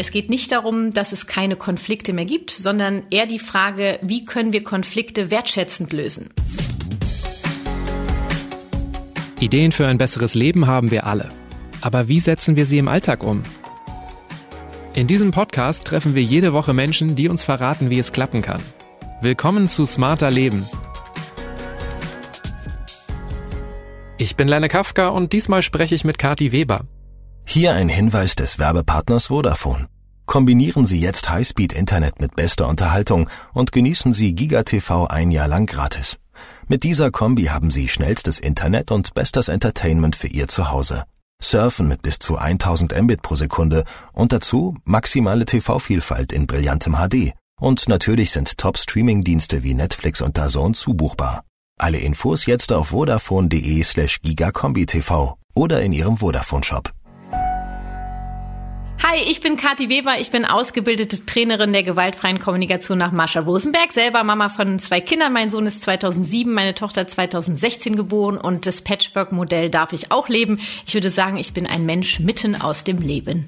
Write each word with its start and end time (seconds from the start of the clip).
Es 0.00 0.12
geht 0.12 0.30
nicht 0.30 0.50
darum, 0.50 0.94
dass 0.94 1.12
es 1.12 1.26
keine 1.26 1.56
Konflikte 1.56 2.14
mehr 2.14 2.24
gibt, 2.24 2.52
sondern 2.52 3.02
eher 3.10 3.26
die 3.26 3.38
Frage, 3.38 3.98
wie 4.00 4.24
können 4.24 4.54
wir 4.54 4.64
Konflikte 4.64 5.30
wertschätzend 5.30 5.92
lösen. 5.92 6.30
Ideen 9.40 9.72
für 9.72 9.86
ein 9.86 9.98
besseres 9.98 10.34
Leben 10.34 10.66
haben 10.66 10.90
wir 10.90 11.04
alle. 11.06 11.28
Aber 11.82 12.08
wie 12.08 12.18
setzen 12.18 12.56
wir 12.56 12.64
sie 12.64 12.78
im 12.78 12.88
Alltag 12.88 13.22
um? 13.22 13.42
In 14.94 15.06
diesem 15.06 15.32
Podcast 15.32 15.84
treffen 15.84 16.14
wir 16.14 16.22
jede 16.22 16.54
Woche 16.54 16.72
Menschen, 16.72 17.14
die 17.14 17.28
uns 17.28 17.44
verraten, 17.44 17.90
wie 17.90 17.98
es 17.98 18.10
klappen 18.10 18.40
kann. 18.40 18.62
Willkommen 19.20 19.68
zu 19.68 19.84
Smarter 19.84 20.30
Leben. 20.30 20.66
Ich 24.16 24.34
bin 24.34 24.48
Lenne 24.48 24.68
Kafka 24.68 25.08
und 25.08 25.34
diesmal 25.34 25.60
spreche 25.60 25.94
ich 25.94 26.04
mit 26.04 26.16
Kati 26.16 26.52
Weber. 26.52 26.86
Hier 27.52 27.74
ein 27.74 27.88
Hinweis 27.88 28.36
des 28.36 28.60
Werbepartners 28.60 29.26
Vodafone. 29.26 29.88
Kombinieren 30.24 30.86
Sie 30.86 31.00
jetzt 31.00 31.28
Highspeed-Internet 31.28 32.20
mit 32.20 32.36
bester 32.36 32.68
Unterhaltung 32.68 33.28
und 33.52 33.72
genießen 33.72 34.12
Sie 34.12 34.34
GigaTV 34.34 35.06
ein 35.06 35.32
Jahr 35.32 35.48
lang 35.48 35.66
gratis. 35.66 36.16
Mit 36.68 36.84
dieser 36.84 37.10
Kombi 37.10 37.46
haben 37.46 37.72
Sie 37.72 37.88
schnellstes 37.88 38.38
Internet 38.38 38.92
und 38.92 39.14
bestes 39.14 39.48
Entertainment 39.48 40.14
für 40.14 40.28
Ihr 40.28 40.46
Zuhause. 40.46 41.02
Surfen 41.42 41.88
mit 41.88 42.02
bis 42.02 42.20
zu 42.20 42.38
1000 42.38 42.96
Mbit 43.02 43.22
pro 43.22 43.34
Sekunde 43.34 43.82
und 44.12 44.32
dazu 44.32 44.76
maximale 44.84 45.44
TV-Vielfalt 45.44 46.32
in 46.32 46.46
brillantem 46.46 46.98
HD. 46.98 47.32
Und 47.60 47.88
natürlich 47.88 48.30
sind 48.30 48.58
Top-Streaming-Dienste 48.58 49.64
wie 49.64 49.74
Netflix 49.74 50.20
und 50.20 50.38
DAZN 50.38 50.74
zubuchbar. 50.74 51.42
Alle 51.80 51.98
Infos 51.98 52.46
jetzt 52.46 52.72
auf 52.72 52.90
vodafone.de 52.90 53.82
slash 53.82 54.20
gigakombi-tv 54.22 55.36
oder 55.56 55.82
in 55.82 55.92
Ihrem 55.92 56.18
Vodafone-Shop. 56.18 56.92
Hi, 59.02 59.16
ich 59.26 59.40
bin 59.40 59.56
Kathi 59.56 59.88
Weber. 59.88 60.20
Ich 60.20 60.30
bin 60.30 60.44
ausgebildete 60.44 61.24
Trainerin 61.24 61.72
der 61.72 61.82
gewaltfreien 61.82 62.38
Kommunikation 62.38 62.98
nach 62.98 63.12
Marsha 63.12 63.40
Rosenberg. 63.40 63.92
Selber 63.92 64.22
Mama 64.24 64.50
von 64.50 64.78
zwei 64.78 65.00
Kindern. 65.00 65.32
Mein 65.32 65.48
Sohn 65.48 65.66
ist 65.66 65.80
2007, 65.82 66.52
meine 66.52 66.74
Tochter 66.74 67.06
2016 67.06 67.96
geboren 67.96 68.36
und 68.36 68.66
das 68.66 68.82
Patchwork-Modell 68.82 69.70
darf 69.70 69.94
ich 69.94 70.12
auch 70.12 70.28
leben. 70.28 70.60
Ich 70.86 70.92
würde 70.92 71.08
sagen, 71.08 71.38
ich 71.38 71.54
bin 71.54 71.66
ein 71.66 71.86
Mensch 71.86 72.20
mitten 72.20 72.60
aus 72.60 72.84
dem 72.84 72.98
Leben. 72.98 73.46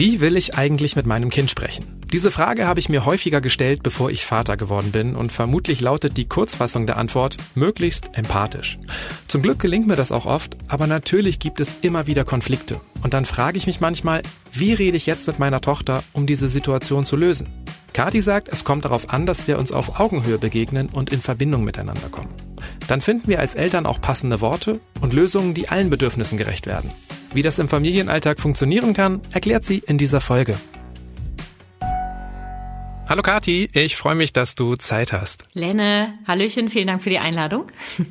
Wie 0.00 0.22
will 0.22 0.38
ich 0.38 0.56
eigentlich 0.56 0.96
mit 0.96 1.04
meinem 1.04 1.28
Kind 1.28 1.50
sprechen? 1.50 1.84
Diese 2.10 2.30
Frage 2.30 2.66
habe 2.66 2.80
ich 2.80 2.88
mir 2.88 3.04
häufiger 3.04 3.42
gestellt, 3.42 3.82
bevor 3.82 4.10
ich 4.10 4.24
Vater 4.24 4.56
geworden 4.56 4.92
bin 4.92 5.14
und 5.14 5.30
vermutlich 5.30 5.82
lautet 5.82 6.16
die 6.16 6.24
Kurzfassung 6.24 6.86
der 6.86 6.96
Antwort 6.96 7.36
möglichst 7.54 8.08
empathisch. 8.14 8.78
Zum 9.28 9.42
Glück 9.42 9.58
gelingt 9.58 9.86
mir 9.86 9.96
das 9.96 10.10
auch 10.10 10.24
oft, 10.24 10.56
aber 10.68 10.86
natürlich 10.86 11.38
gibt 11.38 11.60
es 11.60 11.76
immer 11.82 12.06
wieder 12.06 12.24
Konflikte. 12.24 12.80
Und 13.02 13.12
dann 13.12 13.26
frage 13.26 13.58
ich 13.58 13.66
mich 13.66 13.80
manchmal, 13.80 14.22
wie 14.50 14.72
rede 14.72 14.96
ich 14.96 15.04
jetzt 15.04 15.26
mit 15.26 15.38
meiner 15.38 15.60
Tochter, 15.60 16.02
um 16.14 16.26
diese 16.26 16.48
Situation 16.48 17.04
zu 17.04 17.16
lösen? 17.16 17.48
Kati 17.92 18.22
sagt, 18.22 18.48
es 18.48 18.64
kommt 18.64 18.86
darauf 18.86 19.10
an, 19.10 19.26
dass 19.26 19.48
wir 19.48 19.58
uns 19.58 19.70
auf 19.70 20.00
Augenhöhe 20.00 20.38
begegnen 20.38 20.88
und 20.88 21.12
in 21.12 21.20
Verbindung 21.20 21.62
miteinander 21.62 22.08
kommen. 22.08 22.32
Dann 22.88 23.02
finden 23.02 23.28
wir 23.28 23.38
als 23.38 23.54
Eltern 23.54 23.84
auch 23.84 24.00
passende 24.00 24.40
Worte 24.40 24.80
und 25.02 25.12
Lösungen, 25.12 25.52
die 25.52 25.68
allen 25.68 25.90
Bedürfnissen 25.90 26.38
gerecht 26.38 26.66
werden. 26.66 26.90
Wie 27.32 27.42
das 27.42 27.60
im 27.60 27.68
Familienalltag 27.68 28.40
funktionieren 28.40 28.92
kann, 28.92 29.20
erklärt 29.30 29.64
sie 29.64 29.78
in 29.86 29.98
dieser 29.98 30.20
Folge. 30.20 30.58
Hallo 33.08 33.22
Kati, 33.22 33.68
ich 33.72 33.96
freue 33.96 34.16
mich, 34.16 34.32
dass 34.32 34.56
du 34.56 34.74
Zeit 34.74 35.12
hast. 35.12 35.46
Lenne, 35.52 36.14
Hallöchen, 36.26 36.70
vielen 36.70 36.88
Dank 36.88 37.02
für 37.02 37.10
die 37.10 37.20
Einladung. 37.20 37.70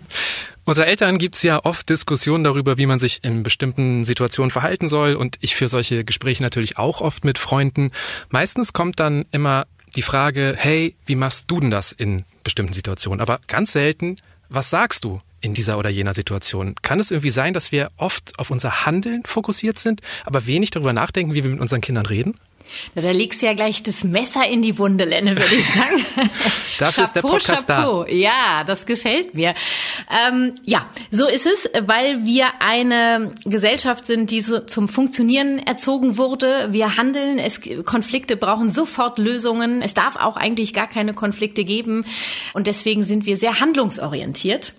Unter 0.63 0.85
Eltern 0.85 1.17
gibt's 1.17 1.43
ja 1.43 1.65
oft 1.65 1.89
Diskussionen 1.89 2.45
darüber, 2.45 2.77
wie 2.77 2.85
man 2.85 2.99
sich 2.99 3.21
in 3.23 3.43
bestimmten 3.43 4.05
Situationen 4.05 4.51
verhalten 4.51 4.87
soll 4.87 5.15
und 5.15 5.37
ich 5.41 5.55
führe 5.55 5.69
solche 5.69 6.05
Gespräche 6.05 6.43
natürlich 6.43 6.77
auch 6.77 7.01
oft 7.01 7.25
mit 7.25 7.39
Freunden. 7.39 7.91
Meistens 8.29 8.71
kommt 8.71 9.01
dann 9.01 9.25
immer 9.31 9.65
die 9.95 10.01
Frage, 10.01 10.55
hey, 10.57 10.95
wie 11.05 11.15
machst 11.15 11.45
du 11.47 11.59
denn 11.59 11.71
das 11.71 11.91
in 11.91 12.23
bestimmten 12.45 12.73
Situationen? 12.73 13.19
Aber 13.19 13.41
ganz 13.47 13.73
selten, 13.73 14.17
was 14.47 14.69
sagst 14.69 15.03
du? 15.03 15.19
In 15.41 15.53
dieser 15.53 15.77
oder 15.77 15.89
jener 15.89 16.13
Situation. 16.13 16.75
Kann 16.81 16.99
es 16.99 17.11
irgendwie 17.11 17.29
sein, 17.29 17.53
dass 17.53 17.71
wir 17.71 17.91
oft 17.97 18.37
auf 18.37 18.51
unser 18.51 18.85
Handeln 18.85 19.23
fokussiert 19.25 19.79
sind, 19.79 20.01
aber 20.25 20.45
wenig 20.45 20.71
darüber 20.71 20.93
nachdenken, 20.93 21.33
wie 21.33 21.43
wir 21.43 21.51
mit 21.51 21.61
unseren 21.61 21.81
Kindern 21.81 22.05
reden? 22.05 22.35
Da, 22.95 23.01
da 23.01 23.11
legst 23.11 23.41
du 23.41 23.45
ja 23.45 23.53
gleich 23.53 23.83
das 23.83 24.03
Messer 24.03 24.47
in 24.47 24.61
die 24.61 24.77
Wunde, 24.77 25.05
Lenne, 25.05 25.35
würde 25.35 25.55
ich 25.55 25.65
sagen. 25.65 26.29
Dafür 26.79 27.03
ist 27.03 27.13
der 27.13 27.21
Podcast 27.21 27.67
Chapeau. 27.67 28.03
da. 28.03 28.11
Ja, 28.11 28.63
das 28.65 28.85
gefällt 28.85 29.33
mir. 29.33 29.53
Ähm, 30.27 30.53
ja, 30.65 30.85
so 31.11 31.27
ist 31.27 31.45
es, 31.45 31.69
weil 31.81 32.25
wir 32.25 32.61
eine 32.61 33.33
Gesellschaft 33.45 34.05
sind, 34.05 34.31
die 34.31 34.41
so 34.41 34.59
zum 34.59 34.87
Funktionieren 34.87 35.59
erzogen 35.59 36.17
wurde. 36.17 36.69
Wir 36.71 36.97
handeln, 36.97 37.39
es, 37.39 37.61
Konflikte 37.85 38.37
brauchen 38.37 38.69
sofort 38.69 39.17
Lösungen. 39.19 39.81
Es 39.81 39.93
darf 39.93 40.15
auch 40.15 40.37
eigentlich 40.37 40.73
gar 40.73 40.87
keine 40.87 41.13
Konflikte 41.13 41.63
geben. 41.63 42.05
Und 42.53 42.67
deswegen 42.67 43.03
sind 43.03 43.25
wir 43.25 43.37
sehr 43.37 43.59
handlungsorientiert 43.59 44.73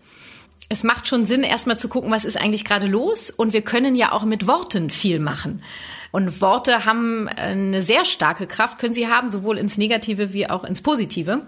es 0.71 0.85
macht 0.85 1.09
schon 1.09 1.27
Sinn, 1.27 1.43
erstmal 1.43 1.79
zu 1.79 1.89
gucken, 1.89 2.13
was 2.13 2.25
ist 2.25 2.41
eigentlich 2.41 2.65
gerade 2.65 2.87
los. 2.87 3.31
Und 3.31 3.53
wir 3.53 3.63
können 3.63 3.97
ja 3.97 4.13
auch 4.13 4.25
mit 4.25 4.47
Worten 4.47 4.89
viel 4.89 5.19
machen. 5.19 5.63
Und 6.13 6.41
Worte 6.41 6.85
haben 6.85 7.29
eine 7.29 7.83
sehr 7.83 8.05
starke 8.05 8.47
Kraft, 8.47 8.79
können 8.79 8.95
sie 8.95 9.09
haben, 9.09 9.31
sowohl 9.33 9.59
ins 9.59 9.79
Negative 9.79 10.33
wie 10.33 10.49
auch 10.49 10.65
ins 10.65 10.81
Positive. 10.81 11.43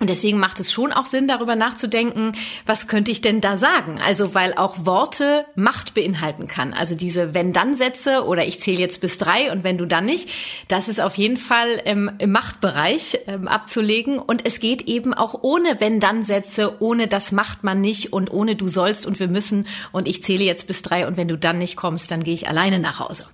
Und 0.00 0.08
deswegen 0.08 0.38
macht 0.38 0.58
es 0.60 0.72
schon 0.72 0.92
auch 0.92 1.04
Sinn, 1.04 1.28
darüber 1.28 1.56
nachzudenken, 1.56 2.32
was 2.64 2.88
könnte 2.88 3.10
ich 3.10 3.20
denn 3.20 3.42
da 3.42 3.58
sagen? 3.58 4.00
Also, 4.02 4.34
weil 4.34 4.54
auch 4.54 4.86
Worte 4.86 5.44
Macht 5.54 5.92
beinhalten 5.92 6.48
kann. 6.48 6.72
Also 6.72 6.94
diese 6.94 7.34
Wenn-Dann-Sätze 7.34 8.24
oder 8.24 8.46
ich 8.46 8.60
zähle 8.60 8.78
jetzt 8.78 9.02
bis 9.02 9.18
drei 9.18 9.52
und 9.52 9.62
wenn 9.62 9.76
du 9.76 9.84
dann 9.84 10.06
nicht, 10.06 10.30
das 10.68 10.88
ist 10.88 11.02
auf 11.02 11.16
jeden 11.16 11.36
Fall 11.36 11.82
im, 11.84 12.10
im 12.18 12.32
Machtbereich 12.32 13.20
ähm, 13.26 13.46
abzulegen. 13.46 14.18
Und 14.18 14.46
es 14.46 14.58
geht 14.58 14.82
eben 14.82 15.12
auch 15.12 15.40
ohne 15.42 15.80
Wenn-Dann-Sätze, 15.80 16.80
ohne 16.80 17.06
das 17.06 17.30
macht 17.30 17.62
man 17.62 17.82
nicht 17.82 18.14
und 18.14 18.32
ohne 18.32 18.56
du 18.56 18.68
sollst 18.68 19.04
und 19.04 19.20
wir 19.20 19.28
müssen 19.28 19.66
und 19.92 20.08
ich 20.08 20.22
zähle 20.22 20.44
jetzt 20.44 20.66
bis 20.66 20.80
drei 20.80 21.06
und 21.06 21.18
wenn 21.18 21.28
du 21.28 21.36
dann 21.36 21.58
nicht 21.58 21.76
kommst, 21.76 22.10
dann 22.10 22.24
gehe 22.24 22.34
ich 22.34 22.48
alleine 22.48 22.78
nach 22.78 23.00
Hause. 23.00 23.26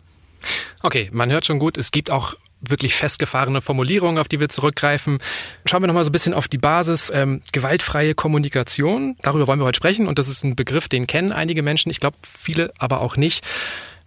Okay, 0.83 1.11
man 1.13 1.31
hört 1.31 1.47
schon 1.47 1.61
gut, 1.61 1.79
es 1.79 1.93
gibt 1.93 2.11
auch 2.11 2.35
wirklich 2.61 2.95
festgefahrene 2.95 3.61
Formulierungen, 3.61 4.19
auf 4.19 4.29
die 4.29 4.41
wir 4.41 4.49
zurückgreifen. 4.49 5.19
Schauen 5.67 5.83
wir 5.83 5.87
nochmal 5.87 6.05
so 6.05 6.11
ein 6.11 6.13
bisschen 6.13 6.35
auf 6.35 6.49
die 6.49 6.59
Basis. 6.59 7.11
Ähm, 7.15 7.43
gewaltfreie 7.53 8.15
Kommunikation, 8.15 9.17
darüber 9.23 9.47
wollen 9.47 9.61
wir 9.61 9.67
heute 9.67 9.77
sprechen 9.77 10.07
und 10.07 10.19
das 10.19 10.29
ist 10.29 10.45
ein 10.45 10.57
Begriff, 10.57 10.89
den 10.89 11.07
kennen 11.07 11.33
einige 11.33 11.63
Menschen, 11.63 11.91
ich 11.91 12.01
glaube 12.01 12.17
viele 12.27 12.73
aber 12.79 13.01
auch 13.01 13.17
nicht. 13.17 13.45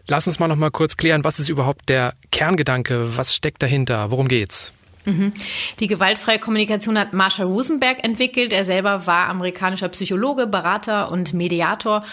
Lass 0.07 0.25
uns 0.25 0.39
mal 0.39 0.47
nochmal 0.47 0.71
kurz 0.71 0.97
klären, 0.97 1.23
was 1.23 1.39
ist 1.39 1.49
überhaupt 1.49 1.87
der 1.87 2.15
Kerngedanke, 2.31 3.15
was 3.17 3.35
steckt 3.35 3.61
dahinter, 3.61 4.09
worum 4.09 4.27
geht's? 4.27 4.73
Mhm. 5.05 5.33
Die 5.79 5.87
gewaltfreie 5.87 6.39
Kommunikation 6.39 6.97
hat 6.97 7.13
Marshall 7.13 7.45
Rosenberg 7.45 8.03
entwickelt. 8.03 8.51
Er 8.51 8.65
selber 8.65 9.07
war 9.07 9.27
amerikanischer 9.27 9.89
Psychologe, 9.89 10.47
Berater 10.47 11.11
und 11.11 11.33
Mediator 11.33 12.03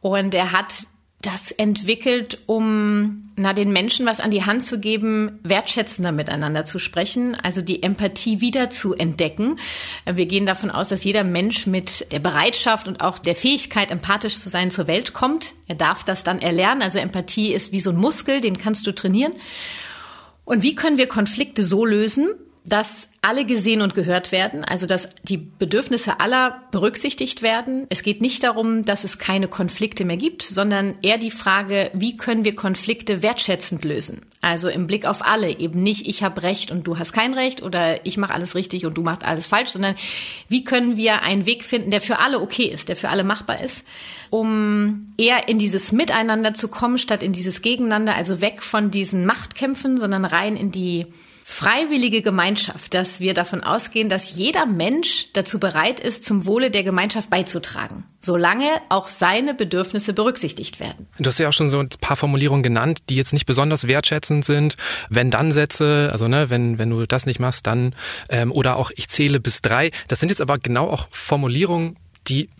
und 0.00 0.34
er 0.34 0.52
hat 0.52 0.86
das 1.22 1.50
entwickelt, 1.50 2.38
um 2.46 3.25
na, 3.36 3.52
den 3.52 3.70
Menschen 3.70 4.06
was 4.06 4.20
an 4.20 4.30
die 4.30 4.44
Hand 4.44 4.62
zu 4.62 4.80
geben, 4.80 5.38
wertschätzender 5.42 6.10
miteinander 6.10 6.64
zu 6.64 6.78
sprechen, 6.78 7.34
also 7.34 7.60
die 7.60 7.82
Empathie 7.82 8.40
wieder 8.40 8.70
zu 8.70 8.94
entdecken. 8.94 9.58
Wir 10.10 10.24
gehen 10.24 10.46
davon 10.46 10.70
aus, 10.70 10.88
dass 10.88 11.04
jeder 11.04 11.22
Mensch 11.22 11.66
mit 11.66 12.10
der 12.12 12.18
Bereitschaft 12.18 12.88
und 12.88 13.02
auch 13.02 13.18
der 13.18 13.34
Fähigkeit, 13.34 13.90
empathisch 13.90 14.38
zu 14.38 14.48
sein, 14.48 14.70
zur 14.70 14.86
Welt 14.86 15.12
kommt. 15.12 15.52
Er 15.68 15.74
darf 15.74 16.02
das 16.02 16.24
dann 16.24 16.40
erlernen. 16.40 16.80
Also 16.80 16.98
Empathie 16.98 17.52
ist 17.52 17.72
wie 17.72 17.80
so 17.80 17.90
ein 17.90 17.96
Muskel, 17.96 18.40
den 18.40 18.56
kannst 18.56 18.86
du 18.86 18.92
trainieren. 18.92 19.32
Und 20.46 20.62
wie 20.62 20.74
können 20.74 20.96
wir 20.96 21.06
Konflikte 21.06 21.62
so 21.62 21.84
lösen, 21.84 22.28
dass 22.66 23.10
alle 23.22 23.44
gesehen 23.44 23.80
und 23.80 23.94
gehört 23.94 24.32
werden, 24.32 24.64
also 24.64 24.86
dass 24.86 25.08
die 25.22 25.36
Bedürfnisse 25.36 26.18
aller 26.18 26.62
berücksichtigt 26.72 27.40
werden. 27.40 27.86
Es 27.90 28.02
geht 28.02 28.20
nicht 28.20 28.42
darum, 28.42 28.84
dass 28.84 29.04
es 29.04 29.18
keine 29.18 29.46
Konflikte 29.46 30.04
mehr 30.04 30.16
gibt, 30.16 30.42
sondern 30.42 30.96
eher 31.00 31.18
die 31.18 31.30
Frage, 31.30 31.90
wie 31.94 32.16
können 32.16 32.44
wir 32.44 32.56
Konflikte 32.56 33.22
wertschätzend 33.22 33.84
lösen? 33.84 34.22
Also 34.40 34.68
im 34.68 34.88
Blick 34.88 35.06
auf 35.06 35.24
alle, 35.24 35.58
eben 35.58 35.82
nicht 35.82 36.08
ich 36.08 36.24
habe 36.24 36.42
recht 36.42 36.72
und 36.72 36.88
du 36.88 36.98
hast 36.98 37.12
kein 37.12 37.34
Recht 37.34 37.62
oder 37.62 38.04
ich 38.04 38.16
mache 38.16 38.34
alles 38.34 38.56
richtig 38.56 38.84
und 38.84 38.94
du 38.94 39.02
machst 39.02 39.24
alles 39.24 39.46
falsch, 39.46 39.70
sondern 39.70 39.94
wie 40.48 40.64
können 40.64 40.96
wir 40.96 41.22
einen 41.22 41.46
Weg 41.46 41.64
finden, 41.64 41.90
der 41.90 42.00
für 42.00 42.18
alle 42.18 42.40
okay 42.40 42.66
ist, 42.66 42.88
der 42.88 42.96
für 42.96 43.10
alle 43.10 43.24
machbar 43.24 43.62
ist, 43.62 43.86
um 44.30 45.14
eher 45.16 45.48
in 45.48 45.58
dieses 45.58 45.92
Miteinander 45.92 46.54
zu 46.54 46.66
kommen, 46.66 46.98
statt 46.98 47.22
in 47.22 47.32
dieses 47.32 47.62
Gegeneinander, 47.62 48.16
also 48.16 48.40
weg 48.40 48.62
von 48.62 48.90
diesen 48.90 49.24
Machtkämpfen, 49.24 49.98
sondern 49.98 50.24
rein 50.24 50.56
in 50.56 50.72
die 50.72 51.06
freiwillige 51.48 52.22
Gemeinschaft, 52.22 52.92
dass 52.92 53.20
wir 53.20 53.32
davon 53.32 53.62
ausgehen, 53.62 54.08
dass 54.08 54.36
jeder 54.36 54.66
Mensch 54.66 55.28
dazu 55.32 55.60
bereit 55.60 56.00
ist, 56.00 56.24
zum 56.24 56.44
Wohle 56.44 56.72
der 56.72 56.82
Gemeinschaft 56.82 57.30
beizutragen, 57.30 58.02
solange 58.20 58.66
auch 58.88 59.06
seine 59.06 59.54
Bedürfnisse 59.54 60.12
berücksichtigt 60.12 60.80
werden. 60.80 61.06
Du 61.20 61.26
hast 61.26 61.38
ja 61.38 61.48
auch 61.48 61.52
schon 61.52 61.68
so 61.68 61.78
ein 61.78 61.88
paar 62.00 62.16
Formulierungen 62.16 62.64
genannt, 62.64 63.04
die 63.08 63.14
jetzt 63.14 63.32
nicht 63.32 63.46
besonders 63.46 63.86
wertschätzend 63.86 64.44
sind. 64.44 64.76
Wenn 65.08 65.30
dann 65.30 65.52
Sätze, 65.52 66.08
also 66.10 66.26
ne, 66.26 66.50
wenn 66.50 66.80
wenn 66.80 66.90
du 66.90 67.06
das 67.06 67.26
nicht 67.26 67.38
machst, 67.38 67.64
dann 67.68 67.94
ähm, 68.28 68.50
oder 68.50 68.74
auch 68.76 68.90
ich 68.96 69.08
zähle 69.08 69.38
bis 69.38 69.62
drei. 69.62 69.92
Das 70.08 70.18
sind 70.18 70.30
jetzt 70.30 70.40
aber 70.40 70.58
genau 70.58 70.90
auch 70.90 71.06
Formulierungen, 71.12 71.96
die 72.26 72.50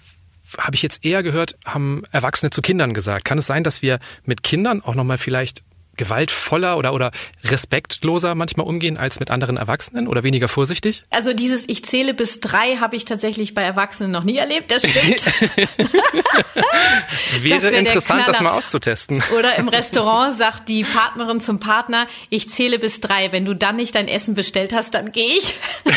habe 0.58 0.76
ich 0.76 0.82
jetzt 0.82 1.04
eher 1.04 1.24
gehört, 1.24 1.56
haben 1.64 2.04
Erwachsene 2.12 2.50
zu 2.50 2.62
Kindern 2.62 2.94
gesagt. 2.94 3.24
Kann 3.24 3.38
es 3.38 3.48
sein, 3.48 3.64
dass 3.64 3.82
wir 3.82 3.98
mit 4.24 4.44
Kindern 4.44 4.80
auch 4.80 4.94
nochmal 4.94 5.18
vielleicht 5.18 5.64
gewaltvoller 5.96 6.78
oder, 6.78 6.92
oder 6.92 7.10
respektloser 7.44 8.34
manchmal 8.34 8.66
umgehen 8.66 8.96
als 8.96 9.20
mit 9.20 9.30
anderen 9.30 9.56
Erwachsenen 9.56 10.08
oder 10.08 10.22
weniger 10.22 10.48
vorsichtig? 10.48 11.02
Also 11.10 11.32
dieses 11.32 11.68
Ich 11.68 11.84
zähle 11.84 12.14
bis 12.14 12.40
drei 12.40 12.76
habe 12.76 12.96
ich 12.96 13.04
tatsächlich 13.04 13.54
bei 13.54 13.62
Erwachsenen 13.62 14.10
noch 14.10 14.24
nie 14.24 14.36
erlebt, 14.36 14.70
das 14.70 14.86
stimmt. 14.86 15.26
Wäre 17.40 17.60
das 17.60 17.72
interessant, 17.72 18.24
das 18.26 18.40
mal 18.40 18.52
auszutesten. 18.52 19.22
Oder 19.36 19.56
im 19.56 19.68
Restaurant 19.68 20.36
sagt 20.36 20.68
die 20.68 20.84
Partnerin 20.84 21.40
zum 21.40 21.60
Partner, 21.60 22.06
ich 22.30 22.48
zähle 22.48 22.78
bis 22.78 23.00
drei. 23.00 23.32
Wenn 23.32 23.44
du 23.44 23.54
dann 23.54 23.76
nicht 23.76 23.94
dein 23.94 24.08
Essen 24.08 24.34
bestellt 24.34 24.72
hast, 24.72 24.94
dann 24.94 25.12
gehe 25.12 25.36
ich. 25.36 25.54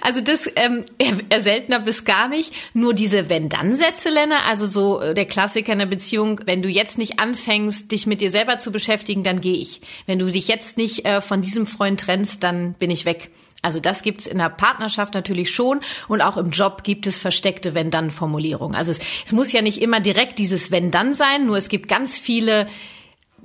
Also 0.00 0.20
das 0.20 0.48
ähm, 0.56 0.84
eher 0.98 1.40
seltener 1.40 1.80
bis 1.80 2.04
gar 2.04 2.28
nicht. 2.28 2.52
Nur 2.74 2.94
diese 2.94 3.28
Wenn-Dann-Sätze, 3.28 4.10
Lenne, 4.10 4.42
also 4.48 4.66
so 4.66 5.00
äh, 5.00 5.14
der 5.14 5.26
Klassiker 5.26 5.72
in 5.72 5.78
der 5.78 5.86
Beziehung, 5.86 6.40
wenn 6.46 6.62
du 6.62 6.68
jetzt 6.68 6.98
nicht 6.98 7.20
anfängst, 7.20 7.90
dich 7.92 8.06
mit 8.06 8.20
dir 8.20 8.30
selber 8.30 8.58
zu 8.58 8.72
beschäftigen, 8.72 9.22
dann 9.22 9.40
gehe 9.40 9.58
ich. 9.58 9.80
Wenn 10.06 10.18
du 10.18 10.30
dich 10.30 10.48
jetzt 10.48 10.76
nicht 10.76 11.04
äh, 11.04 11.20
von 11.20 11.42
diesem 11.42 11.66
Freund 11.66 12.00
trennst, 12.00 12.42
dann 12.42 12.74
bin 12.74 12.90
ich 12.90 13.04
weg. 13.04 13.30
Also 13.62 13.78
das 13.78 14.02
gibt's 14.02 14.26
in 14.26 14.38
der 14.38 14.48
Partnerschaft 14.48 15.12
natürlich 15.14 15.50
schon 15.50 15.80
und 16.08 16.22
auch 16.22 16.38
im 16.38 16.50
Job 16.50 16.82
gibt 16.82 17.06
es 17.06 17.18
versteckte 17.18 17.74
Wenn-Dann-Formulierungen. 17.74 18.74
Also 18.74 18.92
es, 18.92 19.00
es 19.26 19.32
muss 19.32 19.52
ja 19.52 19.60
nicht 19.60 19.82
immer 19.82 20.00
direkt 20.00 20.38
dieses 20.38 20.70
Wenn-Dann 20.70 21.14
sein, 21.14 21.46
nur 21.46 21.58
es 21.58 21.68
gibt 21.68 21.88
ganz 21.88 22.16
viele 22.18 22.68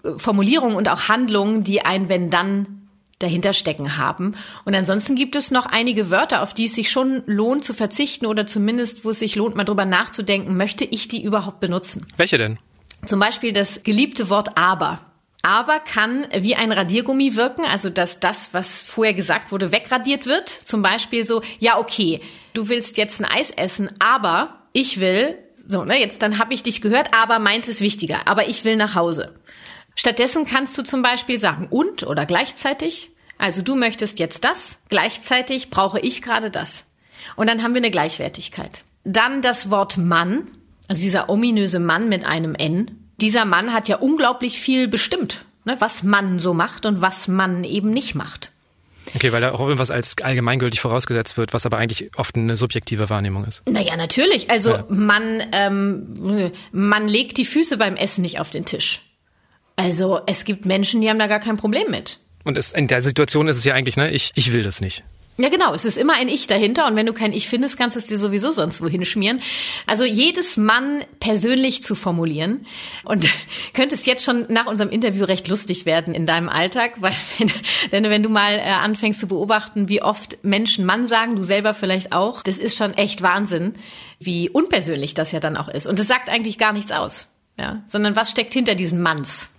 äh, 0.03 0.17
Formulierungen 0.17 0.77
und 0.77 0.87
auch 0.87 1.09
Handlungen, 1.09 1.63
die 1.63 1.81
ein 1.81 2.07
Wenn-Dann 2.07 2.84
dahinter 3.19 3.53
stecken 3.53 3.97
haben. 3.97 4.35
Und 4.65 4.75
ansonsten 4.75 5.15
gibt 5.15 5.35
es 5.35 5.51
noch 5.51 5.65
einige 5.65 6.09
Wörter, 6.09 6.41
auf 6.41 6.53
die 6.53 6.65
es 6.65 6.75
sich 6.75 6.91
schon 6.91 7.23
lohnt 7.25 7.63
zu 7.63 7.73
verzichten 7.73 8.25
oder 8.25 8.45
zumindest, 8.45 9.05
wo 9.05 9.11
es 9.11 9.19
sich 9.19 9.35
lohnt, 9.35 9.55
mal 9.55 9.63
drüber 9.63 9.85
nachzudenken, 9.85 10.57
möchte 10.57 10.83
ich 10.83 11.07
die 11.07 11.23
überhaupt 11.23 11.59
benutzen? 11.59 12.05
Welche 12.17 12.37
denn? 12.37 12.59
Zum 13.05 13.19
Beispiel 13.19 13.53
das 13.53 13.83
geliebte 13.83 14.29
Wort 14.29 14.57
aber. 14.57 14.99
Aber 15.41 15.79
kann 15.79 16.25
wie 16.35 16.55
ein 16.55 16.71
Radiergummi 16.71 17.35
wirken, 17.35 17.65
also 17.65 17.91
dass 17.91 18.19
das, 18.19 18.53
was 18.53 18.81
vorher 18.81 19.13
gesagt 19.13 19.51
wurde, 19.51 19.71
wegradiert 19.71 20.25
wird. 20.25 20.49
Zum 20.49 20.81
Beispiel 20.81 21.23
so, 21.23 21.43
ja, 21.59 21.77
okay, 21.77 22.19
du 22.53 22.67
willst 22.67 22.97
jetzt 22.97 23.21
ein 23.21 23.25
Eis 23.25 23.51
essen, 23.51 23.89
aber 23.99 24.61
ich 24.73 24.99
will, 24.99 25.37
so, 25.67 25.85
ne, 25.85 25.99
jetzt 25.99 26.23
dann 26.23 26.39
habe 26.39 26.53
ich 26.55 26.63
dich 26.63 26.81
gehört, 26.81 27.13
aber 27.13 27.37
meins 27.37 27.67
ist 27.67 27.79
wichtiger, 27.79 28.27
aber 28.27 28.49
ich 28.49 28.65
will 28.65 28.75
nach 28.75 28.95
Hause. 28.95 29.35
Stattdessen 29.95 30.45
kannst 30.45 30.77
du 30.77 30.83
zum 30.83 31.01
Beispiel 31.01 31.39
sagen 31.39 31.67
und 31.69 32.03
oder 32.03 32.25
gleichzeitig. 32.25 33.11
Also 33.37 33.61
du 33.61 33.75
möchtest 33.75 34.19
jetzt 34.19 34.45
das, 34.45 34.79
gleichzeitig 34.89 35.69
brauche 35.69 35.99
ich 35.99 36.21
gerade 36.21 36.51
das. 36.51 36.85
Und 37.35 37.49
dann 37.49 37.63
haben 37.63 37.73
wir 37.73 37.81
eine 37.81 37.91
Gleichwertigkeit. 37.91 38.83
Dann 39.03 39.41
das 39.41 39.69
Wort 39.69 39.97
Mann, 39.97 40.49
also 40.87 41.01
dieser 41.01 41.29
ominöse 41.29 41.79
Mann 41.79 42.09
mit 42.09 42.25
einem 42.25 42.55
N. 42.55 42.91
Dieser 43.21 43.45
Mann 43.45 43.73
hat 43.73 43.87
ja 43.87 43.97
unglaublich 43.97 44.59
viel 44.59 44.87
bestimmt, 44.87 45.45
ne, 45.63 45.77
was 45.79 46.03
Mann 46.03 46.39
so 46.39 46.53
macht 46.53 46.85
und 46.85 47.01
was 47.01 47.27
Mann 47.27 47.63
eben 47.63 47.91
nicht 47.91 48.15
macht. 48.15 48.51
Okay, 49.13 49.31
weil 49.31 49.41
da 49.41 49.51
auch 49.51 49.59
irgendwas 49.59 49.91
als 49.91 50.15
allgemeingültig 50.21 50.81
vorausgesetzt 50.81 51.37
wird, 51.37 51.53
was 51.53 51.65
aber 51.65 51.77
eigentlich 51.77 52.11
oft 52.17 52.35
eine 52.35 52.55
subjektive 52.55 53.09
Wahrnehmung 53.09 53.45
ist. 53.45 53.61
Naja, 53.69 53.95
natürlich. 53.95 54.49
Also 54.49 54.71
ja. 54.71 54.85
man, 54.89 55.43
ähm, 55.51 56.51
man 56.71 57.07
legt 57.07 57.37
die 57.37 57.45
Füße 57.45 57.77
beim 57.77 57.95
Essen 57.95 58.23
nicht 58.23 58.39
auf 58.39 58.49
den 58.49 58.65
Tisch. 58.65 59.01
Also 59.75 60.21
es 60.25 60.45
gibt 60.45 60.65
Menschen, 60.65 61.01
die 61.01 61.09
haben 61.09 61.19
da 61.19 61.27
gar 61.27 61.39
kein 61.39 61.57
Problem 61.57 61.89
mit. 61.91 62.19
Und 62.43 62.57
es, 62.57 62.71
in 62.71 62.87
der 62.87 63.01
Situation 63.01 63.47
ist 63.47 63.57
es 63.57 63.63
ja 63.63 63.73
eigentlich, 63.73 63.97
ne, 63.97 64.11
ich, 64.11 64.31
ich 64.35 64.53
will 64.53 64.63
das 64.63 64.79
nicht. 64.79 65.03
Ja, 65.37 65.49
genau. 65.49 65.73
Es 65.73 65.83
ist 65.83 65.97
immer 65.97 66.13
ein 66.13 66.29
Ich 66.29 66.47
dahinter. 66.47 66.87
Und 66.87 66.95
wenn 66.95 67.05
du 67.05 67.11
kein 67.11 67.33
Ich 67.33 67.49
findest, 67.49 67.77
kannst 67.77 67.97
du 67.97 67.99
es 67.99 68.05
dir 68.05 68.17
sowieso 68.17 68.51
sonst 68.51 68.81
wohin 68.81 69.03
schmieren. 69.03 69.41
Also 69.85 70.05
jedes 70.05 70.55
Mann 70.55 71.03
persönlich 71.19 71.83
zu 71.83 71.93
formulieren. 71.93 72.65
Und 73.03 73.27
könnte 73.73 73.95
es 73.95 74.05
jetzt 74.05 74.23
schon 74.23 74.45
nach 74.47 74.65
unserem 74.65 74.91
Interview 74.91 75.25
recht 75.25 75.49
lustig 75.49 75.85
werden 75.85 76.13
in 76.13 76.25
deinem 76.25 76.47
Alltag, 76.47 77.01
weil 77.01 77.13
wenn, 77.37 77.51
denn 77.91 78.03
wenn 78.09 78.23
du 78.23 78.29
mal 78.29 78.53
äh, 78.53 78.61
anfängst 78.61 79.19
zu 79.19 79.27
beobachten, 79.27 79.89
wie 79.89 80.01
oft 80.01 80.43
Menschen 80.43 80.85
Mann 80.85 81.05
sagen, 81.05 81.35
du 81.35 81.41
selber 81.41 81.73
vielleicht 81.73 82.13
auch, 82.13 82.41
das 82.43 82.57
ist 82.57 82.77
schon 82.77 82.93
echt 82.93 83.21
Wahnsinn, 83.21 83.73
wie 84.19 84.49
unpersönlich 84.49 85.15
das 85.15 85.33
ja 85.33 85.41
dann 85.41 85.57
auch 85.57 85.67
ist. 85.67 85.85
Und 85.85 85.99
das 85.99 86.07
sagt 86.07 86.29
eigentlich 86.29 86.57
gar 86.57 86.71
nichts 86.71 86.93
aus. 86.93 87.27
Ja, 87.57 87.83
sondern 87.87 88.17
was 88.17 88.31
steckt 88.31 88.53
hinter 88.53 88.75
diesen 88.75 89.01
Manns? 89.01 89.49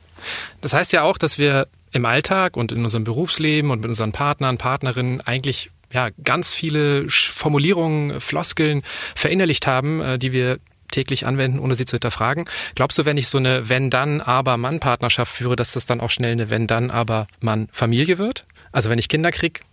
Das 0.61 0.73
heißt 0.73 0.93
ja 0.93 1.03
auch, 1.03 1.19
dass 1.19 1.39
wir 1.39 1.69
im 1.93 2.05
Alltag 2.05 2.57
und 2.57 2.73
in 2.73 2.85
unserem 2.85 3.05
Berufsleben 3.05 3.71
und 3.71 3.81
mit 3.81 3.89
unseren 3.89 4.13
Partnern, 4.13 4.59
Partnerinnen 4.59 5.21
eigentlich 5.21 5.71
ja 5.93 6.11
ganz 6.23 6.53
viele 6.53 7.09
Formulierungen, 7.09 8.21
Floskeln 8.21 8.83
verinnerlicht 9.15 9.67
haben, 9.67 10.01
äh, 10.01 10.19
die 10.19 10.33
wir 10.33 10.59
täglich 10.91 11.27
anwenden, 11.27 11.59
ohne 11.59 11.75
sie 11.75 11.85
zu 11.85 11.93
hinterfragen. 11.93 12.45
Glaubst 12.75 12.99
du, 12.99 13.05
wenn 13.05 13.17
ich 13.17 13.29
so 13.29 13.39
eine 13.39 13.69
Wenn-Dann-Aber-Mann-Partnerschaft 13.69 15.35
führe, 15.35 15.57
dass 15.57 15.73
das 15.73 15.87
dann 15.87 16.01
auch 16.01 16.11
schnell 16.11 16.33
eine 16.33 16.49
Wenn-Dann-Aber-Mann-Familie 16.49 18.19
wird? 18.19 18.47
Also 18.73 18.91
wenn 18.91 18.99
ich 18.99 19.09
Kinder 19.09 19.33
krieg? 19.33 19.65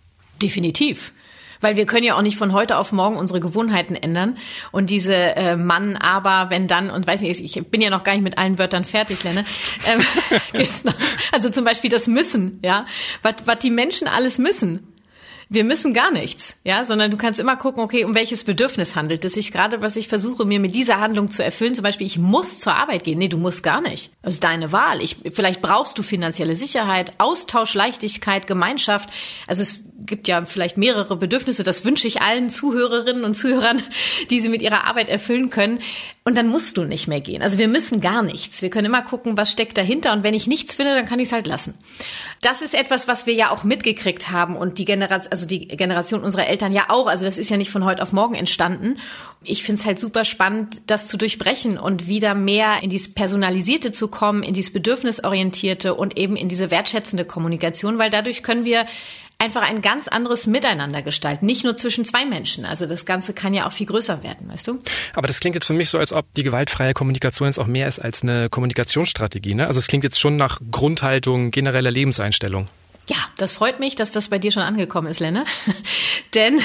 Definitiv. 0.42 1.12
Weil 1.64 1.76
wir 1.76 1.86
können 1.86 2.04
ja 2.04 2.14
auch 2.14 2.22
nicht 2.22 2.36
von 2.36 2.52
heute 2.52 2.76
auf 2.76 2.92
morgen 2.92 3.16
unsere 3.16 3.40
Gewohnheiten 3.40 3.96
ändern. 3.96 4.36
Und 4.70 4.90
diese 4.90 5.14
äh, 5.14 5.56
Mann, 5.56 5.96
aber, 5.96 6.50
wenn 6.50 6.68
dann, 6.68 6.90
und 6.90 7.06
weiß 7.06 7.22
nicht, 7.22 7.40
ich 7.40 7.66
bin 7.68 7.80
ja 7.80 7.88
noch 7.88 8.04
gar 8.04 8.12
nicht 8.12 8.22
mit 8.22 8.36
allen 8.36 8.58
Wörtern 8.58 8.84
fertig, 8.84 9.24
Lenne. 9.24 9.46
Ähm, 9.86 10.00
also 11.32 11.48
zum 11.48 11.64
Beispiel 11.64 11.88
das 11.88 12.06
Müssen, 12.06 12.60
ja. 12.62 12.84
Was, 13.22 13.36
was 13.46 13.58
die 13.60 13.70
Menschen 13.70 14.08
alles 14.08 14.36
müssen 14.36 14.94
wir 15.48 15.64
müssen 15.64 15.92
gar 15.92 16.10
nichts, 16.10 16.56
ja, 16.64 16.84
sondern 16.84 17.10
du 17.10 17.16
kannst 17.16 17.38
immer 17.38 17.56
gucken, 17.56 17.82
okay, 17.82 18.04
um 18.04 18.14
welches 18.14 18.44
Bedürfnis 18.44 18.96
handelt 18.96 19.24
es 19.24 19.34
sich 19.34 19.52
gerade, 19.52 19.82
was 19.82 19.96
ich 19.96 20.08
versuche 20.08 20.44
mir 20.44 20.60
mit 20.60 20.74
dieser 20.74 21.00
Handlung 21.00 21.30
zu 21.30 21.44
erfüllen. 21.44 21.74
Zum 21.74 21.82
Beispiel, 21.82 22.06
ich 22.06 22.18
muss 22.18 22.60
zur 22.60 22.74
Arbeit 22.74 23.04
gehen. 23.04 23.18
Nee, 23.18 23.28
du 23.28 23.38
musst 23.38 23.62
gar 23.62 23.80
nicht. 23.80 24.10
Das 24.22 24.34
ist 24.34 24.44
deine 24.44 24.72
Wahl. 24.72 25.00
Ich, 25.00 25.16
vielleicht 25.32 25.62
brauchst 25.62 25.98
du 25.98 26.02
finanzielle 26.02 26.54
Sicherheit, 26.54 27.12
Austausch, 27.18 27.74
Leichtigkeit, 27.74 28.46
Gemeinschaft. 28.46 29.10
Also 29.46 29.62
es 29.62 29.84
gibt 29.96 30.28
ja 30.28 30.44
vielleicht 30.44 30.76
mehrere 30.76 31.16
Bedürfnisse. 31.16 31.62
Das 31.62 31.84
wünsche 31.84 32.08
ich 32.08 32.20
allen 32.20 32.50
Zuhörerinnen 32.50 33.24
und 33.24 33.34
Zuhörern, 33.34 33.82
die 34.30 34.40
sie 34.40 34.48
mit 34.48 34.62
ihrer 34.62 34.84
Arbeit 34.84 35.08
erfüllen 35.08 35.50
können. 35.50 35.80
Und 36.24 36.38
dann 36.38 36.48
musst 36.48 36.78
du 36.78 36.84
nicht 36.84 37.06
mehr 37.06 37.20
gehen. 37.20 37.42
Also 37.42 37.58
wir 37.58 37.68
müssen 37.68 38.00
gar 38.00 38.22
nichts. 38.22 38.62
Wir 38.62 38.70
können 38.70 38.86
immer 38.86 39.02
gucken, 39.02 39.36
was 39.36 39.50
steckt 39.50 39.76
dahinter. 39.76 40.12
Und 40.12 40.22
wenn 40.22 40.32
ich 40.32 40.46
nichts 40.46 40.74
finde, 40.74 40.94
dann 40.94 41.04
kann 41.04 41.18
ich 41.18 41.28
es 41.28 41.32
halt 41.32 41.46
lassen. 41.46 41.74
Das 42.40 42.62
ist 42.62 42.74
etwas, 42.74 43.08
was 43.08 43.26
wir 43.26 43.34
ja 43.34 43.50
auch 43.50 43.62
mitgekriegt 43.62 44.30
haben 44.30 44.56
und 44.56 44.78
die 44.78 44.86
Generation, 44.86 45.30
also 45.30 45.46
die 45.46 45.68
Generation 45.68 46.22
unserer 46.22 46.46
Eltern 46.46 46.72
ja 46.72 46.86
auch. 46.88 47.06
Also 47.06 47.24
das 47.24 47.38
ist 47.38 47.50
ja 47.50 47.58
nicht 47.58 47.70
von 47.70 47.84
heute 47.84 48.02
auf 48.02 48.12
morgen 48.12 48.34
entstanden. 48.34 48.98
Ich 49.42 49.64
finde 49.64 49.80
es 49.80 49.86
halt 49.86 49.98
super 49.98 50.24
spannend, 50.24 50.80
das 50.86 51.08
zu 51.08 51.18
durchbrechen 51.18 51.78
und 51.78 52.08
wieder 52.08 52.34
mehr 52.34 52.82
in 52.82 52.88
dieses 52.88 53.12
Personalisierte 53.12 53.92
zu 53.92 54.08
kommen, 54.08 54.42
in 54.42 54.54
dieses 54.54 54.72
Bedürfnisorientierte 54.72 55.94
und 55.94 56.16
eben 56.16 56.36
in 56.36 56.48
diese 56.48 56.70
wertschätzende 56.70 57.26
Kommunikation, 57.26 57.98
weil 57.98 58.08
dadurch 58.08 58.42
können 58.42 58.64
wir 58.64 58.86
einfach 59.44 59.62
ein 59.62 59.82
ganz 59.82 60.08
anderes 60.08 60.46
Miteinander 60.46 61.02
gestalten, 61.02 61.46
nicht 61.46 61.64
nur 61.64 61.76
zwischen 61.76 62.04
zwei 62.04 62.24
Menschen. 62.24 62.64
Also 62.64 62.86
das 62.86 63.04
Ganze 63.04 63.34
kann 63.34 63.52
ja 63.52 63.66
auch 63.66 63.72
viel 63.72 63.86
größer 63.86 64.22
werden, 64.22 64.48
weißt 64.48 64.66
du? 64.66 64.80
Aber 65.12 65.28
das 65.28 65.40
klingt 65.40 65.54
jetzt 65.54 65.66
für 65.66 65.74
mich 65.74 65.90
so, 65.90 65.98
als 65.98 66.12
ob 66.12 66.32
die 66.34 66.42
gewaltfreie 66.42 66.94
Kommunikation 66.94 67.46
jetzt 67.48 67.58
auch 67.58 67.66
mehr 67.66 67.86
ist 67.86 67.98
als 67.98 68.22
eine 68.22 68.48
Kommunikationsstrategie. 68.48 69.54
Ne? 69.54 69.66
Also 69.66 69.78
es 69.78 69.86
klingt 69.86 70.04
jetzt 70.04 70.18
schon 70.18 70.36
nach 70.36 70.60
Grundhaltung, 70.70 71.50
genereller 71.50 71.90
Lebenseinstellung. 71.90 72.68
Ja, 73.06 73.16
das 73.36 73.52
freut 73.52 73.80
mich, 73.80 73.96
dass 73.96 74.12
das 74.12 74.28
bei 74.28 74.38
dir 74.38 74.50
schon 74.50 74.62
angekommen 74.62 75.08
ist, 75.08 75.20
Lenne. 75.20 75.44
Denn 76.34 76.58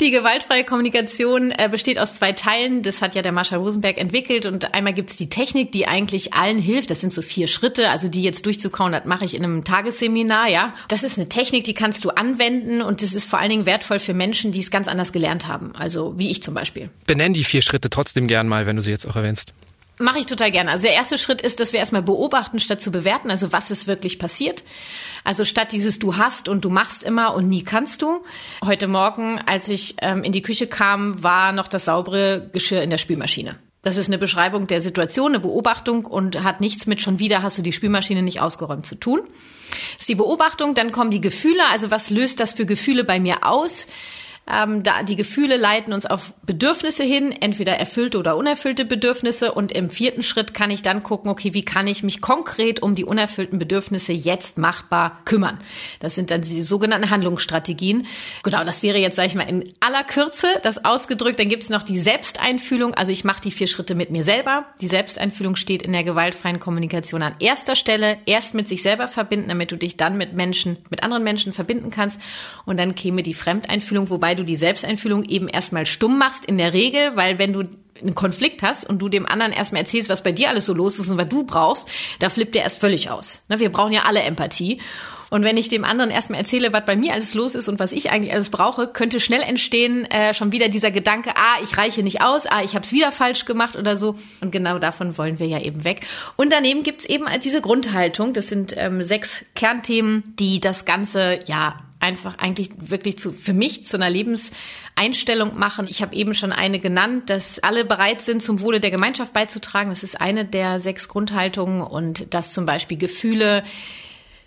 die 0.00 0.10
gewaltfreie 0.10 0.64
Kommunikation 0.64 1.50
äh, 1.52 1.68
besteht 1.70 1.98
aus 1.98 2.16
zwei 2.16 2.32
Teilen. 2.32 2.82
Das 2.82 3.00
hat 3.00 3.14
ja 3.14 3.22
der 3.22 3.32
Marshall 3.32 3.60
Rosenberg 3.60 3.96
entwickelt. 3.96 4.44
Und 4.44 4.74
einmal 4.74 4.92
gibt's 4.92 5.16
die 5.16 5.30
Technik, 5.30 5.72
die 5.72 5.86
eigentlich 5.86 6.34
allen 6.34 6.58
hilft. 6.58 6.90
Das 6.90 7.00
sind 7.00 7.14
so 7.14 7.22
vier 7.22 7.46
Schritte. 7.46 7.88
Also 7.88 8.08
die 8.08 8.22
jetzt 8.22 8.44
durchzukauen, 8.44 8.92
das 8.92 9.06
mache 9.06 9.24
ich 9.24 9.34
in 9.34 9.42
einem 9.42 9.64
Tagesseminar, 9.64 10.48
ja. 10.48 10.74
Das 10.88 11.02
ist 11.02 11.16
eine 11.18 11.30
Technik, 11.30 11.64
die 11.64 11.74
kannst 11.74 12.04
du 12.04 12.10
anwenden. 12.10 12.82
Und 12.82 13.00
das 13.00 13.14
ist 13.14 13.28
vor 13.28 13.38
allen 13.38 13.50
Dingen 13.50 13.66
wertvoll 13.66 13.98
für 13.98 14.14
Menschen, 14.14 14.52
die 14.52 14.60
es 14.60 14.70
ganz 14.70 14.88
anders 14.88 15.12
gelernt 15.12 15.48
haben. 15.48 15.74
Also 15.74 16.18
wie 16.18 16.30
ich 16.30 16.42
zum 16.42 16.52
Beispiel. 16.52 16.90
Benenn 17.06 17.32
die 17.32 17.44
vier 17.44 17.62
Schritte 17.62 17.88
trotzdem 17.88 18.28
gern 18.28 18.48
mal, 18.48 18.66
wenn 18.66 18.76
du 18.76 18.82
sie 18.82 18.90
jetzt 18.90 19.06
auch 19.06 19.16
erwähnst. 19.16 19.52
Mache 19.98 20.18
ich 20.18 20.26
total 20.26 20.50
gerne. 20.50 20.70
Also 20.70 20.82
der 20.82 20.92
erste 20.92 21.16
Schritt 21.16 21.40
ist, 21.40 21.58
dass 21.58 21.72
wir 21.72 21.80
erstmal 21.80 22.02
beobachten, 22.02 22.58
statt 22.58 22.82
zu 22.82 22.90
bewerten. 22.92 23.30
Also 23.30 23.52
was 23.52 23.70
ist 23.70 23.86
wirklich 23.86 24.18
passiert. 24.18 24.62
Also 25.24 25.44
statt 25.44 25.72
dieses 25.72 25.98
du 25.98 26.16
hast 26.16 26.48
und 26.48 26.64
du 26.64 26.70
machst 26.70 27.02
immer 27.02 27.34
und 27.34 27.48
nie 27.48 27.62
kannst 27.62 28.02
du. 28.02 28.22
Heute 28.64 28.88
Morgen, 28.88 29.40
als 29.46 29.68
ich 29.68 29.96
ähm, 30.02 30.22
in 30.22 30.32
die 30.32 30.42
Küche 30.42 30.66
kam, 30.66 31.22
war 31.22 31.52
noch 31.52 31.66
das 31.66 31.86
saubere 31.86 32.48
Geschirr 32.52 32.82
in 32.82 32.90
der 32.90 32.98
Spülmaschine. 32.98 33.56
Das 33.86 33.96
ist 33.96 34.08
eine 34.08 34.18
Beschreibung 34.18 34.66
der 34.66 34.80
Situation, 34.80 35.28
eine 35.28 35.40
Beobachtung 35.40 36.06
und 36.06 36.42
hat 36.42 36.60
nichts 36.60 36.86
mit 36.86 37.00
schon 37.00 37.20
wieder 37.20 37.42
hast 37.42 37.56
du 37.56 37.62
die 37.62 37.72
Spülmaschine 37.72 38.20
nicht 38.20 38.40
ausgeräumt 38.40 38.84
zu 38.84 38.96
tun. 38.96 39.20
Das 39.70 40.00
ist 40.00 40.08
die 40.08 40.16
Beobachtung, 40.16 40.74
dann 40.74 40.90
kommen 40.90 41.12
die 41.12 41.20
Gefühle, 41.20 41.62
also 41.70 41.90
was 41.90 42.10
löst 42.10 42.40
das 42.40 42.52
für 42.52 42.66
Gefühle 42.66 43.04
bei 43.04 43.20
mir 43.20 43.46
aus? 43.46 43.86
Ähm, 44.48 44.84
da 44.84 45.02
die 45.02 45.16
Gefühle 45.16 45.56
leiten 45.56 45.92
uns 45.92 46.06
auf 46.06 46.32
Bedürfnisse 46.44 47.02
hin, 47.02 47.34
entweder 47.40 47.72
erfüllte 47.72 48.18
oder 48.18 48.36
unerfüllte 48.36 48.84
Bedürfnisse. 48.84 49.52
Und 49.52 49.72
im 49.72 49.90
vierten 49.90 50.22
Schritt 50.22 50.54
kann 50.54 50.70
ich 50.70 50.82
dann 50.82 51.02
gucken, 51.02 51.30
okay, 51.30 51.52
wie 51.52 51.64
kann 51.64 51.88
ich 51.88 52.04
mich 52.04 52.20
konkret 52.20 52.80
um 52.80 52.94
die 52.94 53.04
unerfüllten 53.04 53.58
Bedürfnisse 53.58 54.12
jetzt 54.12 54.56
machbar 54.56 55.20
kümmern? 55.24 55.58
Das 55.98 56.14
sind 56.14 56.30
dann 56.30 56.42
die 56.42 56.62
sogenannten 56.62 57.10
Handlungsstrategien. 57.10 58.06
Genau, 58.44 58.62
das 58.62 58.84
wäre 58.84 58.98
jetzt, 58.98 59.16
sage 59.16 59.26
ich 59.26 59.34
mal, 59.34 59.48
in 59.48 59.72
aller 59.80 60.04
Kürze 60.04 60.46
das 60.62 60.84
ausgedrückt. 60.84 61.40
Dann 61.40 61.48
gibt 61.48 61.64
es 61.64 61.70
noch 61.70 61.82
die 61.82 61.98
Selbsteinfühlung. 61.98 62.94
Also 62.94 63.10
ich 63.10 63.24
mache 63.24 63.40
die 63.40 63.50
vier 63.50 63.66
Schritte 63.66 63.96
mit 63.96 64.10
mir 64.10 64.22
selber. 64.22 64.66
Die 64.80 64.86
Selbsteinfühlung 64.86 65.56
steht 65.56 65.82
in 65.82 65.92
der 65.92 66.04
gewaltfreien 66.04 66.60
Kommunikation 66.60 67.22
an 67.22 67.34
erster 67.40 67.74
Stelle. 67.74 68.18
Erst 68.26 68.54
mit 68.54 68.68
sich 68.68 68.82
selber 68.82 69.08
verbinden, 69.08 69.48
damit 69.48 69.72
du 69.72 69.76
dich 69.76 69.96
dann 69.96 70.16
mit 70.16 70.34
Menschen, 70.34 70.78
mit 70.88 71.02
anderen 71.02 71.24
Menschen 71.24 71.52
verbinden 71.52 71.90
kannst. 71.90 72.20
Und 72.64 72.78
dann 72.78 72.94
käme 72.94 73.24
die 73.24 73.34
Fremdeinfühlung, 73.34 74.08
wobei 74.08 74.35
du 74.36 74.44
die 74.44 74.56
Selbsteinfühlung 74.56 75.24
eben 75.24 75.48
erstmal 75.48 75.86
stumm 75.86 76.18
machst 76.18 76.44
in 76.44 76.58
der 76.58 76.72
Regel, 76.72 77.16
weil 77.16 77.38
wenn 77.38 77.52
du 77.52 77.64
einen 78.00 78.14
Konflikt 78.14 78.62
hast 78.62 78.88
und 78.88 78.98
du 78.98 79.08
dem 79.08 79.26
anderen 79.26 79.52
erstmal 79.52 79.82
erzählst, 79.82 80.08
was 80.08 80.22
bei 80.22 80.32
dir 80.32 80.48
alles 80.48 80.66
so 80.66 80.74
los 80.74 80.98
ist 80.98 81.10
und 81.10 81.18
was 81.18 81.28
du 81.28 81.44
brauchst, 81.44 81.88
da 82.18 82.28
flippt 82.28 82.54
der 82.54 82.62
erst 82.62 82.78
völlig 82.78 83.10
aus. 83.10 83.42
Ne, 83.48 83.58
wir 83.58 83.70
brauchen 83.70 83.92
ja 83.92 84.02
alle 84.02 84.20
Empathie. 84.20 84.80
Und 85.28 85.42
wenn 85.42 85.56
ich 85.56 85.68
dem 85.68 85.84
anderen 85.84 86.10
erstmal 86.10 86.38
erzähle, 86.38 86.72
was 86.72 86.84
bei 86.84 86.94
mir 86.94 87.12
alles 87.12 87.34
los 87.34 87.56
ist 87.56 87.68
und 87.68 87.80
was 87.80 87.90
ich 87.90 88.10
eigentlich 88.10 88.32
alles 88.32 88.48
brauche, 88.48 88.86
könnte 88.86 89.18
schnell 89.18 89.42
entstehen 89.42 90.04
äh, 90.04 90.34
schon 90.34 90.52
wieder 90.52 90.68
dieser 90.68 90.92
Gedanke, 90.92 91.30
ah, 91.34 91.60
ich 91.64 91.76
reiche 91.76 92.04
nicht 92.04 92.22
aus, 92.22 92.46
ah, 92.46 92.62
ich 92.62 92.74
habe 92.74 92.84
es 92.84 92.92
wieder 92.92 93.10
falsch 93.10 93.44
gemacht 93.44 93.74
oder 93.74 93.96
so. 93.96 94.16
Und 94.40 94.52
genau 94.52 94.78
davon 94.78 95.18
wollen 95.18 95.40
wir 95.40 95.46
ja 95.46 95.60
eben 95.60 95.82
weg. 95.82 96.06
Und 96.36 96.52
daneben 96.52 96.84
gibt's 96.84 97.04
eben 97.04 97.26
diese 97.42 97.60
Grundhaltung. 97.60 98.34
Das 98.34 98.48
sind 98.48 98.74
ähm, 98.76 99.02
sechs 99.02 99.44
Kernthemen, 99.56 100.22
die 100.38 100.60
das 100.60 100.84
Ganze 100.84 101.40
ja 101.46 101.85
einfach 102.00 102.38
eigentlich 102.38 102.70
wirklich 102.76 103.18
zu, 103.18 103.32
für 103.32 103.52
mich 103.52 103.84
zu 103.84 103.96
einer 103.96 104.10
Lebenseinstellung 104.10 105.58
machen. 105.58 105.86
Ich 105.88 106.02
habe 106.02 106.14
eben 106.14 106.34
schon 106.34 106.52
eine 106.52 106.78
genannt, 106.78 107.30
dass 107.30 107.58
alle 107.58 107.84
bereit 107.84 108.20
sind, 108.20 108.42
zum 108.42 108.60
Wohle 108.60 108.80
der 108.80 108.90
Gemeinschaft 108.90 109.32
beizutragen. 109.32 109.90
Das 109.90 110.02
ist 110.02 110.20
eine 110.20 110.44
der 110.44 110.78
sechs 110.78 111.08
Grundhaltungen 111.08 111.80
und 111.80 112.34
dass 112.34 112.52
zum 112.52 112.66
Beispiel 112.66 112.98
Gefühle 112.98 113.64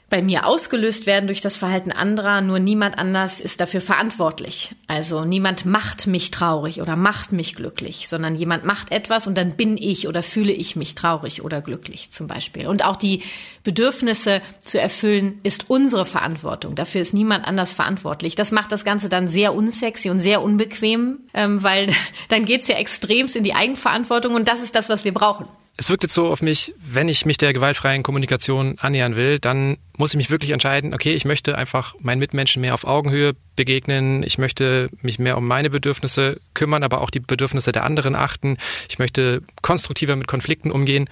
bei 0.10 0.22
mir 0.22 0.48
ausgelöst 0.48 1.06
werden 1.06 1.28
durch 1.28 1.39
das 1.39 1.56
Verhalten 1.56 1.92
anderer, 1.92 2.42
nur 2.42 2.60
niemand 2.60 2.98
anders 2.98 3.39
ist 3.39 3.62
dafür 3.62 3.82
verantwortlich. 3.82 4.75
Also 4.88 5.24
niemand 5.24 5.66
macht 5.66 6.08
mich 6.08 6.32
traurig 6.32 6.82
oder 6.82 6.96
macht 6.96 7.32
mich 7.32 7.56
glücklich, 7.56 8.08
sondern 8.08 8.36
jemand 8.36 8.66
macht 8.66 8.92
etwas 8.92 9.28
und 9.28 9.38
dann 9.38 9.56
bin 9.56 9.78
ich 9.78 10.08
oder 10.08 10.24
fühle 10.24 10.51
ich 10.51 10.75
mich 10.75 10.96
traurig 10.96 11.44
oder 11.44 11.62
glücklich 11.62 12.12
zum 12.12 12.28
Beispiel. 12.28 12.68
Und 12.68 12.84
auch 12.84 12.96
die 12.96 13.22
Bedürfnisse 13.63 14.42
zu 14.66 14.80
erfüllen 14.82 15.39
ist 15.44 15.70
unsere 15.70 16.06
Verantwortung. 16.06 16.75
Dafür 16.75 17.01
ist 17.01 17.13
niemand 17.13 17.48
anders 17.48 17.74
verantwortlich. 17.74 18.36
Das 18.36 18.51
macht 18.51 18.72
das 18.72 18.84
Ganze 18.84 19.10
dann 19.10 19.28
sehr 19.28 19.54
unsexy 19.54 20.10
und 20.10 20.20
sehr 20.20 20.42
unbequem, 20.42 21.20
ähm, 21.34 21.62
weil 21.62 21.94
dann 22.30 22.46
geht's 22.46 22.68
ja 22.68 22.78
extremst 22.78 23.36
in 23.36 23.44
die 23.44 23.54
Eigenverantwortung 23.54 24.34
und 24.34 24.48
das 24.48 24.62
ist 24.62 24.75
das, 24.75 24.89
was 24.89 25.06
wir 25.06 25.13
brauchen 25.13 25.46
es 25.79 25.89
wirkt 25.89 26.03
jetzt 26.03 26.13
so 26.13 26.27
auf 26.27 26.41
mich, 26.41 26.75
wenn 26.77 27.07
ich 27.07 27.25
mich 27.25 27.38
der 27.38 27.53
gewaltfreien 27.53 28.03
Kommunikation 28.03 28.77
annähern 28.79 29.15
will, 29.15 29.39
dann 29.39 29.77
muss 29.98 30.12
ich 30.12 30.17
mich 30.17 30.29
wirklich 30.29 30.51
entscheiden, 30.51 30.93
okay, 30.93 31.13
ich 31.13 31.24
möchte 31.24 31.57
einfach 31.57 31.95
meinen 32.01 32.19
Mitmenschen 32.19 32.59
mehr 32.59 32.74
auf 32.74 32.83
Augenhöhe 32.83 33.33
begegnen, 33.55 34.21
ich 34.24 34.38
möchte 34.38 34.89
mich 35.01 35.19
mehr 35.19 35.38
um 35.38 35.48
meine 35.48 35.69
Bedürfnisse 35.69 36.41
kümmern, 36.53 36.83
aber 36.83 37.00
auch 37.00 37.09
die 37.09 37.21
Bedürfnisse 37.21 37.71
der 37.71 37.86
anderen 37.86 38.13
achten, 38.13 38.57
ich 38.89 39.00
möchte 39.00 39.41
konstruktiver 39.62 40.17
mit 40.17 40.27
Konflikten 40.27 40.69
umgehen. 40.69 41.09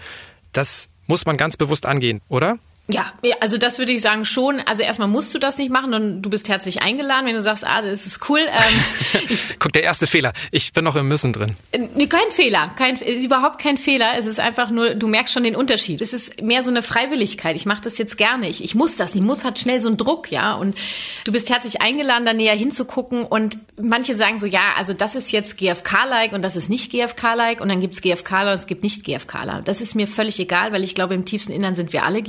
Das 0.51 0.89
muss 1.05 1.25
man 1.25 1.37
ganz 1.37 1.55
bewusst 1.55 1.85
angehen, 1.85 2.19
oder? 2.27 2.59
Ja, 2.89 3.11
also 3.41 3.57
das 3.57 3.79
würde 3.79 3.91
ich 3.91 4.01
sagen 4.01 4.23
schon. 4.23 4.61
Also 4.61 4.81
erstmal 4.81 5.09
musst 5.09 5.33
du 5.33 5.39
das 5.39 5.57
nicht 5.57 5.69
machen 5.69 5.93
und 5.93 6.21
du 6.21 6.29
bist 6.29 6.47
herzlich 6.47 6.81
eingeladen, 6.81 7.25
wenn 7.25 7.35
du 7.35 7.41
sagst, 7.41 7.67
ah, 7.67 7.81
das 7.81 8.05
ist 8.05 8.29
cool. 8.29 8.39
Ähm, 8.39 9.37
Guck, 9.59 9.73
der 9.73 9.83
erste 9.83 10.07
Fehler. 10.07 10.31
Ich 10.51 10.71
bin 10.71 10.85
noch 10.85 10.95
im 10.95 11.09
Müssen 11.09 11.33
drin. 11.33 11.57
Äh, 11.73 12.07
kein 12.07 12.31
Fehler, 12.31 12.71
kein, 12.77 12.95
überhaupt 12.95 13.59
kein 13.59 13.75
Fehler. 13.75 14.13
Es 14.17 14.25
ist 14.25 14.39
einfach 14.39 14.69
nur, 14.69 14.95
du 14.95 15.07
merkst 15.07 15.33
schon 15.33 15.43
den 15.43 15.57
Unterschied. 15.57 16.01
Es 16.01 16.13
ist 16.13 16.41
mehr 16.41 16.63
so 16.63 16.69
eine 16.69 16.81
Freiwilligkeit. 16.81 17.57
Ich 17.57 17.65
mache 17.65 17.81
das 17.81 17.97
jetzt 17.97 18.17
gerne. 18.17 18.47
Ich, 18.47 18.63
ich 18.63 18.73
muss 18.73 18.95
das. 18.95 19.15
Ich 19.15 19.21
muss 19.21 19.43
hat 19.43 19.59
schnell 19.59 19.81
so 19.81 19.89
einen 19.89 19.97
Druck, 19.97 20.31
ja. 20.31 20.53
Und 20.53 20.77
du 21.25 21.33
bist 21.33 21.49
herzlich 21.49 21.81
eingeladen, 21.81 22.25
da 22.25 22.31
näher 22.31 22.55
hinzugucken. 22.55 23.25
Und 23.25 23.57
manche 23.77 24.15
sagen 24.15 24.37
so, 24.37 24.45
ja, 24.45 24.75
also 24.77 24.93
das 24.93 25.15
ist 25.15 25.33
jetzt 25.33 25.57
GFK-like 25.57 26.31
und 26.31 26.41
das 26.41 26.55
ist 26.55 26.69
nicht 26.69 26.89
GFK-like 26.93 27.59
und 27.59 27.67
dann 27.67 27.81
gibt's 27.81 28.01
GFK-like 28.01 28.47
und 28.47 28.59
es 28.59 28.65
gibt 28.65 28.83
nicht 28.83 29.03
GFK-like. 29.03 29.65
Das 29.65 29.81
ist 29.81 29.93
mir 29.93 30.07
völlig 30.07 30.39
egal, 30.39 30.71
weil 30.71 30.85
ich 30.85 30.95
glaube, 30.95 31.15
im 31.15 31.25
tiefsten 31.25 31.51
Innern 31.51 31.75
sind 31.75 31.91
wir 31.91 32.05
alle 32.05 32.21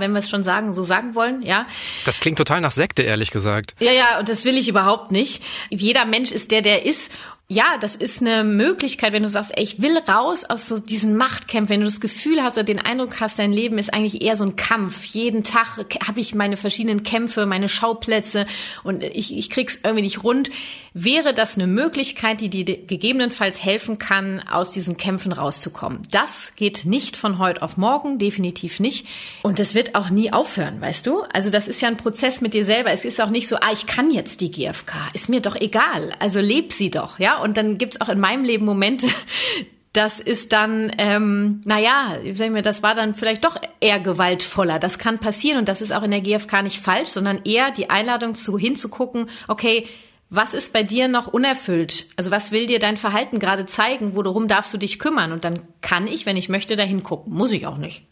Wenn 0.00 0.12
wir 0.12 0.20
es 0.20 0.28
schon 0.28 0.42
sagen, 0.42 0.72
so 0.72 0.82
sagen 0.82 1.14
wollen, 1.14 1.42
ja. 1.42 1.66
Das 2.04 2.20
klingt 2.20 2.38
total 2.38 2.60
nach 2.60 2.72
Sekte, 2.72 3.02
ehrlich 3.02 3.30
gesagt. 3.30 3.74
Ja, 3.78 3.92
ja, 3.92 4.18
und 4.18 4.28
das 4.28 4.44
will 4.44 4.56
ich 4.56 4.68
überhaupt 4.68 5.12
nicht. 5.12 5.42
Jeder 5.70 6.04
Mensch 6.04 6.32
ist 6.32 6.50
der, 6.50 6.62
der 6.62 6.84
ist 6.84 7.10
ja, 7.48 7.78
das 7.80 7.94
ist 7.94 8.20
eine 8.20 8.42
Möglichkeit, 8.42 9.12
wenn 9.12 9.22
du 9.22 9.28
sagst, 9.28 9.56
ey, 9.56 9.62
ich 9.62 9.80
will 9.80 9.96
raus 9.98 10.44
aus 10.44 10.68
so 10.68 10.80
diesen 10.80 11.16
Machtkämpfen, 11.16 11.68
wenn 11.68 11.80
du 11.80 11.86
das 11.86 12.00
Gefühl 12.00 12.42
hast 12.42 12.56
oder 12.56 12.64
den 12.64 12.80
Eindruck 12.80 13.20
hast, 13.20 13.38
dein 13.38 13.52
Leben 13.52 13.78
ist 13.78 13.94
eigentlich 13.94 14.22
eher 14.22 14.36
so 14.36 14.42
ein 14.42 14.56
Kampf. 14.56 15.04
Jeden 15.04 15.44
Tag 15.44 15.78
habe 16.04 16.18
ich 16.18 16.34
meine 16.34 16.56
verschiedenen 16.56 17.04
Kämpfe, 17.04 17.46
meine 17.46 17.68
Schauplätze 17.68 18.46
und 18.82 19.04
ich, 19.04 19.36
ich 19.36 19.48
krieg's 19.48 19.78
irgendwie 19.84 20.02
nicht 20.02 20.24
rund. 20.24 20.50
Wäre 20.98 21.34
das 21.34 21.56
eine 21.56 21.66
Möglichkeit, 21.66 22.40
die 22.40 22.48
dir 22.48 22.64
gegebenenfalls 22.64 23.62
helfen 23.62 23.98
kann, 23.98 24.40
aus 24.50 24.72
diesen 24.72 24.96
Kämpfen 24.96 25.30
rauszukommen? 25.30 26.00
Das 26.10 26.54
geht 26.56 26.86
nicht 26.86 27.16
von 27.16 27.38
heute 27.38 27.62
auf 27.62 27.76
morgen, 27.76 28.18
definitiv 28.18 28.80
nicht. 28.80 29.06
Und 29.42 29.58
das 29.58 29.74
wird 29.74 29.94
auch 29.94 30.08
nie 30.08 30.32
aufhören, 30.32 30.80
weißt 30.80 31.06
du? 31.06 31.20
Also 31.32 31.50
das 31.50 31.68
ist 31.68 31.82
ja 31.82 31.88
ein 31.88 31.98
Prozess 31.98 32.40
mit 32.40 32.54
dir 32.54 32.64
selber. 32.64 32.90
Es 32.90 33.04
ist 33.04 33.20
auch 33.20 33.28
nicht 33.28 33.46
so, 33.46 33.56
ah, 33.56 33.72
ich 33.72 33.86
kann 33.86 34.10
jetzt 34.10 34.40
die 34.40 34.50
GfK. 34.50 34.94
Ist 35.12 35.28
mir 35.28 35.42
doch 35.42 35.54
egal. 35.54 36.14
Also 36.18 36.40
leb 36.40 36.72
sie 36.72 36.90
doch, 36.90 37.18
ja? 37.18 37.35
Und 37.42 37.56
dann 37.56 37.78
gibt's 37.78 38.00
auch 38.00 38.08
in 38.08 38.20
meinem 38.20 38.44
Leben 38.44 38.64
Momente, 38.64 39.06
das 39.92 40.20
ist 40.20 40.52
dann, 40.52 40.92
ähm, 40.98 41.62
naja, 41.64 42.18
sagen 42.34 42.54
wir, 42.54 42.62
das 42.62 42.82
war 42.82 42.94
dann 42.94 43.14
vielleicht 43.14 43.44
doch 43.44 43.56
eher 43.80 43.98
gewaltvoller. 43.98 44.78
Das 44.78 44.98
kann 44.98 45.18
passieren 45.18 45.58
und 45.58 45.68
das 45.68 45.80
ist 45.80 45.92
auch 45.92 46.02
in 46.02 46.10
der 46.10 46.20
GfK 46.20 46.62
nicht 46.62 46.80
falsch, 46.80 47.10
sondern 47.10 47.40
eher 47.44 47.70
die 47.70 47.88
Einladung 47.88 48.34
zu 48.34 48.58
hinzugucken, 48.58 49.30
okay, 49.48 49.86
was 50.28 50.54
ist 50.54 50.72
bei 50.72 50.82
dir 50.82 51.08
noch 51.08 51.28
unerfüllt? 51.28 52.08
Also 52.16 52.30
was 52.30 52.50
will 52.50 52.66
dir 52.66 52.78
dein 52.78 52.96
Verhalten 52.96 53.38
gerade 53.38 53.64
zeigen? 53.64 54.16
Worum 54.16 54.48
darfst 54.48 54.74
du 54.74 54.78
dich 54.78 54.98
kümmern? 54.98 55.32
Und 55.32 55.44
dann 55.44 55.60
kann 55.80 56.08
ich, 56.08 56.26
wenn 56.26 56.36
ich 56.36 56.48
möchte, 56.48 56.76
dahin 56.76 57.02
gucken. 57.02 57.32
Muss 57.32 57.52
ich 57.52 57.66
auch 57.66 57.78
nicht. 57.78 58.02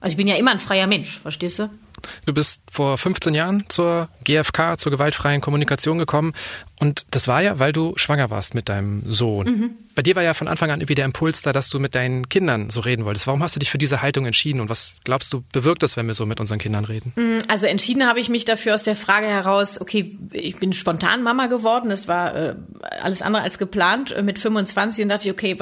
Also 0.00 0.12
ich 0.14 0.16
bin 0.16 0.28
ja 0.28 0.36
immer 0.36 0.52
ein 0.52 0.60
freier 0.60 0.86
Mensch, 0.86 1.18
verstehst 1.18 1.58
du? 1.58 1.70
Du 2.26 2.34
bist 2.34 2.60
vor 2.70 2.98
15 2.98 3.34
Jahren 3.34 3.64
zur 3.68 4.08
GfK, 4.24 4.78
zur 4.78 4.92
gewaltfreien 4.92 5.40
Kommunikation 5.40 5.98
gekommen. 5.98 6.34
Und 6.78 7.06
das 7.10 7.28
war 7.28 7.42
ja, 7.42 7.58
weil 7.58 7.72
du 7.72 7.92
schwanger 7.96 8.30
warst 8.30 8.54
mit 8.54 8.68
deinem 8.68 9.02
Sohn. 9.10 9.46
Mhm. 9.46 9.70
Bei 9.94 10.02
dir 10.02 10.16
war 10.16 10.22
ja 10.22 10.34
von 10.34 10.48
Anfang 10.48 10.70
an 10.70 10.80
irgendwie 10.80 10.96
der 10.96 11.04
Impuls 11.04 11.42
da, 11.42 11.52
dass 11.52 11.68
du 11.68 11.78
mit 11.78 11.94
deinen 11.94 12.28
Kindern 12.28 12.70
so 12.70 12.80
reden 12.80 13.04
wolltest. 13.04 13.26
Warum 13.26 13.42
hast 13.42 13.54
du 13.54 13.60
dich 13.60 13.70
für 13.70 13.78
diese 13.78 14.02
Haltung 14.02 14.26
entschieden 14.26 14.60
und 14.60 14.68
was 14.68 14.96
glaubst 15.04 15.32
du, 15.32 15.44
bewirkt 15.52 15.82
das, 15.82 15.96
wenn 15.96 16.06
wir 16.06 16.14
so 16.14 16.26
mit 16.26 16.40
unseren 16.40 16.58
Kindern 16.58 16.84
reden? 16.84 17.12
Mhm, 17.16 17.42
also 17.48 17.66
entschieden 17.66 18.06
habe 18.06 18.18
ich 18.18 18.28
mich 18.28 18.44
dafür 18.44 18.74
aus 18.74 18.82
der 18.82 18.96
Frage 18.96 19.26
heraus, 19.26 19.80
okay, 19.80 20.18
ich 20.32 20.56
bin 20.56 20.72
spontan 20.72 21.22
Mama 21.22 21.46
geworden. 21.46 21.90
Das 21.90 22.08
war 22.08 22.34
äh, 22.34 22.54
alles 23.00 23.22
andere 23.22 23.42
als 23.42 23.58
geplant 23.58 24.10
äh, 24.10 24.22
mit 24.22 24.38
25 24.38 25.04
und 25.04 25.08
dachte 25.10 25.28
ich, 25.28 25.32
okay, 25.32 25.56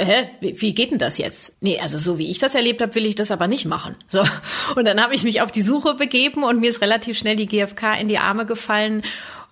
hä, 0.00 0.28
wie 0.40 0.74
geht 0.74 0.90
denn 0.90 0.98
das 0.98 1.18
jetzt? 1.18 1.56
Nee, 1.60 1.78
also 1.80 1.98
so 1.98 2.18
wie 2.18 2.30
ich 2.30 2.38
das 2.38 2.54
erlebt 2.54 2.82
habe, 2.82 2.94
will 2.94 3.06
ich 3.06 3.14
das 3.14 3.30
aber 3.30 3.46
nicht 3.46 3.66
machen. 3.66 3.94
So. 4.08 4.24
Und 4.74 4.86
dann 4.86 5.00
habe 5.00 5.14
ich 5.14 5.22
mich 5.22 5.42
auf 5.42 5.52
die 5.52 5.62
Suche 5.62 5.94
begeben 5.94 6.42
und 6.42 6.60
mir 6.60 6.70
ist 6.70 6.80
relativ 6.80 7.16
schnell 7.16 7.36
die 7.36 7.46
GfK 7.46 7.94
in 8.00 8.08
die 8.08 8.18
Arme 8.18 8.46
gefallen. 8.46 9.02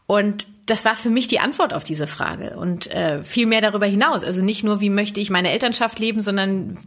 Und 0.06 0.46
das 0.66 0.84
war 0.84 0.96
für 0.96 1.10
mich 1.10 1.28
die 1.28 1.40
Antwort 1.40 1.74
auf 1.74 1.84
diese 1.84 2.06
Frage 2.06 2.56
und 2.56 2.90
äh, 2.90 3.22
viel 3.22 3.46
mehr 3.46 3.60
darüber 3.60 3.86
hinaus. 3.86 4.24
Also 4.24 4.42
nicht 4.42 4.64
nur, 4.64 4.80
wie 4.80 4.90
möchte 4.90 5.20
ich 5.20 5.30
meine 5.30 5.50
Elternschaft 5.50 5.98
leben, 5.98 6.22
sondern 6.22 6.78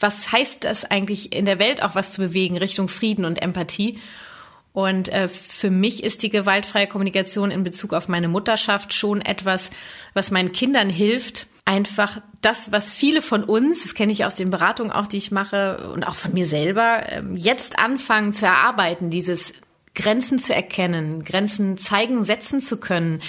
was 0.00 0.32
heißt 0.32 0.64
das 0.64 0.84
eigentlich 0.84 1.32
in 1.32 1.44
der 1.44 1.58
Welt 1.58 1.82
auch 1.82 1.94
was 1.94 2.12
zu 2.12 2.20
bewegen 2.20 2.56
Richtung 2.56 2.88
Frieden 2.88 3.24
und 3.24 3.40
Empathie? 3.40 3.98
Und 4.72 5.10
äh, 5.10 5.28
für 5.28 5.70
mich 5.70 6.02
ist 6.02 6.22
die 6.22 6.30
gewaltfreie 6.30 6.86
Kommunikation 6.86 7.50
in 7.50 7.62
Bezug 7.62 7.92
auf 7.92 8.08
meine 8.08 8.28
Mutterschaft 8.28 8.94
schon 8.94 9.20
etwas, 9.20 9.70
was 10.14 10.30
meinen 10.30 10.52
Kindern 10.52 10.88
hilft, 10.88 11.46
einfach 11.66 12.20
das, 12.40 12.72
was 12.72 12.94
viele 12.94 13.20
von 13.20 13.44
uns, 13.44 13.82
das 13.82 13.94
kenne 13.94 14.12
ich 14.12 14.24
aus 14.24 14.34
den 14.34 14.50
Beratungen 14.50 14.90
auch, 14.90 15.06
die 15.06 15.18
ich 15.18 15.30
mache 15.30 15.90
und 15.92 16.08
auch 16.08 16.14
von 16.14 16.32
mir 16.32 16.46
selber, 16.46 17.04
ähm, 17.10 17.36
jetzt 17.36 17.78
anfangen 17.78 18.32
zu 18.32 18.46
erarbeiten, 18.46 19.10
dieses 19.10 19.52
Grenzen 19.94 20.38
zu 20.38 20.54
erkennen, 20.54 21.22
Grenzen 21.24 21.76
zeigen, 21.76 22.24
setzen 22.24 22.60
zu 22.60 22.78
können, 22.78 23.20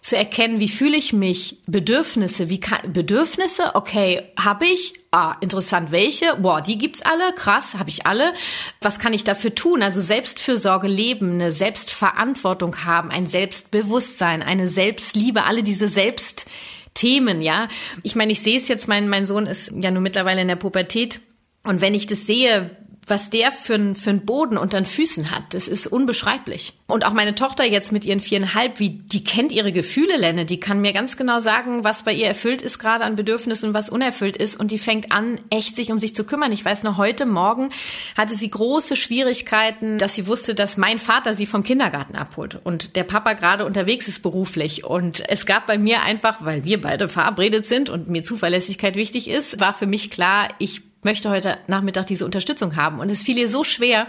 zu 0.00 0.16
erkennen, 0.16 0.60
wie 0.60 0.68
fühle 0.68 0.96
ich 0.96 1.12
mich, 1.12 1.58
Bedürfnisse, 1.66 2.48
wie 2.48 2.60
kann, 2.60 2.92
Bedürfnisse, 2.92 3.74
okay, 3.74 4.22
habe 4.38 4.66
ich, 4.66 4.94
ah, 5.10 5.34
interessant, 5.40 5.90
welche, 5.90 6.36
boah, 6.36 6.62
die 6.62 6.78
gibt's 6.78 7.02
alle, 7.02 7.34
krass, 7.34 7.74
habe 7.74 7.90
ich 7.90 8.06
alle, 8.06 8.32
was 8.80 8.98
kann 8.98 9.12
ich 9.12 9.24
dafür 9.24 9.54
tun? 9.54 9.82
Also 9.82 10.00
Selbstfürsorge 10.00 10.86
leben, 10.86 11.32
eine 11.32 11.52
Selbstverantwortung 11.52 12.84
haben, 12.84 13.10
ein 13.10 13.26
Selbstbewusstsein, 13.26 14.42
eine 14.42 14.68
Selbstliebe, 14.68 15.44
alle 15.44 15.62
diese 15.62 15.88
Selbstthemen, 15.88 17.42
ja. 17.42 17.68
Ich 18.02 18.14
meine, 18.14 18.32
ich 18.32 18.40
sehe 18.40 18.56
es 18.56 18.68
jetzt, 18.68 18.88
mein, 18.88 19.08
mein 19.08 19.26
Sohn 19.26 19.46
ist 19.46 19.72
ja 19.74 19.90
nur 19.90 20.02
mittlerweile 20.02 20.40
in 20.40 20.48
der 20.48 20.56
Pubertät 20.56 21.20
und 21.66 21.80
wenn 21.80 21.94
ich 21.94 22.06
das 22.06 22.26
sehe, 22.26 22.70
was 23.06 23.30
der 23.30 23.52
für 23.52 23.74
einen 23.74 23.94
für 23.94 24.10
einen 24.10 24.26
Boden 24.26 24.58
unter 24.58 24.80
den 24.80 24.86
Füßen 24.86 25.30
hat, 25.30 25.54
das 25.54 25.68
ist 25.68 25.86
unbeschreiblich. 25.86 26.74
Und 26.88 27.06
auch 27.06 27.12
meine 27.12 27.34
Tochter 27.34 27.64
jetzt 27.64 27.92
mit 27.92 28.04
ihren 28.04 28.20
viereinhalb, 28.20 28.80
wie 28.80 28.90
die 28.90 29.22
kennt 29.22 29.52
ihre 29.52 29.72
Gefühle, 29.72 30.16
Lenne, 30.16 30.44
die 30.44 30.60
kann 30.60 30.80
mir 30.80 30.92
ganz 30.92 31.16
genau 31.16 31.40
sagen, 31.40 31.84
was 31.84 32.02
bei 32.02 32.12
ihr 32.12 32.26
erfüllt 32.26 32.62
ist 32.62 32.78
gerade 32.78 33.04
an 33.04 33.16
Bedürfnissen 33.16 33.74
was 33.74 33.90
unerfüllt 33.90 34.36
ist. 34.36 34.58
Und 34.58 34.70
die 34.70 34.78
fängt 34.78 35.12
an, 35.12 35.40
echt 35.50 35.76
sich 35.76 35.92
um 35.92 36.00
sich 36.00 36.14
zu 36.14 36.24
kümmern. 36.24 36.52
Ich 36.52 36.64
weiß 36.64 36.82
noch, 36.82 36.96
heute 36.96 37.26
Morgen 37.26 37.70
hatte 38.16 38.34
sie 38.34 38.50
große 38.50 38.96
Schwierigkeiten, 38.96 39.98
dass 39.98 40.14
sie 40.14 40.26
wusste, 40.26 40.54
dass 40.54 40.76
mein 40.76 40.98
Vater 40.98 41.34
sie 41.34 41.46
vom 41.46 41.62
Kindergarten 41.62 42.16
abholt 42.16 42.58
und 42.64 42.96
der 42.96 43.04
Papa 43.04 43.34
gerade 43.34 43.64
unterwegs 43.64 44.08
ist 44.08 44.22
beruflich. 44.22 44.84
Und 44.84 45.22
es 45.28 45.46
gab 45.46 45.66
bei 45.66 45.78
mir 45.78 46.02
einfach, 46.02 46.44
weil 46.44 46.64
wir 46.64 46.80
beide 46.80 47.08
verabredet 47.08 47.66
sind 47.66 47.88
und 47.88 48.08
mir 48.08 48.22
Zuverlässigkeit 48.22 48.96
wichtig 48.96 49.28
ist, 49.28 49.60
war 49.60 49.72
für 49.72 49.86
mich 49.86 50.10
klar, 50.10 50.48
ich 50.58 50.82
möchte 51.02 51.30
heute 51.30 51.58
Nachmittag 51.66 52.06
diese 52.06 52.24
Unterstützung 52.24 52.76
haben. 52.76 53.00
Und 53.00 53.10
es 53.10 53.22
fiel 53.22 53.38
ihr 53.38 53.48
so 53.48 53.64
schwer. 53.64 54.06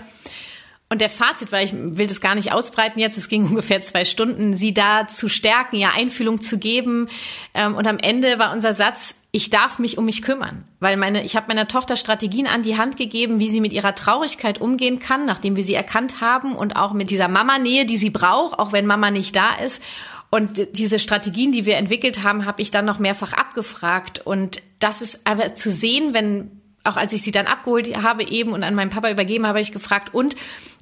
Und 0.89 1.01
der 1.01 1.09
Fazit 1.09 1.51
war, 1.51 1.61
ich 1.61 1.73
will 1.73 2.07
das 2.07 2.21
gar 2.21 2.35
nicht 2.35 2.53
ausbreiten 2.53 2.99
jetzt, 2.99 3.17
es 3.17 3.27
ging 3.27 3.45
ungefähr 3.49 3.81
zwei 3.81 4.05
Stunden, 4.05 4.55
sie 4.55 4.73
da 4.73 5.07
zu 5.07 5.27
stärken, 5.29 5.77
ja 5.77 5.91
Einfühlung 5.95 6.41
zu 6.41 6.57
geben. 6.57 7.09
Ähm, 7.53 7.75
und 7.75 7.87
am 7.87 7.97
Ende 7.97 8.39
war 8.39 8.53
unser 8.53 8.73
Satz, 8.73 9.15
ich 9.31 9.49
darf 9.49 9.77
mich 9.77 9.97
um 9.97 10.05
mich 10.05 10.21
kümmern, 10.21 10.63
weil 10.79 10.97
meine, 10.97 11.23
ich 11.23 11.35
habe 11.35 11.47
meiner 11.49 11.67
Tochter 11.67 11.97
Strategien 11.97 12.47
an 12.47 12.63
die 12.63 12.77
Hand 12.77 12.97
gegeben, 12.97 13.39
wie 13.39 13.49
sie 13.49 13.61
mit 13.61 13.73
ihrer 13.73 13.93
Traurigkeit 13.93 14.61
umgehen 14.61 14.99
kann, 14.99 15.25
nachdem 15.25 15.55
wir 15.55 15.63
sie 15.63 15.73
erkannt 15.73 16.21
haben 16.21 16.55
und 16.55 16.75
auch 16.75 16.93
mit 16.93 17.11
dieser 17.11 17.27
Mama-Nähe, 17.27 17.85
die 17.85 17.97
sie 17.97 18.09
braucht, 18.09 18.57
auch 18.57 18.71
wenn 18.71 18.85
Mama 18.85 19.11
nicht 19.11 19.35
da 19.35 19.53
ist. 19.55 19.83
Und 20.29 20.75
diese 20.77 20.99
Strategien, 20.99 21.51
die 21.51 21.65
wir 21.65 21.77
entwickelt 21.77 22.23
haben, 22.23 22.45
habe 22.45 22.61
ich 22.61 22.71
dann 22.71 22.85
noch 22.85 22.99
mehrfach 22.99 23.33
abgefragt. 23.33 24.25
Und 24.25 24.61
das 24.79 25.01
ist 25.01 25.21
aber 25.25 25.55
zu 25.55 25.71
sehen, 25.71 26.13
wenn 26.13 26.56
auch 26.87 26.97
als 26.97 27.13
ich 27.13 27.21
sie 27.21 27.31
dann 27.31 27.47
abgeholt 27.47 27.95
habe 28.01 28.27
eben 28.27 28.53
und 28.53 28.63
an 28.63 28.75
meinen 28.75 28.89
Papa 28.89 29.11
übergeben 29.11 29.45
habe, 29.45 29.57
habe 29.57 29.61
ich 29.61 29.71
gefragt, 29.71 30.13
und 30.13 30.35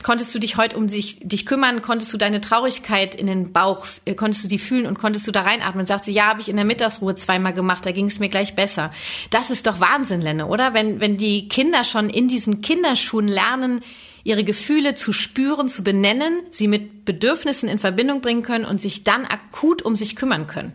konntest 0.03 0.33
du 0.35 0.39
dich 0.39 0.57
heute 0.57 0.77
um 0.77 0.89
sich, 0.89 1.19
dich 1.19 1.45
kümmern? 1.45 1.81
Konntest 1.81 2.13
du 2.13 2.17
deine 2.17 2.41
Traurigkeit 2.41 3.15
in 3.15 3.27
den 3.27 3.51
Bauch, 3.51 3.85
äh, 4.05 4.13
konntest 4.13 4.43
du 4.43 4.47
die 4.47 4.59
fühlen 4.59 4.85
und 4.85 4.97
konntest 4.97 5.27
du 5.27 5.31
da 5.31 5.41
reinatmen? 5.41 5.85
Sagt 5.85 6.05
sie, 6.05 6.13
ja, 6.13 6.27
habe 6.27 6.41
ich 6.41 6.49
in 6.49 6.55
der 6.55 6.65
Mittagsruhe 6.65 7.15
zweimal 7.15 7.53
gemacht, 7.53 7.85
da 7.85 7.91
ging 7.91 8.05
es 8.05 8.19
mir 8.19 8.29
gleich 8.29 8.55
besser. 8.55 8.91
Das 9.29 9.49
ist 9.49 9.67
doch 9.67 9.79
Wahnsinn, 9.79 10.21
Lenne, 10.21 10.47
oder? 10.47 10.73
Wenn, 10.73 10.99
wenn 10.99 11.17
die 11.17 11.47
Kinder 11.47 11.83
schon 11.83 12.09
in 12.09 12.27
diesen 12.27 12.61
Kinderschuhen 12.61 13.27
lernen, 13.27 13.81
ihre 14.23 14.43
Gefühle 14.43 14.95
zu 14.95 15.13
spüren, 15.13 15.69
zu 15.69 15.83
benennen, 15.83 16.41
sie 16.49 16.67
mit 16.67 17.05
Bedürfnissen 17.05 17.69
in 17.69 17.79
Verbindung 17.79 18.21
bringen 18.21 18.41
können 18.41 18.65
und 18.65 18.81
sich 18.81 19.03
dann 19.03 19.23
akut 19.23 19.83
um 19.83 19.95
sich 19.95 20.15
kümmern 20.15 20.47
können. 20.47 20.73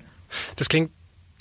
Das 0.57 0.69
klingt 0.69 0.93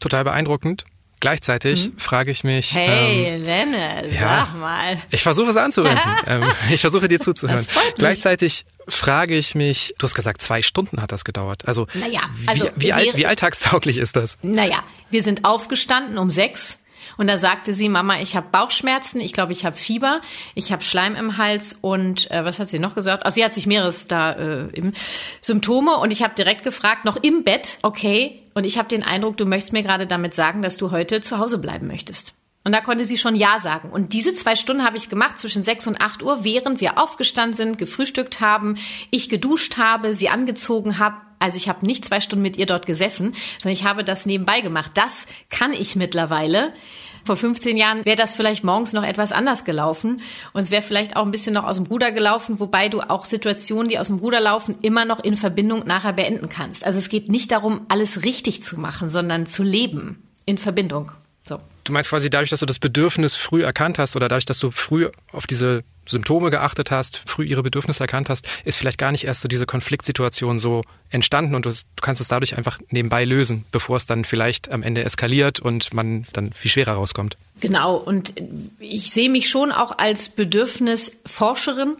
total 0.02 0.24
beeindruckend. 0.24 0.86
Gleichzeitig 1.20 1.86
hm? 1.86 1.98
frage 1.98 2.32
ich 2.32 2.44
mich. 2.44 2.74
Hey, 2.74 3.36
ähm, 3.36 3.44
Lenne, 3.44 4.10
ja, 4.14 4.48
sag 4.48 4.56
mal. 4.56 4.98
Ich 5.12 5.22
versuche 5.22 5.50
es 5.50 5.58
anzuwenden. 5.58 6.10
ähm, 6.28 6.44
ich 6.72 6.82
versuche 6.82 7.08
dir 7.08 7.20
zuzuhören. 7.20 7.66
Gleichzeitig 7.98 8.66
frage 8.88 9.36
ich 9.36 9.54
mich, 9.54 9.94
du 9.98 10.06
hast 10.06 10.16
gesagt, 10.16 10.42
zwei 10.42 10.62
Stunden 10.62 11.02
hat 11.02 11.12
das 11.12 11.26
gedauert. 11.26 11.68
Also, 11.68 11.88
naja, 11.94 12.22
also 12.46 12.70
wie, 12.76 12.88
wie, 12.88 12.94
all, 12.94 13.06
wie 13.16 13.26
alltagstauglich 13.26 13.98
ist 13.98 14.16
das? 14.16 14.38
Naja, 14.42 14.84
wir 15.10 15.24
sind 15.24 15.46
aufgestanden 15.46 16.18
um 16.18 16.32
sechs. 16.32 16.80
Und 17.18 17.28
da 17.28 17.38
sagte 17.38 17.74
sie, 17.74 17.90
Mama, 17.90 18.22
ich 18.22 18.38
habe 18.38 18.48
Bauchschmerzen, 18.50 19.20
ich 19.20 19.34
glaube, 19.34 19.52
ich 19.52 19.66
habe 19.66 19.76
Fieber, 19.76 20.22
ich 20.56 20.72
habe 20.72 20.84
Schleim 20.84 21.16
im 21.16 21.38
Hals 21.38 21.78
und 21.82 22.32
äh, 22.32 22.46
was 22.46 22.60
hat 22.60 22.70
sie 22.70 22.80
noch 22.80 22.96
gesagt? 22.96 23.26
Also 23.26 23.36
sie 23.36 23.44
hat 23.44 23.54
sich 23.54 23.68
mehreres 23.68 24.08
da 24.08 24.32
äh, 24.32 24.92
Symptome 25.42 25.98
und 25.98 26.12
ich 26.12 26.24
habe 26.24 26.34
direkt 26.36 26.64
gefragt, 26.64 27.04
noch 27.04 27.18
im 27.18 27.44
Bett, 27.44 27.78
okay, 27.82 28.42
und 28.60 28.66
ich 28.66 28.78
habe 28.78 28.90
den 28.90 29.04
Eindruck, 29.04 29.38
du 29.38 29.46
möchtest 29.46 29.72
mir 29.72 29.84
gerade 29.84 30.06
damit 30.06 30.34
sagen, 30.34 30.62
dass 30.62 30.76
du 30.76 30.92
heute 30.92 31.22
zu 31.22 31.38
Hause 31.38 31.60
bleiben 31.60 31.88
möchtest. 31.88 32.34
Und 32.66 32.74
da 32.74 32.82
konnte 32.82 33.06
sie 33.06 33.18
schon 33.18 33.36
Ja 33.36 33.58
sagen. 33.60 33.90
Und 33.90 34.12
diese 34.12 34.34
zwei 34.34 34.54
Stunden 34.58 34.84
habe 34.84 34.98
ich 34.98 35.08
gemacht 35.08 35.40
zwischen 35.40 35.64
sechs 35.64 35.88
und 35.88 36.02
acht 36.02 36.22
Uhr, 36.22 36.44
während 36.44 36.82
wir 36.82 36.98
aufgestanden 36.98 37.56
sind, 37.56 37.78
gefrühstückt 37.78 38.42
haben, 38.42 38.76
ich 39.12 39.30
geduscht 39.30 39.78
habe, 39.78 40.14
sie 40.14 40.28
angezogen 40.28 41.00
habe. 41.00 41.16
Also 41.40 41.56
ich 41.56 41.70
habe 41.70 41.86
nicht 41.86 42.04
zwei 42.04 42.20
Stunden 42.20 42.44
mit 42.44 42.58
ihr 42.58 42.66
dort 42.66 42.86
gesessen, 42.86 43.34
sondern 43.60 43.72
ich 43.72 43.86
habe 43.86 44.04
das 44.04 44.26
nebenbei 44.26 44.60
gemacht. 44.60 44.92
Das 44.96 45.26
kann 45.50 45.72
ich 45.72 45.96
mittlerweile. 45.96 46.74
Vor 47.24 47.38
15 47.38 47.78
Jahren 47.78 48.06
wäre 48.06 48.16
das 48.16 48.36
vielleicht 48.36 48.64
morgens 48.64 48.94
noch 48.94 49.04
etwas 49.04 49.32
anders 49.32 49.66
gelaufen 49.66 50.22
und 50.54 50.62
es 50.62 50.72
wäre 50.72 50.82
vielleicht 50.82 51.16
auch 51.16 51.26
ein 51.26 51.32
bisschen 51.32 51.54
noch 51.54 51.64
aus 51.64 51.78
dem 51.78 51.86
Ruder 51.86 52.12
gelaufen, 52.12 52.60
wobei 52.60 52.90
du 52.90 53.02
auch 53.02 53.26
Situationen, 53.26 53.90
die 53.90 54.00
aus 54.00 54.08
dem 54.08 54.18
Ruder 54.18 54.40
laufen, 54.40 54.76
immer 54.82 55.06
noch 55.06 55.24
in 55.24 55.36
Verbindung 55.36 55.86
nachher 55.86 56.14
beenden 56.14 56.50
kannst. 56.50 56.86
Also 56.86 57.00
es 57.00 57.10
geht 57.10 57.30
nicht 57.30 57.52
darum, 57.52 57.82
alles 57.90 58.24
richtig 58.24 58.64
zu 58.64 58.80
machen, 58.80 59.10
sondern 59.10 59.46
zu 59.46 59.64
leben 59.64 60.24
in 60.46 60.58
Verbindung. 60.58 61.12
So. 61.48 61.60
Du 61.84 61.94
meinst 61.94 62.10
quasi 62.10 62.30
dadurch, 62.30 62.50
dass 62.50 62.60
du 62.60 62.66
das 62.66 62.80
Bedürfnis 62.80 63.36
früh 63.36 63.64
erkannt 63.64 64.00
hast 64.00 64.16
oder 64.16 64.28
dadurch, 64.28 64.46
dass 64.46 64.60
du 64.60 64.72
früh 64.72 65.10
auf 65.32 65.48
diese 65.48 65.84
Symptome 66.10 66.50
geachtet 66.50 66.92
hast, 66.92 67.22
früh 67.26 67.46
ihre 67.46 67.64
Bedürfnisse 67.64 68.04
erkannt 68.04 68.30
hast, 68.30 68.48
ist 68.66 68.78
vielleicht 68.78 68.98
gar 68.98 69.12
nicht 69.12 69.26
erst 69.26 69.42
so 69.42 69.48
diese 69.48 69.66
Konfliktsituation 69.66 70.60
so 70.60 70.84
entstanden 71.10 71.56
und 71.56 71.66
du, 71.66 71.70
du, 71.70 72.02
kannst 72.02 72.22
es 72.22 72.28
dadurch 72.28 72.58
einfach 72.58 72.80
nebenbei 72.90 73.26
lösen, 73.26 73.66
bevor 73.72 73.98
es 73.98 74.06
dann 74.06 74.26
vielleicht 74.26 74.72
am 74.72 74.84
Ende 74.84 75.04
eskaliert 75.04 75.60
und 75.60 75.94
man 75.94 76.26
dann 76.34 76.52
viel 76.54 76.72
schwerer 76.72 76.94
rauskommt. 76.94 77.38
Genau, 77.60 77.96
und 77.96 78.34
ich 78.80 79.12
sehe 79.12 79.30
mich 79.30 79.50
schon 79.50 79.72
auch 79.72 79.98
als 79.98 80.30
Bedürfnisforscherin 80.30 81.96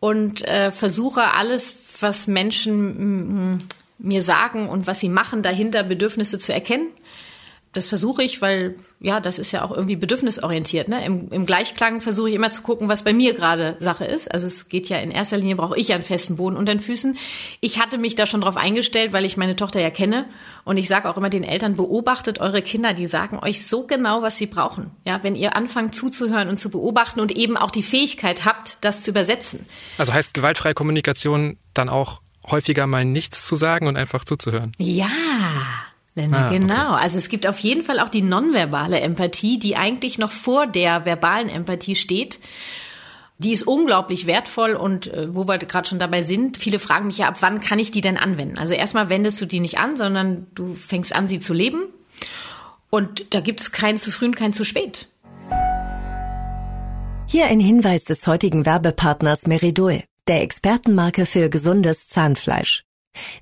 und 0.00 0.42
äh, 0.42 0.70
versuche 0.70 1.34
alles, 1.34 1.76
was 2.00 2.26
Menschen 2.26 3.62
mir 3.98 4.22
sagen 4.22 4.68
und 4.68 4.86
was 4.86 5.00
sie 5.00 5.08
machen, 5.08 5.42
dahinter 5.42 5.82
Bedürfnisse 5.84 6.38
zu 6.38 6.52
erkennen 6.52 6.88
das 7.72 7.88
versuche 7.88 8.22
ich, 8.22 8.42
weil 8.42 8.76
ja, 9.00 9.18
das 9.18 9.38
ist 9.38 9.50
ja 9.50 9.64
auch 9.64 9.72
irgendwie 9.72 9.96
bedürfnisorientiert. 9.96 10.88
Ne? 10.88 11.04
Im, 11.04 11.30
Im 11.30 11.46
Gleichklang 11.46 12.00
versuche 12.00 12.28
ich 12.28 12.34
immer 12.34 12.50
zu 12.50 12.62
gucken, 12.62 12.88
was 12.88 13.02
bei 13.02 13.12
mir 13.12 13.34
gerade 13.34 13.76
Sache 13.80 14.04
ist. 14.04 14.32
Also 14.32 14.46
es 14.46 14.68
geht 14.68 14.88
ja 14.88 14.98
in 14.98 15.10
erster 15.10 15.38
Linie, 15.38 15.56
brauche 15.56 15.78
ich 15.78 15.88
ja 15.88 15.94
einen 15.94 16.04
festen 16.04 16.36
Boden 16.36 16.56
unter 16.56 16.72
den 16.72 16.80
Füßen. 16.80 17.16
Ich 17.60 17.80
hatte 17.80 17.98
mich 17.98 18.14
da 18.14 18.26
schon 18.26 18.42
drauf 18.42 18.56
eingestellt, 18.56 19.12
weil 19.12 19.24
ich 19.24 19.36
meine 19.36 19.56
Tochter 19.56 19.80
ja 19.80 19.90
kenne. 19.90 20.26
Und 20.64 20.76
ich 20.76 20.86
sage 20.86 21.08
auch 21.08 21.16
immer 21.16 21.30
den 21.30 21.44
Eltern, 21.44 21.74
beobachtet 21.74 22.40
eure 22.40 22.62
Kinder, 22.62 22.92
die 22.92 23.06
sagen 23.06 23.38
euch 23.42 23.66
so 23.66 23.86
genau, 23.86 24.22
was 24.22 24.36
sie 24.36 24.46
brauchen. 24.46 24.90
Ja, 25.06 25.22
wenn 25.22 25.34
ihr 25.34 25.56
anfangt 25.56 25.94
zuzuhören 25.94 26.48
und 26.48 26.58
zu 26.58 26.70
beobachten 26.70 27.20
und 27.20 27.32
eben 27.32 27.56
auch 27.56 27.70
die 27.70 27.82
Fähigkeit 27.82 28.44
habt, 28.44 28.84
das 28.84 29.02
zu 29.02 29.10
übersetzen. 29.10 29.66
Also 29.98 30.12
heißt 30.12 30.34
gewaltfreie 30.34 30.74
Kommunikation 30.74 31.56
dann 31.74 31.88
auch 31.88 32.20
häufiger 32.48 32.86
mal 32.86 33.04
nichts 33.04 33.46
zu 33.46 33.56
sagen 33.56 33.86
und 33.86 33.96
einfach 33.96 34.24
zuzuhören? 34.24 34.72
Ja. 34.78 35.08
Länder, 36.14 36.46
ah, 36.46 36.50
genau. 36.50 36.94
Okay. 36.94 37.02
Also 37.02 37.18
es 37.18 37.28
gibt 37.28 37.46
auf 37.46 37.58
jeden 37.60 37.82
Fall 37.82 37.98
auch 37.98 38.10
die 38.10 38.22
nonverbale 38.22 39.00
Empathie, 39.00 39.58
die 39.58 39.76
eigentlich 39.76 40.18
noch 40.18 40.32
vor 40.32 40.66
der 40.66 41.06
verbalen 41.06 41.48
Empathie 41.48 41.94
steht. 41.94 42.38
Die 43.38 43.52
ist 43.52 43.62
unglaublich 43.62 44.26
wertvoll 44.26 44.74
und 44.74 45.12
äh, 45.12 45.34
wo 45.34 45.48
wir 45.48 45.58
gerade 45.58 45.88
schon 45.88 45.98
dabei 45.98 46.22
sind, 46.22 46.58
viele 46.58 46.78
fragen 46.78 47.06
mich 47.06 47.18
ja, 47.18 47.28
ab 47.28 47.38
wann 47.40 47.60
kann 47.60 47.78
ich 47.78 47.90
die 47.90 48.02
denn 48.02 48.18
anwenden? 48.18 48.58
Also 48.58 48.74
erstmal 48.74 49.08
wendest 49.08 49.40
du 49.40 49.46
die 49.46 49.58
nicht 49.58 49.78
an, 49.78 49.96
sondern 49.96 50.46
du 50.54 50.74
fängst 50.74 51.14
an, 51.14 51.26
sie 51.28 51.40
zu 51.40 51.54
leben. 51.54 51.84
Und 52.90 53.34
da 53.34 53.40
gibt 53.40 53.60
es 53.60 53.72
kein 53.72 53.96
zu 53.96 54.10
früh 54.10 54.26
und 54.26 54.36
kein 54.36 54.52
zu 54.52 54.64
spät. 54.64 55.08
Hier 57.26 57.46
ein 57.46 57.60
Hinweis 57.60 58.04
des 58.04 58.26
heutigen 58.26 58.66
Werbepartners 58.66 59.46
Meridol, 59.46 60.02
der 60.28 60.42
Expertenmarke 60.42 61.24
für 61.24 61.48
gesundes 61.48 62.08
Zahnfleisch. 62.08 62.84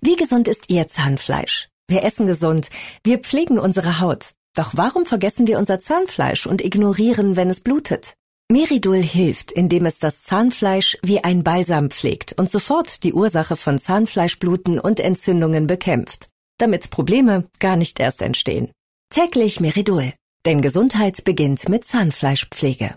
Wie 0.01 0.15
gesund 0.15 0.47
ist 0.47 0.71
Ihr 0.71 0.87
Zahnfleisch? 0.87 1.70
Wir 1.91 2.05
essen 2.05 2.29
gesund, 2.29 2.69
wir 3.03 3.19
pflegen 3.19 3.59
unsere 3.59 3.99
Haut. 3.99 4.31
Doch 4.55 4.71
warum 4.75 5.07
vergessen 5.07 5.49
wir 5.49 5.59
unser 5.59 5.81
Zahnfleisch 5.81 6.47
und 6.47 6.63
ignorieren, 6.65 7.35
wenn 7.35 7.51
es 7.51 7.61
blutet? 7.61 8.15
Meridol 8.49 9.03
hilft, 9.03 9.51
indem 9.51 9.87
es 9.87 9.99
das 9.99 10.23
Zahnfleisch 10.23 10.99
wie 11.03 11.25
ein 11.25 11.43
Balsam 11.43 11.91
pflegt 11.91 12.35
und 12.39 12.49
sofort 12.49 13.03
die 13.03 13.13
Ursache 13.13 13.57
von 13.57 13.81
Zahnfleischbluten 13.81 14.79
und 14.79 15.01
Entzündungen 15.01 15.67
bekämpft, 15.67 16.29
damit 16.59 16.91
Probleme 16.91 17.49
gar 17.59 17.75
nicht 17.75 17.99
erst 17.99 18.23
entstehen. 18.23 18.71
Täglich 19.13 19.59
Meridol, 19.59 20.13
denn 20.47 20.63
Gesundheit 20.63 21.25
beginnt 21.25 21.69
mit 21.69 21.85
Zahnfleischpflege. 21.85 22.95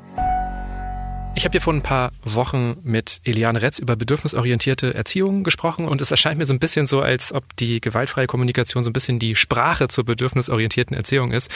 Ich 1.36 1.46
habe 1.46 1.54
hier 1.54 1.62
vor 1.62 1.74
ein 1.74 1.82
paar 1.82 2.12
Wochen 2.24 2.78
mit 2.84 3.20
Eliane 3.24 3.62
Retz 3.62 3.80
über 3.80 3.96
bedürfnisorientierte 3.96 4.94
Erziehung 4.94 5.44
gesprochen 5.44 5.88
und 5.88 6.00
es 6.00 6.12
erscheint 6.12 6.38
mir 6.38 6.46
so 6.46 6.54
ein 6.54 6.60
bisschen 6.60 6.86
so, 6.86 7.02
als 7.02 7.34
ob 7.34 7.56
die 7.58 7.82
gewaltfreie 7.82 8.28
Kommunikation 8.28 8.84
so 8.84 8.92
ein 8.92 8.94
bisschen 8.94 9.18
die 9.18 9.36
Sprache 9.36 9.88
zur 9.88 10.06
bedürfnisorientierten 10.06 10.96
Erziehung 10.96 11.32
ist. 11.32 11.50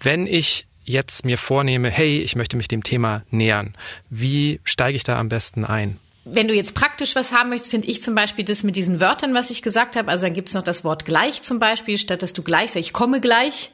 Wenn 0.00 0.28
ich 0.28 0.68
jetzt 0.84 1.24
mir 1.24 1.38
vornehme, 1.38 1.90
hey, 1.90 2.18
ich 2.18 2.36
möchte 2.36 2.56
mich 2.56 2.68
dem 2.68 2.84
Thema 2.84 3.22
nähern, 3.30 3.74
wie 4.10 4.60
steige 4.62 4.96
ich 4.96 5.02
da 5.02 5.18
am 5.18 5.28
besten 5.28 5.64
ein? 5.64 5.98
Wenn 6.24 6.46
du 6.46 6.54
jetzt 6.54 6.74
praktisch 6.74 7.16
was 7.16 7.32
haben 7.32 7.48
möchtest, 7.48 7.72
finde 7.72 7.88
ich 7.88 8.02
zum 8.02 8.14
Beispiel 8.14 8.44
das 8.44 8.62
mit 8.62 8.76
diesen 8.76 9.00
Wörtern, 9.00 9.34
was 9.34 9.50
ich 9.50 9.62
gesagt 9.62 9.96
habe. 9.96 10.08
Also 10.08 10.26
dann 10.26 10.34
gibt 10.34 10.48
es 10.48 10.54
noch 10.54 10.62
das 10.62 10.84
Wort 10.84 11.04
gleich 11.04 11.42
zum 11.42 11.58
Beispiel, 11.58 11.98
statt 11.98 12.22
dass 12.22 12.32
du 12.32 12.42
gleich 12.42 12.70
sagst, 12.70 12.86
ich 12.86 12.92
komme 12.92 13.20
gleich, 13.20 13.72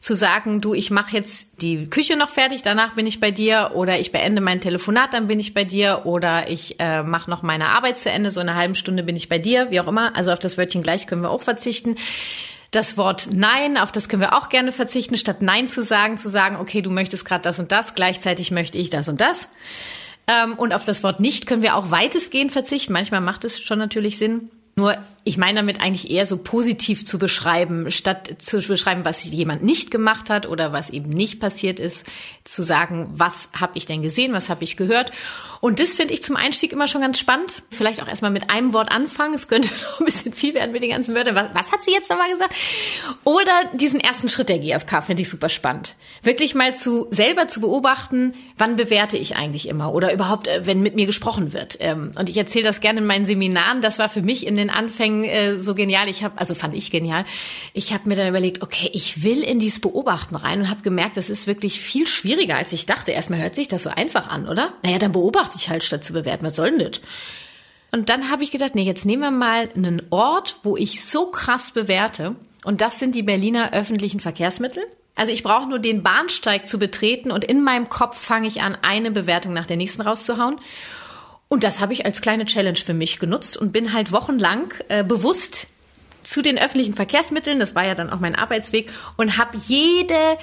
zu 0.00 0.14
sagen, 0.14 0.60
du, 0.60 0.74
ich 0.74 0.90
mache 0.90 1.16
jetzt 1.16 1.60
die 1.62 1.88
Küche 1.88 2.16
noch 2.16 2.28
fertig, 2.28 2.62
danach 2.62 2.94
bin 2.94 3.06
ich 3.06 3.20
bei 3.20 3.30
dir 3.30 3.72
oder 3.74 3.98
ich 3.98 4.12
beende 4.12 4.40
mein 4.40 4.60
Telefonat, 4.60 5.12
dann 5.12 5.26
bin 5.26 5.40
ich 5.40 5.54
bei 5.54 5.64
dir 5.64 6.02
oder 6.04 6.48
ich 6.50 6.78
äh, 6.78 7.02
mache 7.02 7.28
noch 7.30 7.42
meine 7.42 7.68
Arbeit 7.70 7.98
zu 7.98 8.10
Ende, 8.10 8.30
so 8.30 8.40
eine 8.40 8.54
halbe 8.54 8.74
Stunde 8.74 9.02
bin 9.02 9.16
ich 9.16 9.28
bei 9.28 9.38
dir, 9.38 9.70
wie 9.70 9.80
auch 9.80 9.88
immer. 9.88 10.14
Also 10.16 10.30
auf 10.30 10.38
das 10.38 10.56
Wörtchen 10.56 10.82
gleich 10.82 11.06
können 11.06 11.22
wir 11.22 11.30
auch 11.30 11.42
verzichten. 11.42 11.96
Das 12.70 12.96
Wort 12.96 13.28
Nein, 13.32 13.78
auf 13.78 13.92
das 13.92 14.08
können 14.08 14.20
wir 14.20 14.36
auch 14.36 14.50
gerne 14.50 14.72
verzichten, 14.72 15.16
statt 15.16 15.40
Nein 15.40 15.66
zu 15.66 15.82
sagen, 15.82 16.18
zu 16.18 16.28
sagen, 16.28 16.56
okay, 16.56 16.82
du 16.82 16.90
möchtest 16.90 17.24
gerade 17.24 17.42
das 17.42 17.58
und 17.58 17.72
das, 17.72 17.94
gleichzeitig 17.94 18.50
möchte 18.50 18.78
ich 18.78 18.90
das 18.90 19.08
und 19.08 19.20
das. 19.20 19.50
Ähm, 20.26 20.54
und 20.54 20.74
auf 20.74 20.84
das 20.84 21.02
Wort 21.02 21.18
nicht 21.18 21.46
können 21.46 21.62
wir 21.62 21.74
auch 21.74 21.90
weitestgehend 21.90 22.52
verzichten. 22.52 22.92
Manchmal 22.92 23.22
macht 23.22 23.44
es 23.44 23.58
schon 23.58 23.78
natürlich 23.78 24.18
Sinn. 24.18 24.50
Nur 24.76 24.96
ich 25.24 25.36
meine 25.36 25.60
damit 25.60 25.80
eigentlich 25.80 26.10
eher 26.10 26.26
so 26.26 26.38
positiv 26.38 27.04
zu 27.04 27.18
beschreiben, 27.18 27.90
statt 27.90 28.36
zu 28.38 28.60
beschreiben, 28.60 29.04
was 29.04 29.24
jemand 29.24 29.62
nicht 29.62 29.90
gemacht 29.90 30.30
hat 30.30 30.48
oder 30.48 30.72
was 30.72 30.90
eben 30.90 31.10
nicht 31.10 31.40
passiert 31.40 31.80
ist, 31.80 32.06
zu 32.44 32.62
sagen, 32.62 33.08
was 33.12 33.50
habe 33.58 33.76
ich 33.76 33.86
denn 33.86 34.02
gesehen, 34.02 34.32
was 34.32 34.48
habe 34.48 34.64
ich 34.64 34.76
gehört. 34.76 35.10
Und 35.60 35.80
das 35.80 35.90
finde 35.90 36.14
ich 36.14 36.22
zum 36.22 36.36
Einstieg 36.36 36.72
immer 36.72 36.86
schon 36.86 37.00
ganz 37.00 37.18
spannend. 37.18 37.62
Vielleicht 37.70 38.00
auch 38.00 38.08
erstmal 38.08 38.30
mit 38.30 38.50
einem 38.50 38.72
Wort 38.72 38.92
anfangen. 38.92 39.34
Es 39.34 39.48
könnte 39.48 39.68
noch 39.82 40.00
ein 40.00 40.06
bisschen 40.06 40.32
viel 40.32 40.54
werden 40.54 40.72
mit 40.72 40.82
den 40.82 40.90
ganzen 40.90 41.14
Wörtern. 41.14 41.34
Was, 41.34 41.46
was 41.52 41.72
hat 41.72 41.82
sie 41.82 41.90
jetzt 41.90 42.10
nochmal 42.10 42.30
gesagt? 42.30 42.54
Oder 43.24 43.52
diesen 43.74 44.00
ersten 44.00 44.28
Schritt 44.28 44.48
der 44.48 44.58
GfK 44.58 45.02
finde 45.02 45.22
ich 45.22 45.28
super 45.28 45.48
spannend. 45.48 45.96
Wirklich 46.22 46.54
mal 46.54 46.74
zu 46.74 47.08
selber 47.10 47.48
zu 47.48 47.60
beobachten, 47.60 48.34
wann 48.56 48.76
bewerte 48.76 49.16
ich 49.16 49.36
eigentlich 49.36 49.68
immer 49.68 49.92
oder 49.92 50.12
überhaupt, 50.12 50.46
äh, 50.46 50.62
wenn 50.64 50.80
mit 50.80 50.94
mir 50.94 51.06
gesprochen 51.06 51.52
wird. 51.52 51.76
Ähm, 51.80 52.12
und 52.18 52.28
ich 52.28 52.36
erzähle 52.36 52.64
das 52.64 52.80
gerne 52.80 53.00
in 53.00 53.06
meinen 53.06 53.24
Seminaren. 53.24 53.80
Das 53.80 53.98
war 53.98 54.08
für 54.08 54.22
mich 54.22 54.46
in 54.46 54.56
den 54.56 54.70
Anfängen 55.08 55.24
äh, 55.24 55.58
so 55.58 55.74
genial. 55.74 56.08
Ich 56.08 56.22
habe, 56.22 56.38
also 56.38 56.54
fand 56.54 56.74
ich 56.74 56.90
genial. 56.90 57.24
Ich 57.72 57.92
habe 57.92 58.08
mir 58.08 58.16
dann 58.16 58.28
überlegt, 58.28 58.62
okay, 58.62 58.90
ich 58.92 59.22
will 59.22 59.42
in 59.42 59.58
dieses 59.58 59.80
Beobachten 59.80 60.36
rein 60.36 60.60
und 60.60 60.70
habe 60.70 60.82
gemerkt, 60.82 61.16
das 61.16 61.30
ist 61.30 61.46
wirklich 61.46 61.80
viel 61.80 62.06
schwieriger, 62.06 62.56
als 62.56 62.72
ich 62.72 62.86
dachte. 62.86 63.12
Erstmal 63.12 63.40
hört 63.40 63.54
sich 63.54 63.68
das 63.68 63.82
so 63.82 63.90
einfach 63.90 64.28
an, 64.28 64.48
oder? 64.48 64.72
Naja, 64.82 64.98
dann 64.98 65.12
beobachte 65.12 65.56
ich 65.56 65.68
halt, 65.68 65.82
statt 65.82 66.04
zu 66.04 66.12
bewerten. 66.12 66.44
Was 66.44 66.56
soll 66.56 66.70
denn 66.70 66.90
das? 66.90 67.00
Und 67.90 68.10
dann 68.10 68.30
habe 68.30 68.42
ich 68.42 68.50
gedacht, 68.50 68.74
nee, 68.74 68.82
jetzt 68.82 69.06
nehmen 69.06 69.22
wir 69.22 69.30
mal 69.30 69.70
einen 69.74 70.02
Ort, 70.10 70.58
wo 70.62 70.76
ich 70.76 71.04
so 71.04 71.30
krass 71.30 71.72
bewerte. 71.72 72.36
Und 72.64 72.80
das 72.80 72.98
sind 72.98 73.14
die 73.14 73.22
Berliner 73.22 73.72
öffentlichen 73.72 74.20
Verkehrsmittel. 74.20 74.84
Also 75.14 75.32
ich 75.32 75.42
brauche 75.42 75.68
nur 75.68 75.78
den 75.78 76.02
Bahnsteig 76.02 76.68
zu 76.68 76.78
betreten 76.78 77.32
und 77.32 77.44
in 77.44 77.62
meinem 77.62 77.88
Kopf 77.88 78.18
fange 78.18 78.46
ich 78.46 78.62
an, 78.62 78.76
eine 78.82 79.10
Bewertung 79.10 79.52
nach 79.52 79.66
der 79.66 79.76
nächsten 79.76 80.02
rauszuhauen. 80.02 80.60
Und 81.48 81.64
das 81.64 81.80
habe 81.80 81.92
ich 81.92 82.04
als 82.04 82.20
kleine 82.20 82.44
Challenge 82.44 82.78
für 82.78 82.94
mich 82.94 83.18
genutzt 83.18 83.56
und 83.56 83.72
bin 83.72 83.92
halt 83.92 84.12
wochenlang 84.12 84.74
äh, 84.88 85.02
bewusst 85.02 85.66
zu 86.22 86.42
den 86.42 86.58
öffentlichen 86.58 86.94
Verkehrsmitteln, 86.94 87.58
das 87.58 87.74
war 87.74 87.86
ja 87.86 87.94
dann 87.94 88.10
auch 88.10 88.20
mein 88.20 88.34
Arbeitsweg, 88.34 88.90
und 89.16 89.38
habe 89.38 89.56
jede 89.66 90.36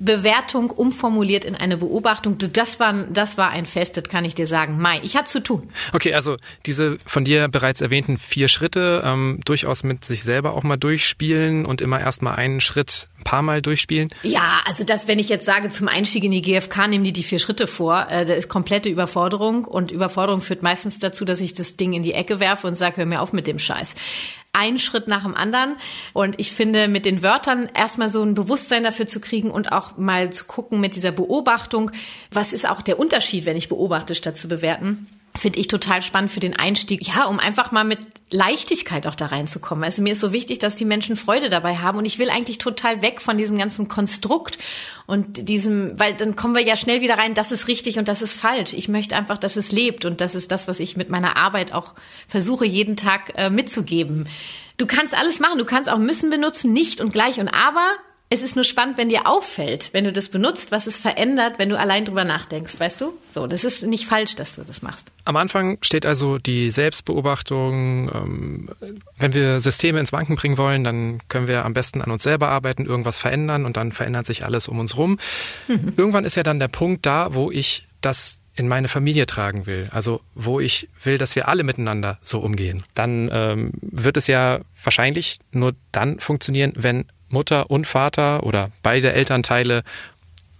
Bewertung 0.00 0.70
umformuliert 0.70 1.44
in 1.44 1.54
eine 1.54 1.76
Beobachtung. 1.76 2.38
Das 2.38 2.80
war, 2.80 3.04
das 3.04 3.36
war 3.36 3.50
ein 3.50 3.66
Fest, 3.66 3.96
das 3.98 4.04
kann 4.04 4.24
ich 4.24 4.34
dir 4.34 4.46
sagen. 4.46 4.80
Mai, 4.80 5.00
ich 5.02 5.14
hatte 5.14 5.30
zu 5.30 5.42
tun. 5.42 5.70
Okay, 5.92 6.14
also 6.14 6.36
diese 6.66 6.98
von 7.04 7.24
dir 7.24 7.48
bereits 7.48 7.82
erwähnten 7.82 8.16
vier 8.16 8.48
Schritte 8.48 9.02
ähm, 9.04 9.40
durchaus 9.44 9.82
mit 9.82 10.04
sich 10.04 10.24
selber 10.24 10.54
auch 10.54 10.62
mal 10.62 10.78
durchspielen 10.78 11.66
und 11.66 11.82
immer 11.82 12.00
erst 12.00 12.22
mal 12.22 12.34
einen 12.34 12.60
Schritt 12.60 13.08
ein 13.20 13.24
paar 13.24 13.42
Mal 13.42 13.60
durchspielen? 13.60 14.10
Ja, 14.22 14.60
also 14.66 14.82
das, 14.84 15.06
wenn 15.06 15.18
ich 15.18 15.28
jetzt 15.28 15.44
sage, 15.44 15.68
zum 15.68 15.88
Einstieg 15.88 16.24
in 16.24 16.30
die 16.30 16.40
GfK 16.40 16.88
nehmen 16.88 17.04
die 17.04 17.12
die 17.12 17.22
vier 17.22 17.38
Schritte 17.38 17.66
vor, 17.66 18.06
äh, 18.08 18.24
da 18.24 18.34
ist 18.34 18.48
komplette 18.48 18.88
Überforderung 18.88 19.66
und 19.66 19.90
Überforderung 19.90 20.40
führt 20.40 20.62
meistens 20.62 20.98
dazu, 20.98 21.26
dass 21.26 21.40
ich 21.40 21.52
das 21.52 21.76
Ding 21.76 21.92
in 21.92 22.02
die 22.02 22.14
Ecke 22.14 22.40
werfe 22.40 22.66
und 22.66 22.74
sage, 22.74 22.96
hör 22.96 23.06
mir 23.06 23.20
auf 23.20 23.32
mit 23.32 23.46
dem 23.46 23.58
Scheiß 23.58 23.94
ein 24.52 24.78
Schritt 24.78 25.08
nach 25.08 25.22
dem 25.22 25.34
anderen. 25.34 25.76
Und 26.12 26.38
ich 26.38 26.52
finde, 26.52 26.88
mit 26.88 27.06
den 27.06 27.22
Wörtern 27.22 27.68
erstmal 27.74 28.08
so 28.08 28.22
ein 28.22 28.34
Bewusstsein 28.34 28.82
dafür 28.82 29.06
zu 29.06 29.20
kriegen 29.20 29.50
und 29.50 29.72
auch 29.72 29.96
mal 29.96 30.30
zu 30.30 30.44
gucken 30.44 30.80
mit 30.80 30.96
dieser 30.96 31.12
Beobachtung, 31.12 31.90
was 32.30 32.52
ist 32.52 32.68
auch 32.68 32.82
der 32.82 32.98
Unterschied, 32.98 33.46
wenn 33.46 33.56
ich 33.56 33.68
beobachte, 33.68 34.14
statt 34.14 34.36
zu 34.36 34.48
bewerten 34.48 35.06
finde 35.36 35.58
ich 35.58 35.68
total 35.68 36.02
spannend 36.02 36.30
für 36.30 36.40
den 36.40 36.58
Einstieg. 36.58 37.06
Ja, 37.06 37.24
um 37.24 37.38
einfach 37.38 37.72
mal 37.72 37.84
mit 37.84 38.00
Leichtigkeit 38.30 39.06
auch 39.06 39.14
da 39.14 39.26
reinzukommen. 39.26 39.84
Also 39.84 40.02
mir 40.02 40.12
ist 40.12 40.20
so 40.20 40.32
wichtig, 40.32 40.58
dass 40.58 40.76
die 40.76 40.84
Menschen 40.84 41.16
Freude 41.16 41.48
dabei 41.48 41.78
haben 41.78 41.98
und 41.98 42.04
ich 42.04 42.18
will 42.18 42.30
eigentlich 42.30 42.58
total 42.58 43.02
weg 43.02 43.20
von 43.20 43.36
diesem 43.36 43.58
ganzen 43.58 43.88
Konstrukt 43.88 44.58
und 45.06 45.48
diesem, 45.48 45.98
weil 45.98 46.14
dann 46.14 46.36
kommen 46.36 46.54
wir 46.54 46.62
ja 46.62 46.76
schnell 46.76 47.00
wieder 47.00 47.18
rein, 47.18 47.34
das 47.34 47.52
ist 47.52 47.68
richtig 47.68 47.98
und 47.98 48.08
das 48.08 48.22
ist 48.22 48.34
falsch. 48.34 48.72
Ich 48.72 48.88
möchte 48.88 49.16
einfach, 49.16 49.38
dass 49.38 49.56
es 49.56 49.72
lebt 49.72 50.04
und 50.04 50.20
das 50.20 50.34
ist 50.34 50.52
das, 50.52 50.68
was 50.68 50.80
ich 50.80 50.96
mit 50.96 51.10
meiner 51.10 51.36
Arbeit 51.36 51.72
auch 51.72 51.94
versuche 52.28 52.66
jeden 52.66 52.96
Tag 52.96 53.32
äh, 53.36 53.50
mitzugeben. 53.50 54.28
Du 54.76 54.86
kannst 54.86 55.16
alles 55.16 55.40
machen, 55.40 55.58
du 55.58 55.64
kannst 55.64 55.90
auch 55.90 55.98
müssen 55.98 56.30
benutzen, 56.30 56.72
nicht 56.72 57.00
und 57.00 57.12
gleich 57.12 57.38
und 57.40 57.48
aber 57.48 57.92
es 58.32 58.44
ist 58.44 58.54
nur 58.54 58.64
spannend, 58.64 58.96
wenn 58.96 59.08
dir 59.08 59.26
auffällt, 59.26 59.90
wenn 59.92 60.04
du 60.04 60.12
das 60.12 60.28
benutzt, 60.28 60.70
was 60.70 60.86
es 60.86 60.96
verändert, 60.96 61.58
wenn 61.58 61.68
du 61.68 61.76
allein 61.76 62.04
drüber 62.04 62.24
nachdenkst, 62.24 62.78
weißt 62.78 63.00
du? 63.00 63.18
So, 63.28 63.48
das 63.48 63.64
ist 63.64 63.84
nicht 63.84 64.06
falsch, 64.06 64.36
dass 64.36 64.54
du 64.54 64.62
das 64.62 64.82
machst. 64.82 65.10
Am 65.24 65.34
Anfang 65.34 65.78
steht 65.82 66.06
also 66.06 66.38
die 66.38 66.70
Selbstbeobachtung. 66.70 68.08
Ähm, 68.14 68.68
wenn 69.18 69.34
wir 69.34 69.58
Systeme 69.58 69.98
ins 69.98 70.12
Wanken 70.12 70.36
bringen 70.36 70.58
wollen, 70.58 70.84
dann 70.84 71.20
können 71.28 71.48
wir 71.48 71.64
am 71.64 71.74
besten 71.74 72.02
an 72.02 72.12
uns 72.12 72.22
selber 72.22 72.48
arbeiten, 72.50 72.86
irgendwas 72.86 73.18
verändern 73.18 73.66
und 73.66 73.76
dann 73.76 73.90
verändert 73.90 74.26
sich 74.26 74.44
alles 74.44 74.68
um 74.68 74.78
uns 74.78 74.96
rum. 74.96 75.18
Mhm. 75.66 75.94
Irgendwann 75.96 76.24
ist 76.24 76.36
ja 76.36 76.44
dann 76.44 76.60
der 76.60 76.68
Punkt 76.68 77.06
da, 77.06 77.34
wo 77.34 77.50
ich 77.50 77.88
das 78.00 78.38
in 78.54 78.68
meine 78.68 78.86
Familie 78.86 79.26
tragen 79.26 79.66
will, 79.66 79.88
also 79.90 80.20
wo 80.36 80.60
ich 80.60 80.88
will, 81.02 81.18
dass 81.18 81.34
wir 81.34 81.48
alle 81.48 81.64
miteinander 81.64 82.18
so 82.22 82.38
umgehen, 82.40 82.84
dann 82.94 83.28
ähm, 83.32 83.72
wird 83.80 84.16
es 84.16 84.26
ja 84.26 84.60
wahrscheinlich 84.84 85.38
nur 85.50 85.74
dann 85.92 86.20
funktionieren, 86.20 86.72
wenn 86.76 87.06
Mutter 87.30 87.70
und 87.70 87.86
Vater 87.86 88.42
oder 88.42 88.70
beide 88.82 89.12
Elternteile 89.12 89.82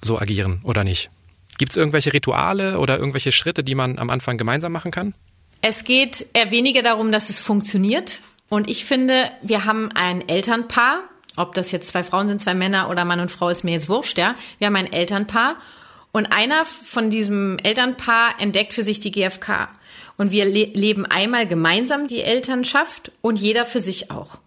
so 0.02 0.18
agieren 0.18 0.60
oder 0.64 0.84
nicht? 0.84 1.10
Gibt 1.58 1.72
es 1.72 1.76
irgendwelche 1.76 2.12
Rituale 2.12 2.78
oder 2.78 2.98
irgendwelche 2.98 3.32
Schritte, 3.32 3.62
die 3.62 3.74
man 3.74 3.98
am 3.98 4.08
Anfang 4.10 4.38
gemeinsam 4.38 4.72
machen 4.72 4.90
kann? 4.90 5.14
Es 5.62 5.84
geht 5.84 6.26
eher 6.32 6.50
weniger 6.50 6.82
darum, 6.82 7.12
dass 7.12 7.28
es 7.28 7.40
funktioniert. 7.40 8.20
Und 8.48 8.68
ich 8.68 8.84
finde, 8.84 9.30
wir 9.42 9.66
haben 9.66 9.92
ein 9.92 10.26
Elternpaar, 10.26 11.00
ob 11.36 11.54
das 11.54 11.70
jetzt 11.70 11.90
zwei 11.90 12.02
Frauen 12.02 12.28
sind, 12.28 12.40
zwei 12.40 12.54
Männer 12.54 12.88
oder 12.88 13.04
Mann 13.04 13.20
und 13.20 13.30
Frau, 13.30 13.48
ist 13.50 13.62
mir 13.62 13.72
jetzt 13.72 13.88
wurscht, 13.88 14.18
ja. 14.18 14.34
Wir 14.58 14.66
haben 14.68 14.76
ein 14.76 14.92
Elternpaar 14.92 15.56
und 16.12 16.32
einer 16.32 16.64
von 16.64 17.10
diesem 17.10 17.58
Elternpaar 17.62 18.40
entdeckt 18.40 18.74
für 18.74 18.82
sich 18.82 19.00
die 19.00 19.12
GfK. 19.12 19.68
Und 20.16 20.32
wir 20.32 20.44
le 20.44 20.64
leben 20.64 21.06
einmal 21.06 21.46
gemeinsam 21.46 22.08
die 22.08 22.20
Elternschaft 22.20 23.12
und 23.20 23.38
jeder 23.38 23.64
für 23.64 23.80
sich 23.80 24.10
auch. 24.10 24.38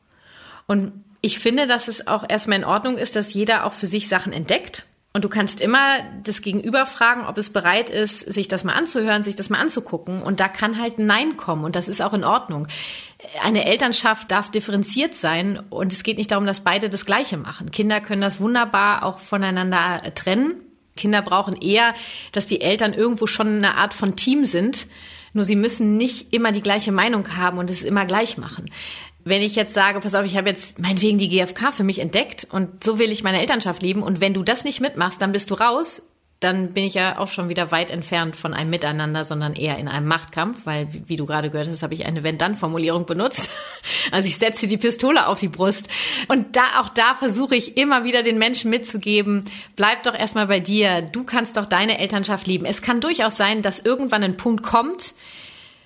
Und 0.68 0.92
ich 1.26 1.40
finde, 1.40 1.68
dass 1.68 1.88
es 1.88 2.06
auch 2.06 2.26
erstmal 2.28 2.58
in 2.58 2.66
Ordnung 2.66 2.98
ist, 2.98 3.16
dass 3.16 3.34
jeder 3.34 3.66
auch 3.66 3.72
für 3.72 3.88
sich 3.88 4.10
Sachen 4.10 4.34
entdeckt. 4.34 4.86
Und 5.14 5.24
du 5.24 5.30
kannst 5.30 5.62
immer 5.62 6.00
das 6.22 6.42
Gegenüber 6.42 6.86
fragen, 6.86 7.26
ob 7.26 7.38
es 7.38 7.50
bereit 7.50 7.90
ist, 7.90 8.20
sich 8.20 8.50
das 8.50 8.66
mal 8.66 8.74
anzuhören, 8.74 9.24
sich 9.24 9.38
das 9.38 9.50
mal 9.50 9.62
anzugucken. 9.62 10.22
Und 10.22 10.42
da 10.42 10.50
kann 10.50 10.82
halt 10.82 10.98
ein 10.98 11.06
Nein 11.06 11.38
kommen. 11.38 11.64
Und 11.64 11.78
das 11.78 11.88
ist 11.88 12.02
auch 12.02 12.12
in 12.12 12.26
Ordnung. 12.26 12.68
Eine 13.42 13.64
Elternschaft 13.64 14.32
darf 14.32 14.52
differenziert 14.52 15.14
sein. 15.14 15.64
Und 15.70 15.94
es 15.94 16.04
geht 16.04 16.18
nicht 16.18 16.32
darum, 16.32 16.46
dass 16.46 16.60
beide 16.60 16.90
das 16.90 17.06
Gleiche 17.06 17.38
machen. 17.38 17.72
Kinder 17.72 18.02
können 18.02 18.22
das 18.22 18.42
wunderbar 18.42 19.04
auch 19.04 19.20
voneinander 19.20 20.02
trennen. 20.16 20.56
Kinder 20.98 21.22
brauchen 21.22 21.56
eher, 21.56 21.94
dass 22.34 22.48
die 22.48 22.60
Eltern 22.60 22.94
irgendwo 22.94 23.28
schon 23.28 23.48
eine 23.48 23.78
Art 23.78 23.94
von 23.94 24.16
Team 24.16 24.44
sind. 24.44 24.88
Nur 25.32 25.46
sie 25.46 25.56
müssen 25.56 25.96
nicht 25.96 26.34
immer 26.34 26.52
die 26.52 26.62
gleiche 26.62 26.92
Meinung 26.92 27.38
haben 27.38 27.60
und 27.60 27.70
es 27.70 27.82
immer 27.82 28.06
gleich 28.06 28.38
machen 28.38 28.66
wenn 29.26 29.42
ich 29.42 29.56
jetzt 29.56 29.74
sage, 29.74 30.00
pass 30.00 30.16
auf, 30.16 30.26
ich 30.26 30.38
habe 30.38 30.50
jetzt 30.50 30.80
meinetwegen 30.80 31.18
die 31.18 31.30
GfK 31.30 31.72
für 31.72 31.84
mich 31.84 32.00
entdeckt 32.00 32.48
und 32.50 32.84
so 32.84 33.00
will 33.00 33.12
ich 33.12 33.24
meine 33.24 33.40
Elternschaft 33.40 33.82
leben 33.82 34.04
und 34.04 34.20
wenn 34.20 34.34
du 34.34 34.44
das 34.44 34.64
nicht 34.64 34.82
mitmachst, 34.82 35.22
dann 35.22 35.32
bist 35.32 35.50
du 35.50 35.56
raus, 35.56 36.04
dann 36.44 36.74
bin 36.74 36.84
ich 36.84 36.96
ja 36.96 37.18
auch 37.20 37.30
schon 37.30 37.48
wieder 37.48 37.72
weit 37.72 37.90
entfernt 37.90 38.36
von 38.36 38.54
einem 38.54 38.70
Miteinander, 38.70 39.24
sondern 39.24 39.54
eher 39.54 39.78
in 39.78 39.88
einem 39.88 40.08
Machtkampf, 40.08 40.66
weil, 40.66 40.88
wie 40.92 41.16
du 41.16 41.26
gerade 41.26 41.50
gehört 41.50 41.70
hast, 41.70 41.84
habe 41.84 41.94
ich 41.94 42.06
eine 42.06 42.24
Wenn-Dann-Formulierung 42.24 43.06
benutzt. 43.06 43.50
Also 44.12 44.28
ich 44.28 44.38
setze 44.38 44.68
die 44.68 44.78
Pistole 44.78 45.28
auf 45.28 45.40
die 45.40 45.48
Brust. 45.48 45.90
Und 46.28 46.56
da, 46.56 46.82
auch 46.82 46.90
da 46.90 47.16
versuche 47.16 47.56
ich 47.56 47.78
immer 47.78 48.04
wieder 48.04 48.22
den 48.22 48.38
Menschen 48.38 48.70
mitzugeben, 48.70 49.46
bleib 49.76 50.04
doch 50.04 50.14
erstmal 50.14 50.48
bei 50.48 50.60
dir. 50.60 51.02
Du 51.02 51.24
kannst 51.24 51.58
doch 51.58 51.66
deine 51.66 51.98
Elternschaft 52.00 52.46
lieben. 52.46 52.66
Es 52.66 52.82
kann 52.82 53.02
durchaus 53.02 53.38
sein, 53.38 53.62
dass 53.62 53.80
irgendwann 53.80 54.24
ein 54.24 54.38
Punkt 54.38 54.64
kommt, 54.64 55.16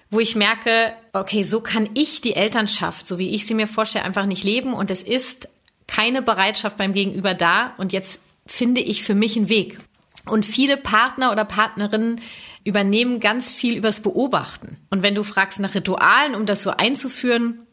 wo 0.09 0.19
ich 0.19 0.35
merke, 0.35 0.93
okay, 1.13 1.43
so 1.43 1.61
kann 1.61 1.89
ich 1.93 2.21
die 2.21 2.35
Elternschaft, 2.35 3.07
so 3.07 3.17
wie 3.17 3.31
ich 3.31 3.45
sie 3.45 3.53
mir 3.53 3.67
vorstelle, 3.67 4.05
einfach 4.05 4.25
nicht 4.25 4.43
leben 4.43 4.73
und 4.73 4.89
es 4.91 5.03
ist 5.03 5.49
keine 5.87 6.21
Bereitschaft 6.21 6.77
beim 6.77 6.93
Gegenüber 6.93 7.33
da 7.33 7.73
und 7.77 7.93
jetzt 7.93 8.21
finde 8.45 8.81
ich 8.81 9.03
für 9.03 9.15
mich 9.15 9.35
einen 9.35 9.49
Weg. 9.49 9.79
Und 10.25 10.45
viele 10.45 10.77
Partner 10.77 11.31
oder 11.31 11.45
Partnerinnen 11.45 12.21
übernehmen 12.63 13.19
ganz 13.19 13.53
viel 13.53 13.77
übers 13.77 14.01
Beobachten. 14.01 14.77
Und 14.89 15.01
wenn 15.01 15.15
du 15.15 15.23
fragst 15.23 15.59
nach 15.59 15.73
Ritualen, 15.73 16.35
um 16.35 16.45
das 16.45 16.63
so 16.63 16.71
einzuführen, 16.71 17.65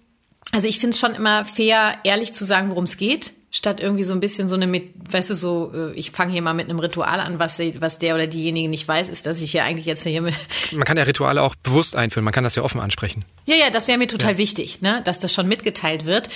also 0.52 0.68
ich 0.68 0.78
finde 0.78 0.94
es 0.94 1.00
schon 1.00 1.14
immer 1.14 1.44
fair, 1.44 1.98
ehrlich 2.04 2.32
zu 2.32 2.44
sagen, 2.44 2.70
worum 2.70 2.84
es 2.84 2.96
geht 2.96 3.32
statt 3.54 3.78
irgendwie 3.78 4.02
so 4.02 4.12
ein 4.12 4.20
bisschen 4.20 4.48
so 4.48 4.56
eine, 4.56 4.82
weißt 5.10 5.30
du, 5.30 5.34
so, 5.36 5.72
äh, 5.72 5.92
ich 5.92 6.10
fange 6.10 6.32
hier 6.32 6.42
mal 6.42 6.54
mit 6.54 6.68
einem 6.68 6.80
Ritual 6.80 7.20
an, 7.20 7.38
was, 7.38 7.60
was 7.60 8.00
der 8.00 8.16
oder 8.16 8.26
diejenige 8.26 8.68
nicht 8.68 8.86
weiß, 8.86 9.08
ist, 9.08 9.26
dass 9.26 9.40
ich 9.40 9.52
hier 9.52 9.62
eigentlich 9.62 9.86
jetzt 9.86 10.02
hier 10.02 10.22
mit. 10.22 10.34
Man 10.72 10.84
kann 10.84 10.96
ja 10.96 11.04
Rituale 11.04 11.40
auch 11.40 11.54
bewusst 11.54 11.94
einführen, 11.94 12.24
man 12.24 12.34
kann 12.34 12.42
das 12.42 12.56
ja 12.56 12.64
offen 12.64 12.80
ansprechen. 12.80 13.24
Ja, 13.46 13.54
ja, 13.54 13.70
das 13.70 13.86
wäre 13.86 13.96
mir 13.96 14.08
total 14.08 14.32
ja. 14.32 14.38
wichtig, 14.38 14.82
ne, 14.82 15.02
dass 15.04 15.20
das 15.20 15.32
schon 15.32 15.46
mitgeteilt 15.46 16.04
wird. 16.04 16.28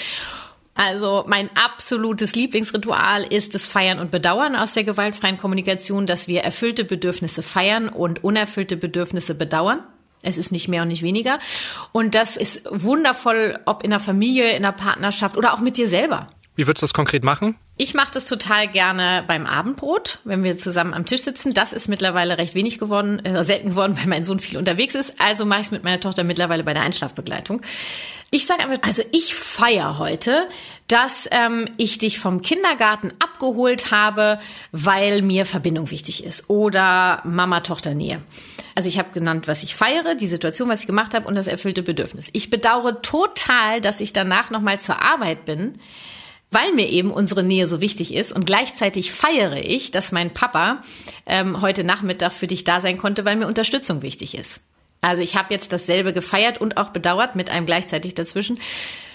Also 0.74 1.24
mein 1.26 1.50
absolutes 1.57 2.37
Lieblingsritual 2.37 3.24
ist 3.24 3.57
das 3.57 3.66
Feiern 3.66 3.98
und 3.98 4.12
Bedauern 4.12 4.54
aus 4.54 4.74
der 4.74 4.85
gewaltfreien 4.85 5.38
Kommunikation, 5.38 6.07
dass 6.07 6.28
wir 6.28 6.42
erfüllte 6.42 6.85
Bedürfnisse 6.85 7.42
feiern 7.42 7.88
und 7.88 8.22
unerfüllte 8.22 8.76
Bedürfnisse 8.76 9.35
bedauern. 9.35 9.83
Es 10.22 10.38
ist 10.38 10.52
nicht 10.52 10.68
mehr 10.68 10.83
und 10.83 10.88
nicht 10.88 11.02
weniger. 11.02 11.40
Und 11.90 12.14
das 12.14 12.37
ist 12.37 12.62
wundervoll, 12.70 13.59
ob 13.64 13.83
in 13.83 13.90
der 13.90 13.98
Familie, 13.98 14.52
in 14.52 14.62
der 14.62 14.72
Partnerschaft 14.72 15.37
oder 15.37 15.52
auch 15.52 15.61
mit 15.61 15.76
dir 15.76 15.88
selber. 15.88 16.28
Wie 16.59 16.66
würdest 16.66 16.83
du 16.83 16.87
das 16.87 16.92
konkret 16.92 17.23
machen? 17.23 17.55
Ich 17.77 17.94
mache 17.94 18.11
das 18.12 18.27
total 18.27 18.66
gerne 18.66 19.23
beim 19.29 19.47
Abendbrot, 19.47 20.18
wenn 20.25 20.42
wir 20.42 20.57
zusammen 20.57 20.92
am 20.92 21.07
Tisch 21.07 21.23
sitzen. 21.23 21.55
Das 21.55 21.73
ist 21.73 21.87
mittlerweile 21.87 22.37
recht 22.37 22.57
wenig 22.57 22.81
geworden, 22.81 23.25
äh, 23.25 23.44
selten 23.44 23.71
geworden, 23.71 23.97
weil 24.01 24.09
mein 24.09 24.25
Sohn 24.25 24.40
viel 24.40 24.59
unterwegs 24.59 24.97
ist. 24.97 25.14
Also 25.21 25.47
mache 25.47 25.61
ich 25.61 25.66
es 25.66 25.71
mit 25.71 25.85
meiner 25.85 26.01
Tochter 26.01 26.25
mittlerweile 26.25 26.64
bei 26.64 26.75
der 26.75 26.83
Einschlafbegleitung. 26.83 27.62
Ich 28.33 28.47
sage 28.47 28.64
einfach, 28.64 28.79
also 28.83 29.05
ich 29.12 29.37
feier 29.37 30.01
heute, 30.01 30.49
dass 30.88 31.29
ähm, 31.31 31.68
ich 31.77 31.99
dich 31.99 32.18
vom 32.18 32.42
Kindergarten 32.42 33.12
abgeholt 33.21 33.92
habe, 33.92 34.40
weil 34.73 35.23
mir 35.23 35.47
Verbindung 35.47 35.92
wichtig 35.92 36.25
ist 36.25 36.51
oder 36.51 37.23
Mama-Tochter-Nähe. 37.25 38.21
Also 38.75 38.88
ich 38.88 38.99
habe 38.99 39.12
genannt, 39.12 39.47
was 39.47 39.62
ich 39.62 39.77
feiere, 39.77 40.16
die 40.16 40.27
Situation, 40.27 40.68
was 40.68 40.81
ich 40.81 40.88
gemacht 40.88 41.14
habe 41.14 41.29
und 41.29 41.37
das 41.37 41.47
erfüllte 41.47 41.85
Bedürfnis. 41.85 42.31
Ich 42.33 42.51
bedauere 42.51 43.01
total, 43.01 43.81
dass 43.81 44.01
ich 44.01 44.12
danach 44.12 44.51
nochmal 44.51 44.81
zur 44.81 45.01
Arbeit 45.01 45.44
bin 45.44 45.79
weil 46.50 46.72
mir 46.72 46.88
eben 46.88 47.11
unsere 47.11 47.42
Nähe 47.42 47.66
so 47.66 47.80
wichtig 47.80 48.14
ist 48.14 48.32
und 48.32 48.46
gleichzeitig 48.46 49.12
feiere 49.12 49.64
ich, 49.64 49.90
dass 49.90 50.12
mein 50.12 50.32
Papa 50.32 50.82
ähm, 51.26 51.61
heute 51.61 51.84
Nachmittag 51.84 52.32
für 52.32 52.46
dich 52.46 52.64
da 52.64 52.80
sein 52.80 52.98
konnte, 52.98 53.24
weil 53.24 53.37
mir 53.37 53.46
Unterstützung 53.46 54.02
wichtig 54.02 54.37
ist. 54.37 54.61
Also 55.00 55.22
ich 55.22 55.37
habe 55.37 55.52
jetzt 55.54 55.72
dasselbe 55.72 56.12
gefeiert 56.12 56.61
und 56.61 56.76
auch 56.76 56.90
bedauert 56.90 57.37
mit 57.37 57.50
einem 57.50 57.66
gleichzeitig 57.66 58.14
dazwischen. 58.14 58.58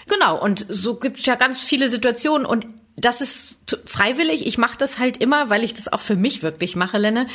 Genau, 0.08 0.40
und 0.40 0.64
so 0.68 0.96
gibt 0.96 1.18
es 1.18 1.26
ja 1.26 1.34
ganz 1.34 1.62
viele 1.62 1.88
Situationen 1.88 2.46
und 2.46 2.66
das 2.96 3.20
ist 3.20 3.58
freiwillig. 3.86 4.46
Ich 4.46 4.56
mache 4.56 4.78
das 4.78 4.98
halt 4.98 5.16
immer, 5.16 5.50
weil 5.50 5.64
ich 5.64 5.74
das 5.74 5.92
auch 5.92 6.00
für 6.00 6.16
mich 6.16 6.42
wirklich 6.42 6.76
mache, 6.76 6.98
Lenne. 6.98 7.26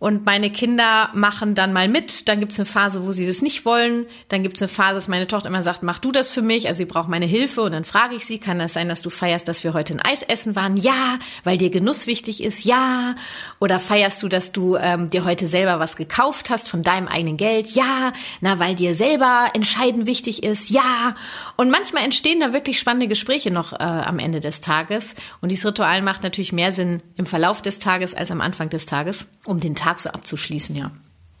Und 0.00 0.26
meine 0.26 0.50
Kinder 0.50 1.08
machen 1.14 1.54
dann 1.54 1.72
mal 1.72 1.88
mit. 1.88 2.28
Dann 2.28 2.40
gibt 2.40 2.52
es 2.52 2.58
eine 2.58 2.66
Phase, 2.66 3.06
wo 3.06 3.12
sie 3.12 3.26
das 3.26 3.40
nicht 3.40 3.64
wollen. 3.64 4.06
Dann 4.28 4.42
gibt 4.42 4.56
es 4.56 4.62
eine 4.62 4.68
Phase, 4.68 4.96
dass 4.96 5.08
meine 5.08 5.28
Tochter 5.28 5.48
immer 5.48 5.62
sagt, 5.62 5.82
mach 5.82 5.98
du 5.98 6.12
das 6.12 6.30
für 6.30 6.42
mich. 6.42 6.66
Also 6.66 6.78
sie 6.78 6.84
braucht 6.84 7.08
meine 7.08 7.26
Hilfe. 7.26 7.62
Und 7.62 7.72
dann 7.72 7.84
frage 7.84 8.16
ich 8.16 8.26
sie, 8.26 8.38
kann 8.38 8.58
das 8.58 8.74
sein, 8.74 8.88
dass 8.88 9.02
du 9.02 9.08
feierst, 9.08 9.46
dass 9.48 9.64
wir 9.64 9.72
heute 9.72 9.94
ein 9.94 10.00
Eis 10.00 10.22
essen 10.22 10.56
waren? 10.56 10.76
Ja, 10.76 11.18
weil 11.44 11.58
dir 11.58 11.70
Genuss 11.70 12.06
wichtig 12.06 12.42
ist. 12.42 12.64
Ja. 12.64 13.14
Oder 13.60 13.78
feierst 13.78 14.22
du, 14.22 14.28
dass 14.28 14.52
du 14.52 14.76
ähm, 14.76 15.10
dir 15.10 15.24
heute 15.24 15.46
selber 15.46 15.78
was 15.78 15.96
gekauft 15.96 16.50
hast 16.50 16.68
von 16.68 16.82
deinem 16.82 17.08
eigenen 17.08 17.36
Geld? 17.36 17.70
Ja. 17.70 18.12
Na, 18.40 18.58
weil 18.58 18.74
dir 18.74 18.94
selber 18.94 19.52
entscheiden 19.54 20.06
wichtig 20.06 20.42
ist? 20.42 20.68
Ja. 20.70 21.14
Und 21.56 21.70
manchmal 21.70 22.04
entstehen 22.04 22.40
da 22.40 22.52
wirklich 22.52 22.78
spannende 22.78 23.08
Gespräche 23.08 23.52
noch 23.52 23.72
äh, 23.72 23.76
am 23.76 24.18
Ende 24.18 24.40
des 24.40 24.60
Tages. 24.60 25.14
Und 25.40 25.50
dieses 25.50 25.64
Ritual 25.64 26.02
macht 26.02 26.24
natürlich 26.24 26.52
mehr 26.52 26.72
Sinn 26.72 27.00
im 27.16 27.26
Verlauf 27.26 27.62
des 27.62 27.78
Tages 27.78 28.12
als 28.12 28.30
am 28.30 28.40
Anfang 28.40 28.68
des 28.68 28.86
Tages, 28.86 29.26
um 29.46 29.60
den 29.60 29.74
Tag 29.74 29.83
so 29.98 30.10
abzuschließen, 30.10 30.74
ja. 30.76 30.90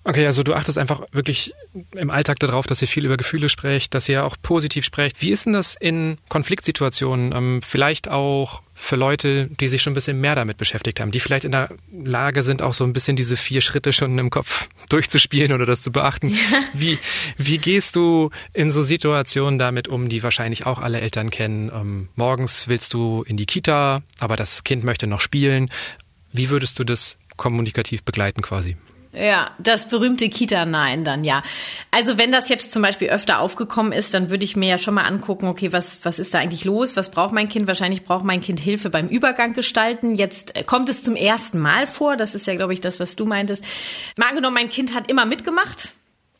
Okay, 0.06 0.26
also 0.26 0.42
du 0.42 0.52
achtest 0.52 0.76
einfach 0.76 1.00
wirklich 1.12 1.54
im 1.96 2.10
Alltag 2.10 2.38
darauf, 2.38 2.66
dass 2.66 2.82
ihr 2.82 2.88
viel 2.88 3.06
über 3.06 3.16
Gefühle 3.16 3.48
sprecht, 3.48 3.94
dass 3.94 4.06
ihr 4.06 4.26
auch 4.26 4.36
positiv 4.40 4.84
sprecht. 4.84 5.22
Wie 5.22 5.30
ist 5.30 5.46
denn 5.46 5.54
das 5.54 5.76
in 5.80 6.18
Konfliktsituationen? 6.28 7.32
Ähm, 7.34 7.60
vielleicht 7.62 8.08
auch 8.08 8.60
für 8.74 8.96
Leute, 8.96 9.46
die 9.48 9.66
sich 9.66 9.80
schon 9.80 9.92
ein 9.92 9.94
bisschen 9.94 10.20
mehr 10.20 10.34
damit 10.34 10.58
beschäftigt 10.58 11.00
haben, 11.00 11.10
die 11.10 11.20
vielleicht 11.20 11.46
in 11.46 11.52
der 11.52 11.70
Lage 11.90 12.42
sind, 12.42 12.60
auch 12.60 12.74
so 12.74 12.84
ein 12.84 12.92
bisschen 12.92 13.16
diese 13.16 13.38
vier 13.38 13.62
Schritte 13.62 13.94
schon 13.94 14.18
im 14.18 14.28
Kopf 14.28 14.68
durchzuspielen 14.90 15.52
oder 15.52 15.64
das 15.64 15.80
zu 15.80 15.90
beachten. 15.90 16.28
Ja. 16.28 16.36
Wie, 16.74 16.98
wie 17.38 17.56
gehst 17.56 17.96
du 17.96 18.28
in 18.52 18.70
so 18.70 18.82
Situationen 18.82 19.58
damit 19.58 19.88
um, 19.88 20.10
die 20.10 20.22
wahrscheinlich 20.22 20.66
auch 20.66 20.80
alle 20.80 21.00
Eltern 21.00 21.30
kennen? 21.30 21.70
Ähm, 21.74 22.08
morgens 22.14 22.68
willst 22.68 22.92
du 22.92 23.22
in 23.22 23.38
die 23.38 23.46
Kita, 23.46 24.02
aber 24.18 24.36
das 24.36 24.64
Kind 24.64 24.84
möchte 24.84 25.06
noch 25.06 25.20
spielen. 25.20 25.70
Wie 26.30 26.50
würdest 26.50 26.78
du 26.78 26.84
das 26.84 27.16
kommunikativ 27.36 28.02
begleiten 28.02 28.42
quasi? 28.42 28.76
Ja, 29.16 29.52
das 29.60 29.88
berühmte 29.88 30.28
Kita-Nein 30.28 31.04
dann, 31.04 31.22
ja. 31.22 31.42
Also 31.92 32.18
wenn 32.18 32.32
das 32.32 32.48
jetzt 32.48 32.72
zum 32.72 32.82
Beispiel 32.82 33.10
öfter 33.10 33.38
aufgekommen 33.38 33.92
ist, 33.92 34.12
dann 34.12 34.28
würde 34.28 34.44
ich 34.44 34.56
mir 34.56 34.68
ja 34.68 34.78
schon 34.78 34.94
mal 34.94 35.04
angucken, 35.04 35.46
okay, 35.46 35.72
was, 35.72 36.04
was 36.04 36.18
ist 36.18 36.34
da 36.34 36.40
eigentlich 36.40 36.64
los? 36.64 36.96
Was 36.96 37.12
braucht 37.12 37.32
mein 37.32 37.48
Kind? 37.48 37.68
Wahrscheinlich 37.68 38.02
braucht 38.02 38.24
mein 38.24 38.40
Kind 38.40 38.58
Hilfe 38.58 38.90
beim 38.90 39.06
Übergang 39.06 39.52
gestalten. 39.52 40.16
Jetzt 40.16 40.56
äh, 40.56 40.64
kommt 40.64 40.88
es 40.88 41.04
zum 41.04 41.14
ersten 41.14 41.60
Mal 41.60 41.86
vor. 41.86 42.16
Das 42.16 42.34
ist 42.34 42.48
ja, 42.48 42.56
glaube 42.56 42.72
ich, 42.72 42.80
das, 42.80 42.98
was 42.98 43.14
du 43.14 43.24
meintest. 43.24 43.64
Mal 44.16 44.30
angenommen, 44.30 44.54
mein 44.54 44.68
Kind 44.68 44.94
hat 44.94 45.08
immer 45.08 45.26
mitgemacht 45.26 45.92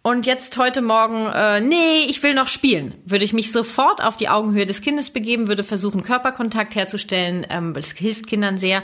und 0.07 0.27
jetzt 0.27 0.59
heute 0.59 0.83
Morgen, 0.83 1.29
äh, 1.33 1.63
nee, 1.63 2.05
ich 2.07 2.23
will 2.23 2.35
noch 2.35 2.47
spielen, 2.47 2.95
würde 3.07 3.25
ich 3.25 3.33
mich 3.33 3.51
sofort 3.51 4.05
auf 4.05 4.19
die 4.19 4.29
Augenhöhe 4.29 4.67
des 4.67 4.83
Kindes 4.83 5.09
begeben, 5.09 5.49
würde 5.49 5.65
versuchen, 5.65 6.03
Körperkontakt 6.03 6.75
herzustellen. 6.75 7.47
Ähm, 7.49 7.73
das 7.73 7.93
hilft 7.93 8.27
Kindern 8.27 8.59
sehr. 8.59 8.83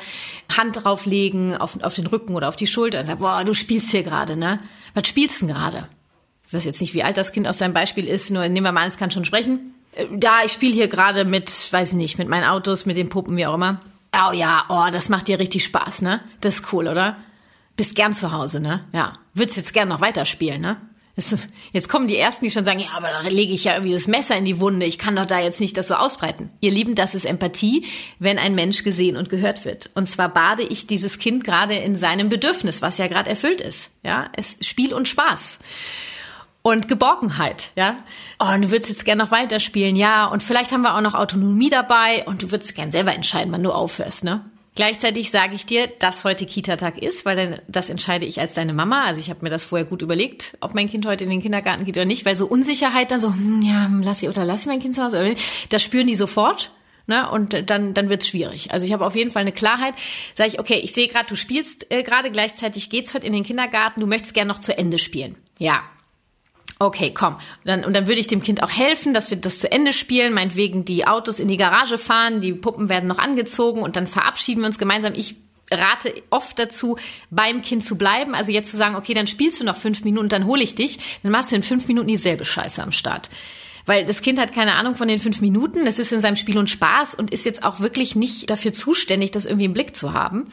Hand 0.56 0.82
drauflegen, 0.82 1.54
auf, 1.54 1.78
auf 1.82 1.92
den 1.92 2.06
Rücken 2.06 2.34
oder 2.34 2.48
auf 2.48 2.56
die 2.56 2.66
Schulter 2.66 3.00
und 3.00 3.06
sagen, 3.06 3.20
boah, 3.20 3.44
du 3.44 3.52
spielst 3.52 3.90
hier 3.90 4.02
gerade, 4.02 4.34
ne? 4.34 4.60
Was 4.94 5.08
spielst 5.08 5.42
denn 5.42 5.48
gerade? 5.48 5.88
Ich 6.46 6.54
weiß 6.54 6.64
jetzt 6.64 6.80
nicht, 6.80 6.94
wie 6.94 7.04
alt 7.04 7.18
das 7.18 7.32
Kind 7.32 7.46
aus 7.46 7.58
seinem 7.58 7.74
Beispiel 7.74 8.08
ist, 8.08 8.30
nur 8.30 8.48
nehmen 8.48 8.64
wir 8.64 8.72
mal 8.72 8.80
an, 8.80 8.88
es 8.88 8.96
kann 8.96 9.10
schon 9.10 9.26
sprechen. 9.26 9.74
Äh, 9.92 10.06
da, 10.16 10.42
ich 10.46 10.52
spiele 10.52 10.72
hier 10.72 10.88
gerade 10.88 11.26
mit, 11.26 11.70
weiß 11.70 11.92
nicht, 11.92 12.16
mit 12.16 12.30
meinen 12.30 12.48
Autos, 12.48 12.86
mit 12.86 12.96
den 12.96 13.10
Puppen, 13.10 13.36
wie 13.36 13.44
auch 13.44 13.54
immer. 13.56 13.82
Oh 14.16 14.32
ja, 14.32 14.64
oh, 14.70 14.90
das 14.90 15.10
macht 15.10 15.28
dir 15.28 15.38
richtig 15.38 15.64
Spaß, 15.64 16.00
ne? 16.00 16.22
Das 16.40 16.60
ist 16.60 16.72
cool, 16.72 16.88
oder? 16.88 17.18
Bist 17.76 17.94
gern 17.94 18.14
zu 18.14 18.32
Hause, 18.32 18.60
ne? 18.60 18.86
Ja. 18.94 19.18
Würdest 19.34 19.58
jetzt 19.58 19.74
gern 19.74 19.88
noch 19.88 20.00
weiterspielen, 20.00 20.62
ne? 20.62 20.78
Jetzt 21.72 21.88
kommen 21.88 22.08
die 22.08 22.16
Ersten, 22.16 22.44
die 22.44 22.50
schon 22.50 22.64
sagen, 22.64 22.80
ja, 22.80 22.88
aber 22.96 23.08
da 23.08 23.28
lege 23.28 23.52
ich 23.52 23.64
ja 23.64 23.74
irgendwie 23.74 23.92
das 23.92 24.06
Messer 24.06 24.36
in 24.36 24.44
die 24.44 24.60
Wunde. 24.60 24.86
Ich 24.86 24.98
kann 24.98 25.16
doch 25.16 25.26
da 25.26 25.40
jetzt 25.40 25.60
nicht 25.60 25.76
das 25.76 25.88
so 25.88 25.94
ausbreiten. 25.94 26.50
Ihr 26.60 26.70
Lieben, 26.70 26.94
das 26.94 27.14
ist 27.14 27.24
Empathie, 27.24 27.86
wenn 28.18 28.38
ein 28.38 28.54
Mensch 28.54 28.84
gesehen 28.84 29.16
und 29.16 29.28
gehört 29.28 29.64
wird. 29.64 29.90
Und 29.94 30.08
zwar 30.08 30.28
bade 30.28 30.62
ich 30.62 30.86
dieses 30.86 31.18
Kind 31.18 31.44
gerade 31.44 31.74
in 31.74 31.96
seinem 31.96 32.28
Bedürfnis, 32.28 32.80
was 32.80 32.98
ja 32.98 33.06
gerade 33.08 33.28
erfüllt 33.28 33.60
ist. 33.60 33.92
Ja, 34.02 34.30
es 34.36 34.56
Spiel 34.62 34.94
und 34.94 35.08
Spaß. 35.08 35.58
Und 36.62 36.88
Geborgenheit, 36.88 37.72
ja. 37.74 37.96
Oh, 38.38 38.52
und 38.52 38.62
du 38.62 38.70
würdest 38.70 38.90
jetzt 38.90 39.04
gerne 39.04 39.24
noch 39.24 39.30
weiterspielen, 39.30 39.96
ja. 39.96 40.26
Und 40.26 40.42
vielleicht 40.42 40.72
haben 40.72 40.82
wir 40.82 40.94
auch 40.94 41.00
noch 41.00 41.14
Autonomie 41.14 41.70
dabei 41.70 42.24
und 42.26 42.42
du 42.42 42.50
würdest 42.50 42.74
gern 42.74 42.92
selber 42.92 43.14
entscheiden, 43.14 43.52
wann 43.52 43.62
du 43.62 43.72
aufhörst, 43.72 44.24
ne? 44.24 44.44
Gleichzeitig 44.80 45.30
sage 45.30 45.54
ich 45.54 45.66
dir, 45.66 45.88
dass 45.98 46.24
heute 46.24 46.46
Kita-Tag 46.46 47.02
ist, 47.02 47.26
weil 47.26 47.60
das 47.68 47.90
entscheide 47.90 48.24
ich 48.24 48.40
als 48.40 48.54
deine 48.54 48.72
Mama. 48.72 49.04
Also 49.04 49.20
ich 49.20 49.28
habe 49.28 49.40
mir 49.42 49.50
das 49.50 49.62
vorher 49.62 49.86
gut 49.86 50.00
überlegt, 50.00 50.56
ob 50.62 50.74
mein 50.74 50.88
Kind 50.88 51.04
heute 51.04 51.24
in 51.24 51.28
den 51.28 51.42
Kindergarten 51.42 51.84
geht 51.84 51.98
oder 51.98 52.06
nicht, 52.06 52.24
weil 52.24 52.34
so 52.34 52.46
Unsicherheit 52.46 53.10
dann 53.10 53.20
so, 53.20 53.28
hm, 53.28 53.60
ja, 53.60 53.90
lass 54.02 54.22
ich 54.22 54.30
oder 54.30 54.46
lass 54.46 54.62
ich 54.62 54.68
mein 54.68 54.80
Kind 54.80 54.94
zu 54.94 55.04
Hause, 55.04 55.34
das 55.68 55.82
spüren 55.82 56.06
die 56.06 56.14
sofort. 56.14 56.72
Ne? 57.06 57.30
Und 57.30 57.68
dann, 57.68 57.92
dann 57.92 58.08
wird's 58.08 58.28
schwierig. 58.28 58.70
Also 58.70 58.86
ich 58.86 58.94
habe 58.94 59.04
auf 59.04 59.14
jeden 59.14 59.28
Fall 59.28 59.42
eine 59.42 59.52
Klarheit. 59.52 59.92
Sage 60.34 60.48
ich, 60.48 60.58
okay, 60.58 60.80
ich 60.82 60.94
sehe 60.94 61.08
gerade, 61.08 61.28
du 61.28 61.36
spielst 61.36 61.92
äh, 61.92 62.02
gerade, 62.02 62.30
gleichzeitig 62.30 62.88
geht's 62.88 63.12
heute 63.12 63.26
in 63.26 63.34
den 63.34 63.44
Kindergarten, 63.44 64.00
du 64.00 64.06
möchtest 64.06 64.32
gern 64.32 64.48
noch 64.48 64.60
zu 64.60 64.78
Ende 64.78 64.96
spielen. 64.96 65.36
Ja, 65.58 65.82
okay, 66.80 67.12
komm. 67.14 67.34
Und 67.34 67.40
dann, 67.66 67.84
und 67.84 67.94
dann 67.94 68.08
würde 68.08 68.20
ich 68.20 68.26
dem 68.26 68.42
Kind 68.42 68.62
auch 68.62 68.70
helfen, 68.70 69.14
dass 69.14 69.30
wir 69.30 69.36
das 69.36 69.60
zu 69.60 69.70
Ende 69.70 69.92
spielen, 69.92 70.32
meinetwegen 70.32 70.84
die 70.84 71.06
Autos 71.06 71.38
in 71.38 71.46
die 71.46 71.58
Garage 71.58 71.98
fahren, 71.98 72.40
die 72.40 72.54
Puppen 72.54 72.88
werden 72.88 73.06
noch 73.06 73.18
angezogen 73.18 73.82
und 73.82 73.94
dann 73.94 74.06
verabschieden 74.06 74.62
wir 74.62 74.66
uns 74.66 74.78
gemeinsam. 74.78 75.12
Ich 75.14 75.36
rate 75.70 76.12
oft 76.30 76.58
dazu, 76.58 76.96
beim 77.30 77.62
Kind 77.62 77.84
zu 77.84 77.96
bleiben. 77.96 78.34
Also 78.34 78.50
jetzt 78.50 78.70
zu 78.70 78.76
sagen, 78.76 78.96
okay, 78.96 79.14
dann 79.14 79.28
spielst 79.28 79.60
du 79.60 79.64
noch 79.64 79.76
fünf 79.76 80.02
Minuten, 80.02 80.28
dann 80.28 80.46
hole 80.46 80.62
ich 80.62 80.74
dich, 80.74 80.98
dann 81.22 81.30
machst 81.30 81.52
du 81.52 81.56
in 81.56 81.62
fünf 81.62 81.86
Minuten 81.86 82.08
dieselbe 82.08 82.44
Scheiße 82.44 82.82
am 82.82 82.92
Start. 82.92 83.30
Weil 83.86 84.04
das 84.04 84.22
Kind 84.22 84.38
hat 84.38 84.52
keine 84.52 84.74
Ahnung 84.74 84.96
von 84.96 85.08
den 85.08 85.18
fünf 85.18 85.40
Minuten, 85.40 85.86
es 85.86 85.98
ist 85.98 86.12
in 86.12 86.20
seinem 86.20 86.36
Spiel 86.36 86.58
und 86.58 86.70
Spaß 86.70 87.14
und 87.14 87.30
ist 87.30 87.44
jetzt 87.44 87.62
auch 87.62 87.80
wirklich 87.80 88.16
nicht 88.16 88.50
dafür 88.50 88.72
zuständig, 88.72 89.30
das 89.30 89.46
irgendwie 89.46 89.64
im 89.66 89.72
Blick 89.72 89.94
zu 89.94 90.12
haben. 90.12 90.48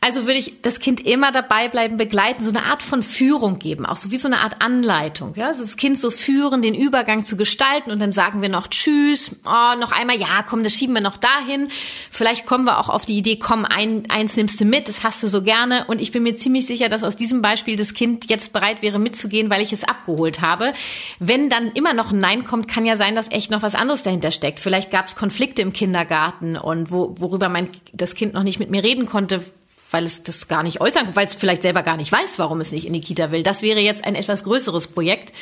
Also 0.00 0.26
würde 0.26 0.38
ich 0.38 0.62
das 0.62 0.78
Kind 0.78 1.04
immer 1.04 1.32
dabei 1.32 1.68
bleiben, 1.68 1.96
begleiten, 1.96 2.44
so 2.44 2.50
eine 2.50 2.64
Art 2.64 2.82
von 2.82 3.02
Führung 3.02 3.58
geben, 3.58 3.84
auch 3.84 3.96
so 3.96 4.12
wie 4.12 4.16
so 4.16 4.28
eine 4.28 4.42
Art 4.42 4.62
Anleitung. 4.62 5.34
Ja, 5.34 5.48
also 5.48 5.62
das 5.62 5.76
Kind 5.76 5.98
so 5.98 6.12
führen, 6.12 6.62
den 6.62 6.74
Übergang 6.74 7.24
zu 7.24 7.36
gestalten 7.36 7.90
und 7.90 8.00
dann 8.00 8.12
sagen 8.12 8.40
wir 8.40 8.48
noch 8.48 8.68
Tschüss, 8.68 9.32
oh, 9.44 9.78
noch 9.78 9.90
einmal, 9.90 10.16
ja, 10.16 10.44
komm, 10.48 10.62
das 10.62 10.72
schieben 10.72 10.94
wir 10.94 11.00
noch 11.00 11.16
dahin. 11.16 11.68
Vielleicht 12.12 12.46
kommen 12.46 12.64
wir 12.64 12.78
auch 12.78 12.88
auf 12.88 13.06
die 13.06 13.18
Idee, 13.18 13.40
komm, 13.40 13.64
ein, 13.64 14.04
eins 14.08 14.36
nimmst 14.36 14.60
du 14.60 14.64
mit, 14.64 14.86
das 14.86 15.02
hast 15.02 15.22
du 15.24 15.26
so 15.26 15.42
gerne. 15.42 15.84
Und 15.88 16.00
ich 16.00 16.12
bin 16.12 16.22
mir 16.22 16.36
ziemlich 16.36 16.66
sicher, 16.66 16.88
dass 16.88 17.02
aus 17.02 17.16
diesem 17.16 17.42
Beispiel 17.42 17.74
das 17.74 17.92
Kind 17.92 18.30
jetzt 18.30 18.52
bereit 18.52 18.82
wäre 18.82 19.00
mitzugehen, 19.00 19.50
weil 19.50 19.62
ich 19.62 19.72
es 19.72 19.82
abgeholt 19.82 20.40
habe. 20.40 20.74
Wenn 21.18 21.48
dann 21.48 21.72
immer 21.72 21.92
noch 21.92 22.12
ein 22.12 22.18
Nein 22.18 22.44
kommt, 22.44 22.68
kann 22.68 22.84
ja 22.84 22.96
sein, 22.96 23.16
dass 23.16 23.32
echt 23.32 23.50
noch 23.50 23.62
was 23.62 23.74
anderes 23.74 24.04
dahinter 24.04 24.30
steckt. 24.30 24.60
Vielleicht 24.60 24.92
gab 24.92 25.06
es 25.06 25.16
Konflikte 25.16 25.60
im 25.60 25.72
Kindergarten 25.72 26.56
und 26.56 26.92
wo, 26.92 27.16
worüber 27.18 27.48
mein 27.48 27.68
das 27.92 28.14
Kind 28.14 28.34
noch 28.34 28.44
nicht 28.44 28.60
mit 28.60 28.70
mir 28.70 28.84
reden 28.84 29.06
konnte, 29.06 29.42
weil 29.90 30.04
es 30.04 30.22
das 30.22 30.48
gar 30.48 30.62
nicht 30.62 30.80
äußern, 30.80 31.14
weil 31.14 31.26
es 31.26 31.34
vielleicht 31.34 31.62
selber 31.62 31.82
gar 31.82 31.96
nicht 31.96 32.12
weiß, 32.12 32.38
warum 32.38 32.60
es 32.60 32.72
nicht 32.72 32.86
in 32.86 32.92
die 32.92 33.00
Kita 33.00 33.30
will. 33.32 33.42
Das 33.42 33.62
wäre 33.62 33.80
jetzt 33.80 34.04
ein 34.04 34.14
etwas 34.14 34.44
größeres 34.44 34.88
Projekt. 34.88 35.32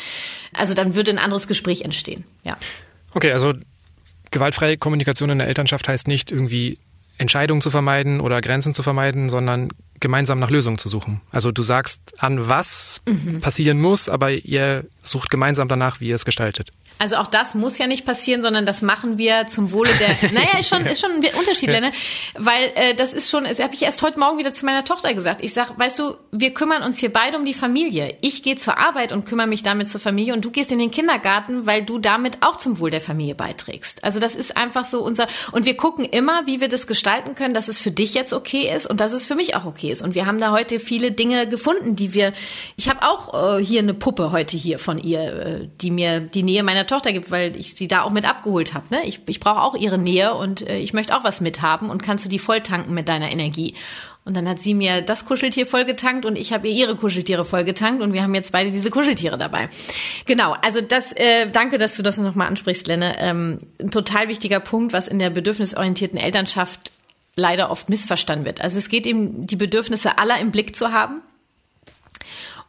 Also 0.53 0.75
dann 0.75 0.95
würde 0.95 1.11
ein 1.11 1.19
anderes 1.19 1.49
Gespräch 1.49 1.83
entstehen. 1.83 2.25
Ja. 2.45 2.57
Okay, 3.13 3.33
also 3.33 3.55
gewaltfreie 4.31 4.77
Kommunikation 4.77 5.31
in 5.31 5.39
der 5.39 5.49
Elternschaft 5.49 5.89
heißt 5.89 6.09
nicht 6.09 6.31
irgendwie 6.31 6.79
Entscheidungen 7.19 7.63
zu 7.63 7.71
vermeiden 7.71 8.21
oder 8.21 8.41
Grenzen 8.41 8.75
zu 8.75 8.83
vermeiden, 8.83 9.29
sondern 9.29 9.71
gemeinsam 10.01 10.39
nach 10.39 10.51
Lösungen 10.51 10.79
zu 10.79 10.89
suchen. 10.89 11.23
Also 11.31 11.51
du 11.51 11.63
sagst 11.63 12.01
an, 12.19 12.49
was 12.49 13.01
mhm. 13.07 13.41
passieren 13.41 13.81
muss, 13.81 14.09
aber 14.09 14.31
ihr 14.31 14.85
sucht 15.03 15.31
gemeinsam 15.31 15.69
danach, 15.69 16.01
wie 16.01 16.09
ihr 16.09 16.15
es 16.15 16.27
gestaltet. 16.27 16.71
Also 16.99 17.17
auch 17.17 17.27
das 17.27 17.55
muss 17.55 17.77
ja 17.77 17.87
nicht 17.87 18.07
passieren, 18.07 18.41
sondern 18.41 18.65
das 18.65 18.81
machen 18.81 19.19
wir 19.19 19.47
zum 19.49 19.73
Wohle 19.73 19.91
der. 20.01 20.17
Naja, 20.33 20.59
ist 20.59 20.69
schon 20.69 20.85
ist 20.87 21.01
schon 21.01 21.13
ein 21.13 21.35
Unterschied, 21.39 21.73
ja. 21.73 21.81
ne? 21.81 21.93
Weil 22.35 22.73
äh, 22.75 22.95
das 22.95 23.13
ist 23.13 23.31
schon. 23.31 23.45
Das 23.45 23.61
habe 23.61 23.75
ich 23.75 23.83
erst 23.83 24.03
heute 24.03 24.19
Morgen 24.19 24.39
wieder 24.39 24.55
zu 24.55 24.65
meiner 24.65 24.85
Tochter 24.85 25.13
gesagt. 25.15 25.43
Ich 25.43 25.53
sag, 25.53 25.79
weißt 25.79 25.99
du, 25.99 26.15
wir 26.33 26.53
kümmern 26.53 26.83
uns 26.83 26.99
hier 26.99 27.13
beide 27.13 27.37
um 27.37 27.45
die 27.45 27.55
Familie. 27.55 28.17
Ich 28.23 28.43
gehe 28.43 28.57
zur 28.57 28.79
Arbeit 28.79 29.13
und 29.13 29.27
kümmere 29.27 29.47
mich 29.47 29.63
damit 29.63 29.89
zur 29.91 30.01
Familie 30.01 30.33
und 30.33 30.45
du 30.45 30.51
gehst 30.51 30.73
in 30.73 30.79
den 30.79 30.91
Kindergarten, 30.91 31.67
weil 31.67 31.85
du 31.85 31.99
damit 31.99 32.39
auch 32.41 32.57
zum 32.57 32.79
Wohl 32.79 32.91
der 32.91 33.01
Familie 33.01 33.35
beiträgst. 33.35 34.03
Also 34.03 34.19
das 34.19 34.35
ist 34.35 34.57
einfach 34.57 34.85
so 34.85 35.03
unser. 35.03 35.27
Und 35.53 35.67
wir 35.67 35.77
gucken 35.77 36.05
immer, 36.05 36.47
wie 36.47 36.61
wir 36.61 36.69
das 36.69 36.87
gestalten 36.87 37.35
können, 37.35 37.55
dass 37.55 37.69
es 37.69 37.79
für 37.79 37.91
dich 37.91 38.15
jetzt 38.15 38.33
okay 38.33 38.75
ist 38.75 38.87
und 38.87 39.01
dass 39.01 39.13
es 39.13 39.27
für 39.27 39.35
mich 39.35 39.55
auch 39.55 39.67
okay 39.67 39.91
ist. 39.91 40.03
Und 40.03 40.15
wir 40.15 40.27
haben 40.27 40.41
da 40.41 40.51
heute 40.51 40.81
viele 40.81 41.13
Dinge 41.13 41.47
gefunden, 41.47 41.95
die 41.95 42.15
wir. 42.15 42.33
Ich 42.77 42.89
habe 42.89 43.03
auch 43.03 43.59
äh, 43.59 43.65
hier 43.65 43.81
eine 43.81 43.95
Puppe 43.95 44.33
heute 44.33 44.57
hier 44.57 44.79
von 44.79 44.99
ihr, 44.99 45.21
äh, 45.21 45.69
die 45.81 45.91
mir 45.91 46.21
die 46.21 46.43
Nähe 46.43 46.63
meiner 46.63 46.86
Tochter 46.87 47.13
gibt, 47.13 47.31
weil 47.31 47.57
ich 47.57 47.75
sie 47.75 47.89
da 47.89 48.03
auch 48.03 48.11
mit 48.11 48.25
abgeholt 48.25 48.75
habe. 48.75 48.87
Ne? 48.91 49.05
Ich, 49.07 49.21
ich 49.27 49.41
brauche 49.41 49.63
auch 49.63 49.75
ihre 49.75 49.99
Nähe 49.99 50.35
und 50.35 50.67
äh, 50.67 50.79
ich 50.79 50.93
möchte 50.93 51.17
auch 51.17 51.25
was 51.25 51.41
mithaben 51.41 51.91
und 51.91 52.03
kannst 52.03 52.25
du 52.25 52.29
die 52.29 52.39
voll 52.39 52.61
tanken 52.61 52.95
mit 52.95 53.09
deiner 53.09 53.31
Energie. 53.31 53.75
Und 54.25 54.37
dann 54.37 54.49
hat 54.49 54.59
sie 54.59 54.75
mir 54.75 55.03
das 55.03 55.25
Kuscheltier 55.25 55.67
vollgetankt 55.67 56.25
und 56.25 56.37
ich 56.37 56.53
habe 56.53 56.67
ihr 56.67 56.75
ihre 56.75 56.97
Kuscheltiere 56.97 57.45
vollgetankt 57.45 58.03
und 58.03 58.13
wir 58.13 58.25
haben 58.25 58.35
jetzt 58.35 58.51
beide 58.51 58.73
diese 58.73 58.91
Kuscheltiere 58.91 59.39
dabei. 59.39 59.69
Genau, 60.27 60.57
also 60.65 60.81
das, 60.81 61.13
äh, 61.13 61.49
danke, 61.51 61.79
dass 61.79 61.97
du 61.97 62.03
das 62.03 62.19
nochmal 62.19 62.49
ansprichst, 62.49 62.89
Lenne. 62.89 63.15
Ähm, 63.21 63.59
ein 63.81 63.93
total 63.93 64.27
wichtiger 64.29 64.59
Punkt, 64.59 64.93
was 64.93 65.07
in 65.07 65.21
der 65.21 65.31
bedürfnisorientierten 65.31 66.19
Elternschaft 66.19 66.91
leider 67.37 67.71
oft 67.71 67.89
missverstanden 67.89 68.45
wird. 68.45 68.61
Also 68.63 68.79
es 68.79 68.89
geht 68.89 69.07
eben, 69.07 69.47
die 69.47 69.57
Bedürfnisse 69.57 70.19
aller 70.19 70.41
im 70.41 70.51
Blick 70.51 70.75
zu 70.75 70.93
haben 70.93 71.23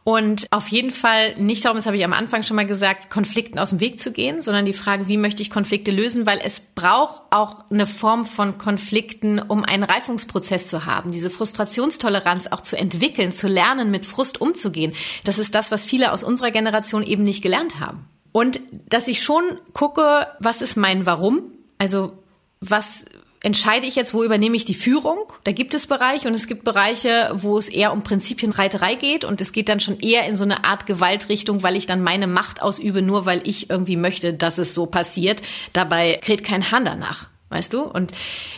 und 0.04 0.46
auf 0.50 0.68
jeden 0.68 0.90
Fall 0.90 1.34
nicht 1.36 1.64
darum, 1.64 1.76
das 1.76 1.86
habe 1.86 1.96
ich 1.96 2.04
am 2.04 2.14
Anfang 2.14 2.42
schon 2.42 2.56
mal 2.56 2.66
gesagt, 2.66 3.10
Konflikten 3.10 3.58
aus 3.58 3.70
dem 3.70 3.80
Weg 3.80 4.00
zu 4.00 4.10
gehen, 4.10 4.40
sondern 4.40 4.64
die 4.64 4.72
Frage, 4.72 5.06
wie 5.06 5.18
möchte 5.18 5.42
ich 5.42 5.50
Konflikte 5.50 5.90
lösen, 5.90 6.24
weil 6.24 6.40
es 6.42 6.60
braucht 6.60 7.22
auch 7.30 7.70
eine 7.70 7.86
Form 7.86 8.24
von 8.24 8.56
Konflikten, 8.56 9.38
um 9.38 9.64
einen 9.64 9.82
Reifungsprozess 9.82 10.68
zu 10.68 10.86
haben, 10.86 11.12
diese 11.12 11.28
Frustrationstoleranz 11.28 12.46
auch 12.46 12.62
zu 12.62 12.78
entwickeln, 12.78 13.32
zu 13.32 13.48
lernen, 13.48 13.90
mit 13.90 14.06
Frust 14.06 14.40
umzugehen. 14.40 14.94
Das 15.24 15.38
ist 15.38 15.54
das, 15.54 15.70
was 15.70 15.84
viele 15.84 16.12
aus 16.12 16.24
unserer 16.24 16.50
Generation 16.50 17.02
eben 17.02 17.24
nicht 17.24 17.42
gelernt 17.42 17.78
haben. 17.78 18.06
Und 18.32 18.60
dass 18.88 19.08
ich 19.08 19.22
schon 19.22 19.42
gucke, 19.74 20.26
was 20.38 20.62
ist 20.62 20.76
mein 20.76 21.06
Warum? 21.06 21.52
Also 21.76 22.12
was, 22.60 23.04
entscheide 23.42 23.86
ich 23.86 23.94
jetzt, 23.94 24.14
wo 24.14 24.24
übernehme 24.24 24.56
ich 24.56 24.64
die 24.64 24.74
Führung? 24.74 25.18
Da 25.44 25.52
gibt 25.52 25.74
es 25.74 25.86
Bereiche 25.86 26.28
und 26.28 26.34
es 26.34 26.46
gibt 26.46 26.64
Bereiche, 26.64 27.30
wo 27.34 27.58
es 27.58 27.68
eher 27.68 27.92
um 27.92 28.02
Prinzipienreiterei 28.02 28.94
geht 28.94 29.24
und 29.24 29.40
es 29.40 29.52
geht 29.52 29.68
dann 29.68 29.80
schon 29.80 30.00
eher 30.00 30.26
in 30.26 30.36
so 30.36 30.44
eine 30.44 30.64
Art 30.64 30.86
Gewaltrichtung, 30.86 31.62
weil 31.62 31.76
ich 31.76 31.86
dann 31.86 32.02
meine 32.02 32.26
Macht 32.26 32.62
ausübe, 32.62 33.02
nur 33.02 33.26
weil 33.26 33.46
ich 33.46 33.70
irgendwie 33.70 33.96
möchte, 33.96 34.34
dass 34.34 34.58
es 34.58 34.74
so 34.74 34.86
passiert. 34.86 35.42
Dabei 35.72 36.18
kräht 36.22 36.44
kein 36.44 36.70
Hahn 36.70 36.84
danach. 36.84 37.28
Weißt 37.50 37.72
du? 37.72 37.82
Und 37.82 38.12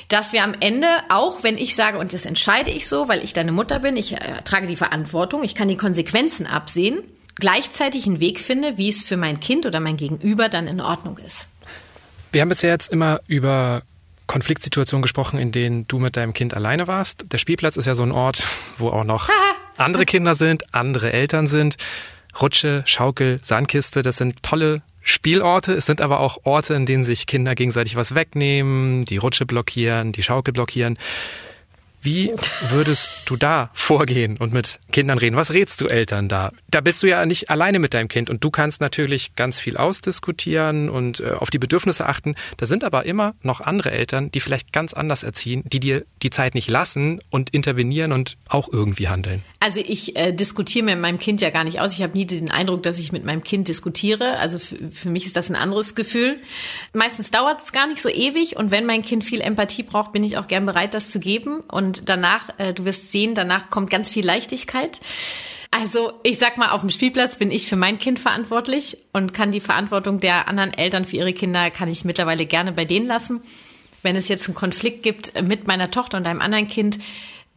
dass 0.09 0.33
wir 0.33 0.43
am 0.43 0.55
Ende, 0.59 0.89
auch 1.11 1.45
wenn 1.45 1.57
ich 1.57 1.77
sage, 1.77 1.99
und 1.99 2.13
das 2.13 2.27
entscheide 2.27 2.73
ich 2.73 2.89
so, 2.89 3.07
weil 3.07 3.23
ich 3.23 3.33
deine 3.33 3.53
Mutter 3.53 3.79
bin, 3.79 3.97
ich 3.97 4.15
äh, 4.15 4.43
trage 4.45 4.67
die 4.67 4.75
Verantwortung, 4.75 5.45
ich 5.45 5.55
kann 5.55 5.69
die 5.69 5.77
Konsequenzen 5.77 6.45
absehen, 6.45 6.99
gleichzeitig 7.37 8.07
einen 8.07 8.19
Weg 8.19 8.41
finde, 8.41 8.79
wie 8.79 8.89
es 8.89 9.05
für 9.05 9.17
mein 9.17 9.39
Kind 9.39 9.65
oder 9.65 9.79
mein 9.79 9.97
Gegenüber 9.97 10.49
dann 10.49 10.67
in 10.67 10.81
Ordnung 10.81 11.19
ist. 11.19 11.49
Wir 12.33 12.43
haben 12.43 12.49
bisher 12.49 12.71
jetzt 12.71 12.93
immer 12.93 13.21
über 13.29 13.83
Konfliktsituationen 14.31 15.03
gesprochen, 15.03 15.41
in 15.41 15.51
denen 15.51 15.89
du 15.89 15.99
mit 15.99 16.17
deinem 16.17 16.33
Kind 16.33 16.55
alleine 16.55 16.87
warst. 16.87 17.33
Der 17.33 17.39
Spielplatz 17.39 17.77
ist 17.77 17.87
ja 17.87 17.97
so 17.97 18.05
ein 18.05 18.13
Ort, 18.13 18.47
wo 18.79 18.91
auch 18.91 19.03
noch 19.03 19.29
andere 19.77 20.07
Kinder 20.07 20.37
sind, 20.37 20.73
andere 20.73 21.13
Eltern 21.13 21.49
sind. 21.49 21.77
Rutsche, 22.41 22.85
Schaukel, 22.87 23.41
Sandkiste, 23.43 24.03
das 24.03 24.19
sind 24.19 24.41
tolle 24.45 24.83
Spielorte. 25.03 25.73
Es 25.73 25.87
sind 25.87 26.01
aber 26.01 26.21
auch 26.21 26.45
Orte, 26.45 26.75
in 26.75 26.87
denen 26.87 27.03
sich 27.03 27.27
Kinder 27.27 27.57
gegenseitig 27.57 27.97
was 27.97 28.15
wegnehmen, 28.15 29.05
die 29.05 29.17
Rutsche 29.17 29.47
blockieren, 29.47 30.13
die 30.13 30.23
Schaukel 30.23 30.53
blockieren. 30.53 30.97
Wie 32.03 32.33
würdest 32.71 33.11
du 33.27 33.37
da 33.37 33.71
vorgehen 33.75 34.37
und 34.39 34.53
mit 34.53 34.79
Kindern 34.91 35.19
reden? 35.19 35.37
Was 35.37 35.53
rätst 35.53 35.81
du 35.81 35.87
Eltern 35.87 36.29
da? 36.29 36.53
Da 36.71 36.81
bist 36.81 37.03
du 37.03 37.07
ja 37.09 37.27
nicht 37.27 37.51
alleine 37.51 37.79
mit 37.79 37.95
deinem 37.95 38.09
Kind 38.09 38.31
und 38.31 38.43
du 38.43 38.51
kannst 38.51 38.81
natürlich 38.81 39.35
ganz 39.35 39.61
viel 39.61 39.77
ausdiskutieren 39.77 40.89
und 40.89 41.21
äh, 41.21 41.33
auf 41.33 41.51
die 41.51 41.59
Bedürfnisse 41.59 42.07
achten. 42.07 42.37
Da 42.57 42.67
sind 42.67 42.85
aber 42.85 43.05
immer 43.05 43.35
noch 43.43 43.61
andere 43.61 43.91
Eltern, 43.91 44.31
die 44.31 44.41
vielleicht 44.41 44.73
ganz 44.73 44.95
anders 44.95 45.23
erziehen, 45.23 45.63
die 45.67 45.81
dir 45.81 46.05
die 46.23 46.31
Zeit 46.31 46.55
nicht 46.55 46.71
lassen 46.71 47.21
und 47.31 47.51
intervenieren 47.51 48.13
und 48.13 48.37
auch 48.49 48.73
irgendwie 48.73 49.09
handeln. 49.09 49.43
Also 49.59 49.81
ich 49.81 50.17
äh, 50.17 50.33
diskutiere 50.33 50.87
mit 50.87 51.01
meinem 51.01 51.19
Kind 51.19 51.43
ja 51.43 51.51
gar 51.51 51.65
nicht 51.65 51.81
aus. 51.81 51.93
Ich 51.93 52.03
habe 52.03 52.17
nie 52.17 52.25
den 52.25 52.51
Eindruck, 52.51 52.83
dass 52.83 52.99
ich 52.99 53.13
mit 53.13 53.25
meinem 53.25 53.43
Kind 53.43 53.69
diskutiere. 53.69 54.39
Also 54.39 54.59
für 54.59 55.11
mich 55.11 55.27
ist 55.27 55.37
das 55.37 55.51
ein 55.51 55.57
anderes 55.57 55.95
Gefühl. 55.95 56.39
Meistens 56.95 57.31
dauert 57.31 57.63
es 57.63 57.73
gar 57.73 57.87
nicht 57.87 58.01
so 58.01 58.09
ewig 58.09 58.57
und 58.57 58.71
wenn 58.71 58.87
mein 58.87 59.03
Kind 59.03 59.23
viel 59.23 59.43
Empathie 59.43 59.83
braucht, 59.83 60.13
bin 60.13 60.25
ich 60.25 60.39
auch 60.39 60.49
gern 60.49 60.65
bereit, 60.65 60.95
das 60.95 61.11
zu 61.11 61.21
geben. 61.21 61.61
Und 61.61 61.90
danach, 62.09 62.51
äh, 62.59 62.73
du 62.73 62.85
wirst 62.85 63.13
sehen, 63.13 63.35
danach 63.35 63.71
kommt 63.71 63.91
ganz 63.91 64.09
viel 64.09 64.25
Leichtigkeit. 64.25 65.01
Also 65.71 66.13
ich 66.25 66.39
sag 66.39 66.57
mal, 66.57 66.71
auf 66.71 66.81
dem 66.81 66.91
Spielplatz 66.91 67.37
bin 67.37 67.51
ich 67.51 67.69
für 67.69 67.77
mein 67.77 67.99
Kind 67.99 68.19
verantwortlich 68.19 68.99
und 69.13 69.33
kann 69.33 69.53
die 69.53 69.61
Verantwortung 69.61 70.19
der 70.19 70.49
anderen 70.49 70.75
Eltern 70.75 71.05
für 71.05 71.17
ihre 71.17 71.33
Kinder, 71.33 71.71
kann 71.71 71.89
ich 71.89 72.05
mittlerweile 72.05 72.45
gerne 72.45 72.73
bei 72.73 72.85
denen 72.85 73.07
lassen. 73.07 73.41
Wenn 74.03 74.17
es 74.17 74.29
jetzt 74.29 74.49
einen 74.49 74.55
Konflikt 74.55 75.03
gibt 75.03 75.41
mit 75.43 75.67
meiner 75.67 75.91
Tochter 75.91 76.17
und 76.19 76.27
einem 76.27 76.41
anderen 76.41 76.67
Kind, 76.67 76.99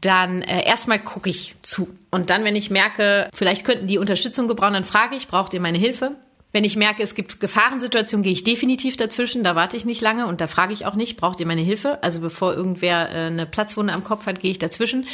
dann 0.01 0.41
äh, 0.41 0.65
erstmal 0.65 0.99
gucke 0.99 1.29
ich 1.29 1.55
zu. 1.61 1.87
Und 2.11 2.29
dann, 2.29 2.43
wenn 2.43 2.55
ich 2.55 2.69
merke, 2.69 3.29
vielleicht 3.33 3.65
könnten 3.65 3.87
die 3.87 3.97
Unterstützung 3.97 4.47
gebrauchen, 4.47 4.73
dann 4.73 4.85
frage 4.85 5.15
ich, 5.15 5.27
braucht 5.27 5.53
ihr 5.53 5.61
meine 5.61 5.77
Hilfe? 5.77 6.15
Wenn 6.53 6.63
ich 6.63 6.75
merke, 6.75 7.01
es 7.01 7.15
gibt 7.15 7.39
Gefahrensituationen, 7.39 8.23
gehe 8.23 8.31
ich 8.31 8.43
definitiv 8.43 8.95
dazwischen. 8.95 9.43
Da 9.43 9.55
warte 9.55 9.75
ich 9.75 9.85
nicht 9.85 10.01
lange 10.01 10.27
und 10.27 10.39
da 10.39 10.45
frage 10.45 10.71
ich 10.71 10.85
auch 10.85 10.93
nicht, 10.93 11.17
braucht 11.17 11.39
ihr 11.39 11.47
meine 11.47 11.63
Hilfe? 11.63 12.01
Also 12.03 12.21
bevor 12.21 12.53
irgendwer 12.53 13.09
äh, 13.09 13.25
eine 13.25 13.47
Platzwunde 13.47 13.91
am 13.91 14.03
Kopf 14.03 14.27
hat, 14.27 14.39
gehe 14.39 14.51
ich 14.51 14.59
dazwischen. 14.59 15.07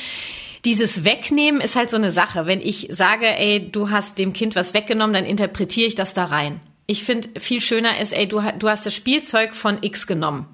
Dieses 0.65 1.05
Wegnehmen 1.05 1.61
ist 1.61 1.77
halt 1.77 1.89
so 1.89 1.95
eine 1.95 2.11
Sache. 2.11 2.45
Wenn 2.45 2.59
ich 2.59 2.89
sage, 2.91 3.25
ey, 3.25 3.71
du 3.71 3.89
hast 3.89 4.17
dem 4.17 4.33
Kind 4.33 4.57
was 4.57 4.73
weggenommen, 4.73 5.13
dann 5.13 5.23
interpretiere 5.23 5.87
ich 5.87 5.95
das 5.95 6.13
da 6.13 6.25
rein. 6.25 6.59
Ich 6.87 7.05
finde 7.05 7.39
viel 7.39 7.61
schöner 7.61 8.01
ist, 8.01 8.11
ey, 8.11 8.27
du, 8.27 8.43
du 8.59 8.67
hast 8.67 8.85
das 8.85 8.93
Spielzeug 8.93 9.55
von 9.55 9.77
X 9.81 10.07
genommen, 10.07 10.45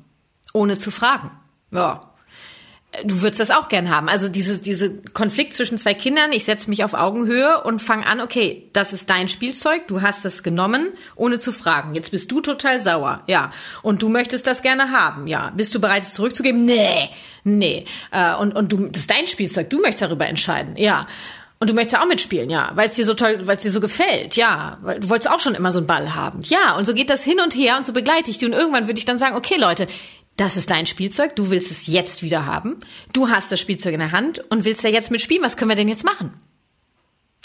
ohne 0.54 0.78
zu 0.78 0.92
fragen. 0.92 1.32
Ja, 1.72 2.14
du 3.04 3.22
würdest 3.22 3.40
das 3.40 3.52
auch 3.52 3.68
gern 3.68 3.90
haben. 3.90 4.10
Also 4.10 4.30
diese, 4.30 4.62
diese 4.62 5.02
Konflikt 5.14 5.54
zwischen 5.54 5.78
zwei 5.78 5.94
Kindern, 5.94 6.32
ich 6.32 6.46
setze 6.46 6.70
mich 6.70 6.84
auf 6.84 6.94
Augenhöhe 6.94 7.64
und 7.64 7.82
fange 7.82 8.08
an, 8.08 8.22
okay, 8.22 8.70
das 8.74 8.94
ist 8.94 9.10
dein 9.10 9.28
Spielzeug, 9.28 9.88
du 9.88 10.02
hast 10.02 10.26
es 10.26 10.44
genommen, 10.44 10.90
ohne 11.16 11.40
zu 11.40 11.52
fragen. 11.52 11.96
Jetzt 11.96 12.12
bist 12.12 12.32
du 12.32 12.42
total 12.42 12.80
sauer, 12.80 13.24
ja. 13.28 13.52
Und 13.82 14.02
du 14.02 14.10
möchtest 14.10 14.48
das 14.48 14.62
gerne 14.62 14.92
haben, 14.92 15.28
ja. 15.28 15.52
Bist 15.56 15.76
du 15.76 15.82
bereit, 15.82 16.04
es 16.04 16.14
zurückzugeben? 16.14 16.66
Nee, 16.66 17.10
nee. 17.44 17.86
Äh, 18.12 18.36
und, 18.36 18.56
und 18.56 18.72
du, 18.72 18.88
das 18.88 19.02
ist 19.02 19.12
dein 19.12 19.28
Spielzeug, 19.28 19.70
du 19.70 19.80
möchtest 19.80 20.04
darüber 20.04 20.28
entscheiden, 20.28 20.78
ja. 20.78 21.08
Und 21.58 21.70
du 21.70 21.74
möchtest 21.74 22.02
auch 22.02 22.08
mitspielen, 22.08 22.50
ja, 22.50 22.72
weil 22.76 22.88
es 22.88 22.96
dir 22.96 23.06
so 23.06 23.14
toll, 23.14 23.40
weil 23.44 23.56
es 23.56 23.62
dir 23.62 23.72
so 23.72 23.80
gefällt, 23.80 24.36
ja, 24.36 24.78
weil 24.82 25.00
du 25.00 25.10
wolltest 25.10 25.32
auch 25.32 25.40
schon 25.40 25.56
immer 25.56 25.72
so 25.72 25.80
einen 25.80 25.88
Ball 25.88 26.14
haben, 26.14 26.42
ja. 26.44 26.76
Und 26.78 26.86
so 26.86 26.94
geht 26.94 27.10
das 27.10 27.24
hin 27.24 27.40
und 27.40 27.56
her 27.56 27.78
und 27.78 27.86
so 27.86 27.94
begleite 27.94 28.30
ich 28.30 28.38
die. 28.38 28.46
Und 28.46 28.54
irgendwann 28.54 28.88
würde 28.88 29.00
ich 29.00 29.06
dann 29.06 29.20
sagen, 29.20 29.38
okay, 29.38 29.56
Leute, 29.58 29.88
das 30.38 30.58
ist 30.58 30.70
dein 30.70 30.86
Spielzeug, 30.86 31.36
du 31.36 31.50
willst 31.50 31.72
es 31.72 31.88
jetzt 31.88 32.22
wieder 32.22 32.46
haben. 32.46 32.78
Du 33.14 33.30
hast 33.30 33.52
das 33.52 33.60
Spielzeug 33.60 33.94
in 33.94 34.02
der 34.02 34.12
Hand 34.12 34.40
und 34.50 34.66
willst 34.66 34.84
ja 34.84 34.90
jetzt 34.90 35.12
mitspielen. 35.12 35.44
Was 35.44 35.56
können 35.56 35.70
wir 35.70 35.76
denn 35.76 35.88
jetzt 35.88 36.04
machen? 36.04 36.34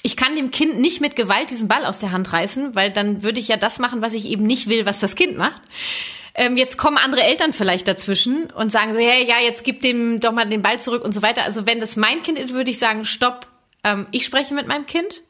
Ich 0.03 0.16
kann 0.16 0.35
dem 0.35 0.50
Kind 0.50 0.81
nicht 0.81 1.00
mit 1.00 1.14
Gewalt 1.14 1.50
diesen 1.50 1.68
Ball 1.68 1.85
aus 1.85 1.98
der 1.98 2.11
Hand 2.11 2.33
reißen, 2.33 2.74
weil 2.74 2.90
dann 2.90 3.22
würde 3.22 3.38
ich 3.38 3.48
ja 3.48 3.57
das 3.57 3.79
machen, 3.79 4.03
was 4.03 4.14
ich 4.14 4.26
eben 4.26 4.44
nicht 4.44 4.68
will, 4.68 4.87
was 4.87 4.98
das 4.98 5.14
Kind 5.14 5.37
macht. 5.37 5.62
Ähm, 6.35 6.57
jetzt 6.57 6.79
kommen 6.79 6.96
andere 6.96 7.22
Eltern 7.22 7.53
vielleicht 7.53 7.87
dazwischen 7.87 8.46
und 8.50 8.72
sagen 8.72 8.92
so, 8.92 8.98
hey, 8.98 9.26
ja, 9.26 9.40
jetzt 9.40 9.62
gib 9.62 9.83
dem 9.83 10.18
doch 10.18 10.33
mal 10.33 10.48
den 10.48 10.62
Ball 10.62 10.79
zurück 10.79 11.05
und 11.05 11.12
so 11.12 11.22
weiter. 11.22 11.44
Also 11.44 11.66
wenn 11.66 11.81
das 11.81 11.96
mein 11.96 12.22
Kind 12.22 12.38
ist, 12.38 12.55
würde 12.55 12.70
ich 12.70 12.79
sagen, 12.79 13.05
stopp, 13.05 13.46
ähm, 13.85 14.07
ich 14.11 14.24
spreche 14.24 14.55
mit 14.55 14.66
meinem 14.66 14.87
Kind. 14.87 15.22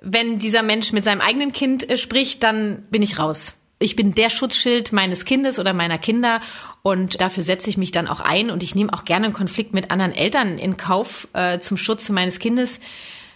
Wenn 0.00 0.38
dieser 0.38 0.62
Mensch 0.62 0.92
mit 0.92 1.04
seinem 1.04 1.20
eigenen 1.20 1.52
Kind 1.52 1.88
äh, 1.88 1.96
spricht, 1.96 2.42
dann 2.42 2.86
bin 2.90 3.02
ich 3.02 3.18
raus 3.18 3.58
ich 3.78 3.96
bin 3.96 4.14
der 4.14 4.30
Schutzschild 4.30 4.92
meines 4.92 5.24
Kindes 5.24 5.58
oder 5.58 5.72
meiner 5.72 5.98
Kinder 5.98 6.40
und 6.82 7.20
dafür 7.20 7.42
setze 7.42 7.70
ich 7.70 7.76
mich 7.76 7.92
dann 7.92 8.08
auch 8.08 8.20
ein 8.20 8.50
und 8.50 8.62
ich 8.62 8.74
nehme 8.74 8.92
auch 8.92 9.04
gerne 9.04 9.26
einen 9.26 9.34
Konflikt 9.34 9.72
mit 9.72 9.90
anderen 9.90 10.12
Eltern 10.12 10.58
in 10.58 10.76
Kauf 10.76 11.28
äh, 11.32 11.60
zum 11.60 11.76
Schutze 11.76 12.12
meines 12.12 12.38
Kindes. 12.38 12.80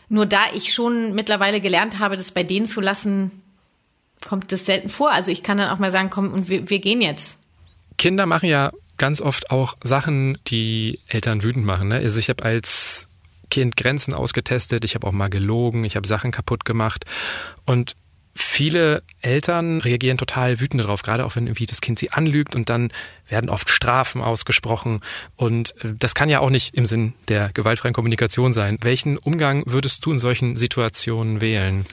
Nur 0.08 0.26
da 0.26 0.46
ich 0.52 0.74
schon 0.74 1.14
mittlerweile 1.14 1.60
gelernt 1.60 1.98
habe, 1.98 2.16
das 2.16 2.32
bei 2.32 2.42
denen 2.42 2.66
zu 2.66 2.80
lassen, 2.80 3.42
kommt 4.26 4.52
das 4.52 4.66
selten 4.66 4.88
vor. 4.88 5.12
Also 5.12 5.30
ich 5.30 5.42
kann 5.42 5.58
dann 5.58 5.70
auch 5.70 5.78
mal 5.78 5.90
sagen, 5.90 6.10
komm, 6.10 6.32
und 6.32 6.48
wir, 6.48 6.68
wir 6.68 6.80
gehen 6.80 7.00
jetzt. 7.00 7.38
Kinder 7.96 8.26
machen 8.26 8.48
ja 8.48 8.72
ganz 8.98 9.20
oft 9.20 9.50
auch 9.50 9.76
Sachen, 9.82 10.38
die 10.48 11.00
Eltern 11.06 11.42
wütend 11.42 11.64
machen. 11.64 11.88
Ne? 11.88 11.96
Also 11.96 12.18
ich 12.18 12.28
habe 12.28 12.44
als 12.44 13.08
Kind 13.50 13.76
Grenzen 13.76 14.14
ausgetestet, 14.14 14.84
ich 14.84 14.94
habe 14.94 15.06
auch 15.06 15.12
mal 15.12 15.28
gelogen, 15.28 15.84
ich 15.84 15.96
habe 15.96 16.06
Sachen 16.06 16.30
kaputt 16.30 16.64
gemacht 16.64 17.04
und 17.64 17.94
Viele 18.34 19.02
Eltern 19.20 19.80
reagieren 19.80 20.16
total 20.16 20.60
wütend 20.60 20.82
darauf, 20.82 21.02
gerade 21.02 21.26
auch 21.26 21.36
wenn 21.36 21.46
irgendwie 21.46 21.66
das 21.66 21.80
Kind 21.80 21.98
sie 21.98 22.10
anlügt 22.10 22.54
und 22.54 22.70
dann 22.70 22.92
werden 23.28 23.50
oft 23.50 23.70
Strafen 23.70 24.22
ausgesprochen. 24.22 25.00
Und 25.36 25.74
äh, 25.84 25.94
das 25.98 26.14
kann 26.14 26.28
ja 26.28 26.40
auch 26.40 26.50
nicht 26.50 26.74
im 26.74 26.86
Sinn 26.86 27.14
der 27.28 27.50
gewaltfreien 27.52 27.94
Kommunikation 27.94 28.52
sein. 28.52 28.78
Welchen 28.80 29.18
Umgang 29.18 29.64
würdest 29.66 30.04
du 30.06 30.12
in 30.12 30.18
solchen 30.18 30.56
Situationen 30.56 31.40
wählen? 31.40 31.84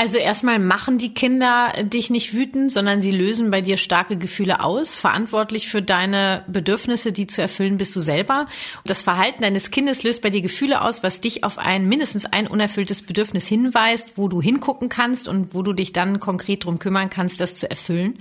Also 0.00 0.16
erstmal 0.16 0.60
machen 0.60 0.98
die 0.98 1.12
Kinder 1.12 1.72
dich 1.82 2.08
nicht 2.08 2.32
wütend, 2.32 2.70
sondern 2.70 3.00
sie 3.00 3.10
lösen 3.10 3.50
bei 3.50 3.62
dir 3.62 3.76
starke 3.76 4.16
Gefühle 4.16 4.62
aus. 4.62 4.94
Verantwortlich 4.94 5.66
für 5.66 5.82
deine 5.82 6.44
Bedürfnisse, 6.46 7.10
die 7.10 7.26
zu 7.26 7.42
erfüllen, 7.42 7.78
bist 7.78 7.96
du 7.96 8.00
selber. 8.00 8.46
Das 8.84 9.02
Verhalten 9.02 9.42
deines 9.42 9.72
Kindes 9.72 10.04
löst 10.04 10.22
bei 10.22 10.30
dir 10.30 10.40
Gefühle 10.40 10.82
aus, 10.82 11.02
was 11.02 11.20
dich 11.20 11.42
auf 11.42 11.58
ein 11.58 11.88
mindestens 11.88 12.26
ein 12.26 12.46
unerfülltes 12.46 13.02
Bedürfnis 13.02 13.48
hinweist, 13.48 14.12
wo 14.14 14.28
du 14.28 14.40
hingucken 14.40 14.88
kannst 14.88 15.26
und 15.26 15.52
wo 15.52 15.62
du 15.62 15.72
dich 15.78 15.92
dann 15.92 16.20
konkret 16.20 16.64
drum 16.64 16.78
kümmern 16.78 17.10
kannst, 17.10 17.40
das 17.40 17.56
zu 17.56 17.70
erfüllen. 17.70 18.18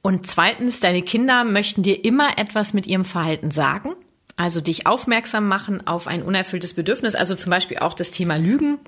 Und 0.00 0.26
zweitens, 0.26 0.80
deine 0.80 1.02
Kinder 1.02 1.44
möchten 1.44 1.82
dir 1.82 2.04
immer 2.04 2.38
etwas 2.38 2.72
mit 2.72 2.86
ihrem 2.86 3.04
Verhalten 3.04 3.50
sagen. 3.50 3.94
Also 4.36 4.60
dich 4.60 4.86
aufmerksam 4.86 5.48
machen 5.48 5.86
auf 5.86 6.06
ein 6.06 6.22
unerfülltes 6.22 6.74
Bedürfnis. 6.74 7.14
Also 7.14 7.34
zum 7.34 7.50
Beispiel 7.50 7.78
auch 7.78 7.94
das 7.94 8.12
Thema 8.12 8.36
Lügen 8.36 8.78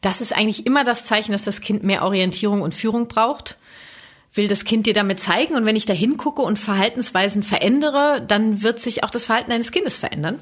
das 0.00 0.20
ist 0.20 0.34
eigentlich 0.34 0.64
immer 0.66 0.84
das 0.84 1.06
Zeichen, 1.06 1.32
dass 1.32 1.44
das 1.44 1.60
Kind 1.60 1.82
mehr 1.82 2.04
Orientierung 2.04 2.62
und 2.62 2.74
Führung 2.74 3.08
braucht. 3.08 3.56
Will 4.32 4.46
das 4.46 4.64
Kind 4.64 4.86
dir 4.86 4.92
damit 4.92 5.18
zeigen 5.18 5.54
und 5.54 5.64
wenn 5.64 5.74
ich 5.74 5.86
da 5.86 5.94
hingucke 5.94 6.42
und 6.42 6.58
Verhaltensweisen 6.58 7.42
verändere, 7.42 8.22
dann 8.26 8.62
wird 8.62 8.78
sich 8.78 9.02
auch 9.02 9.10
das 9.10 9.24
Verhalten 9.24 9.50
eines 9.50 9.72
Kindes 9.72 9.96
verändern. 9.96 10.38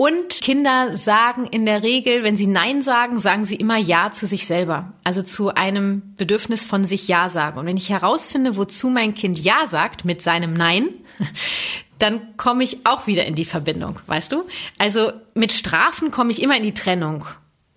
Und 0.00 0.42
Kinder 0.42 0.94
sagen 0.94 1.44
in 1.44 1.66
der 1.66 1.82
Regel, 1.82 2.22
wenn 2.22 2.36
sie 2.36 2.46
Nein 2.46 2.82
sagen, 2.82 3.18
sagen 3.18 3.44
sie 3.44 3.56
immer 3.56 3.78
Ja 3.78 4.12
zu 4.12 4.26
sich 4.26 4.46
selber. 4.46 4.92
Also 5.02 5.22
zu 5.22 5.56
einem 5.56 6.14
Bedürfnis 6.16 6.64
von 6.64 6.84
sich 6.84 7.08
Ja 7.08 7.28
sagen. 7.28 7.58
Und 7.58 7.66
wenn 7.66 7.76
ich 7.76 7.90
herausfinde, 7.90 8.56
wozu 8.56 8.90
mein 8.90 9.14
Kind 9.14 9.40
Ja 9.40 9.66
sagt 9.66 10.04
mit 10.04 10.22
seinem 10.22 10.52
Nein, 10.52 10.90
dann 11.98 12.36
komme 12.36 12.62
ich 12.62 12.86
auch 12.86 13.08
wieder 13.08 13.26
in 13.26 13.34
die 13.34 13.44
Verbindung, 13.44 13.98
weißt 14.06 14.30
du? 14.30 14.44
Also 14.78 15.10
mit 15.34 15.50
Strafen 15.50 16.12
komme 16.12 16.30
ich 16.30 16.42
immer 16.42 16.56
in 16.56 16.62
die 16.62 16.74
Trennung. 16.74 17.24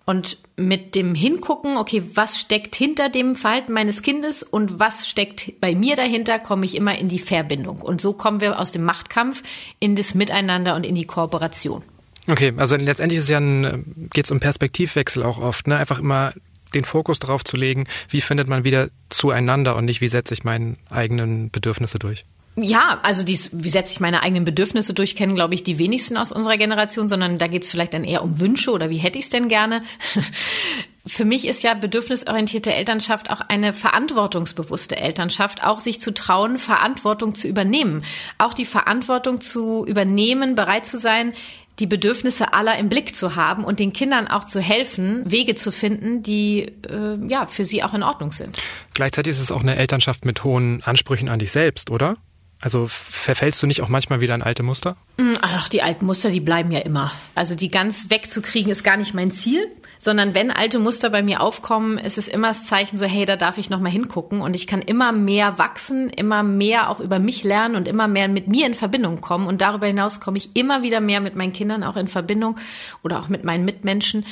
Und 0.04 0.38
mit 0.56 0.94
dem 0.94 1.16
Hingucken, 1.16 1.76
okay, 1.76 2.04
was 2.14 2.38
steckt 2.38 2.76
hinter 2.76 3.08
dem 3.08 3.34
Verhalten 3.34 3.72
meines 3.72 4.00
Kindes 4.02 4.44
und 4.44 4.78
was 4.78 5.08
steckt 5.08 5.60
bei 5.60 5.74
mir 5.74 5.96
dahinter, 5.96 6.38
komme 6.38 6.66
ich 6.66 6.76
immer 6.76 6.96
in 6.96 7.08
die 7.08 7.18
Verbindung. 7.18 7.82
Und 7.82 8.00
so 8.00 8.12
kommen 8.12 8.40
wir 8.40 8.60
aus 8.60 8.70
dem 8.70 8.84
Machtkampf 8.84 9.42
in 9.80 9.96
das 9.96 10.14
Miteinander 10.14 10.76
und 10.76 10.86
in 10.86 10.94
die 10.94 11.06
Kooperation. 11.06 11.82
Okay, 12.26 12.52
also 12.56 12.76
letztendlich 12.76 13.20
ist 13.20 13.28
ja 13.28 13.38
ein, 13.38 14.08
geht 14.12 14.26
es 14.26 14.30
um 14.30 14.40
Perspektivwechsel 14.40 15.22
auch 15.22 15.38
oft, 15.38 15.66
ne? 15.66 15.76
Einfach 15.76 15.98
immer 15.98 16.32
den 16.74 16.84
Fokus 16.84 17.18
darauf 17.18 17.44
zu 17.44 17.56
legen, 17.56 17.86
wie 18.08 18.20
findet 18.20 18.48
man 18.48 18.64
wieder 18.64 18.88
zueinander 19.10 19.76
und 19.76 19.84
nicht, 19.84 20.00
wie 20.00 20.08
setze 20.08 20.34
ich 20.34 20.44
meine 20.44 20.76
eigenen 20.90 21.50
Bedürfnisse 21.50 21.98
durch. 21.98 22.24
Ja, 22.54 23.00
also 23.02 23.22
dies, 23.22 23.48
wie 23.52 23.70
setze 23.70 23.92
ich 23.92 24.00
meine 24.00 24.22
eigenen 24.22 24.44
Bedürfnisse 24.44 24.92
durch, 24.92 25.16
kennen, 25.16 25.34
glaube 25.34 25.54
ich, 25.54 25.62
die 25.62 25.78
wenigsten 25.78 26.18
aus 26.18 26.32
unserer 26.32 26.58
Generation, 26.58 27.08
sondern 27.08 27.38
da 27.38 27.46
geht 27.46 27.62
es 27.62 27.70
vielleicht 27.70 27.94
dann 27.94 28.04
eher 28.04 28.22
um 28.22 28.40
Wünsche 28.40 28.72
oder 28.72 28.90
wie 28.90 28.98
hätte 28.98 29.18
ich 29.18 29.24
es 29.24 29.30
denn 29.30 29.48
gerne. 29.48 29.82
Für 31.06 31.24
mich 31.24 31.48
ist 31.48 31.62
ja 31.64 31.74
bedürfnisorientierte 31.74 32.72
Elternschaft 32.72 33.30
auch 33.30 33.40
eine 33.40 33.72
verantwortungsbewusste 33.72 34.96
Elternschaft, 34.98 35.64
auch 35.64 35.80
sich 35.80 36.00
zu 36.00 36.12
trauen, 36.12 36.58
Verantwortung 36.58 37.34
zu 37.34 37.48
übernehmen. 37.48 38.04
Auch 38.38 38.54
die 38.54 38.66
Verantwortung 38.66 39.40
zu 39.40 39.84
übernehmen, 39.84 40.54
bereit 40.54 40.86
zu 40.86 40.98
sein, 40.98 41.32
die 41.78 41.86
Bedürfnisse 41.86 42.52
aller 42.52 42.78
im 42.78 42.88
Blick 42.88 43.16
zu 43.16 43.36
haben 43.36 43.64
und 43.64 43.78
den 43.78 43.92
Kindern 43.92 44.28
auch 44.28 44.44
zu 44.44 44.60
helfen, 44.60 45.22
Wege 45.30 45.54
zu 45.54 45.72
finden, 45.72 46.22
die 46.22 46.72
äh, 46.88 47.18
ja 47.26 47.46
für 47.46 47.64
sie 47.64 47.82
auch 47.82 47.94
in 47.94 48.02
Ordnung 48.02 48.32
sind. 48.32 48.60
Gleichzeitig 48.94 49.30
ist 49.30 49.40
es 49.40 49.50
auch 49.50 49.62
eine 49.62 49.76
Elternschaft 49.76 50.24
mit 50.24 50.44
hohen 50.44 50.82
Ansprüchen 50.82 51.28
an 51.28 51.38
dich 51.38 51.52
selbst, 51.52 51.90
oder? 51.90 52.16
Also 52.60 52.86
verfällst 52.88 53.60
du 53.60 53.66
nicht 53.66 53.82
auch 53.82 53.88
manchmal 53.88 54.20
wieder 54.20 54.36
in 54.36 54.42
alte 54.42 54.62
Muster? 54.62 54.96
Mm, 55.16 55.32
ach, 55.40 55.68
die 55.68 55.82
alten 55.82 56.06
Muster, 56.06 56.30
die 56.30 56.40
bleiben 56.40 56.70
ja 56.70 56.78
immer. 56.78 57.12
Also 57.34 57.56
die 57.56 57.70
ganz 57.70 58.08
wegzukriegen 58.08 58.70
ist 58.70 58.84
gar 58.84 58.96
nicht 58.96 59.14
mein 59.14 59.32
Ziel 59.32 59.66
sondern 60.02 60.34
wenn 60.34 60.50
alte 60.50 60.80
Muster 60.80 61.10
bei 61.10 61.22
mir 61.22 61.40
aufkommen, 61.40 61.96
ist 61.96 62.18
es 62.18 62.26
immer 62.26 62.48
das 62.48 62.66
Zeichen 62.66 62.98
so, 62.98 63.06
hey, 63.06 63.24
da 63.24 63.36
darf 63.36 63.56
ich 63.56 63.70
noch 63.70 63.78
mal 63.78 63.88
hingucken 63.88 64.40
und 64.40 64.56
ich 64.56 64.66
kann 64.66 64.82
immer 64.82 65.12
mehr 65.12 65.58
wachsen, 65.58 66.10
immer 66.10 66.42
mehr 66.42 66.90
auch 66.90 66.98
über 66.98 67.20
mich 67.20 67.44
lernen 67.44 67.76
und 67.76 67.86
immer 67.86 68.08
mehr 68.08 68.26
mit 68.26 68.48
mir 68.48 68.66
in 68.66 68.74
Verbindung 68.74 69.20
kommen 69.20 69.46
und 69.46 69.62
darüber 69.62 69.86
hinaus 69.86 70.20
komme 70.20 70.38
ich 70.38 70.56
immer 70.56 70.82
wieder 70.82 70.98
mehr 70.98 71.20
mit 71.20 71.36
meinen 71.36 71.52
Kindern 71.52 71.84
auch 71.84 71.96
in 71.96 72.08
Verbindung 72.08 72.56
oder 73.04 73.20
auch 73.20 73.28
mit 73.28 73.44
meinen 73.44 73.64
Mitmenschen. 73.64 74.26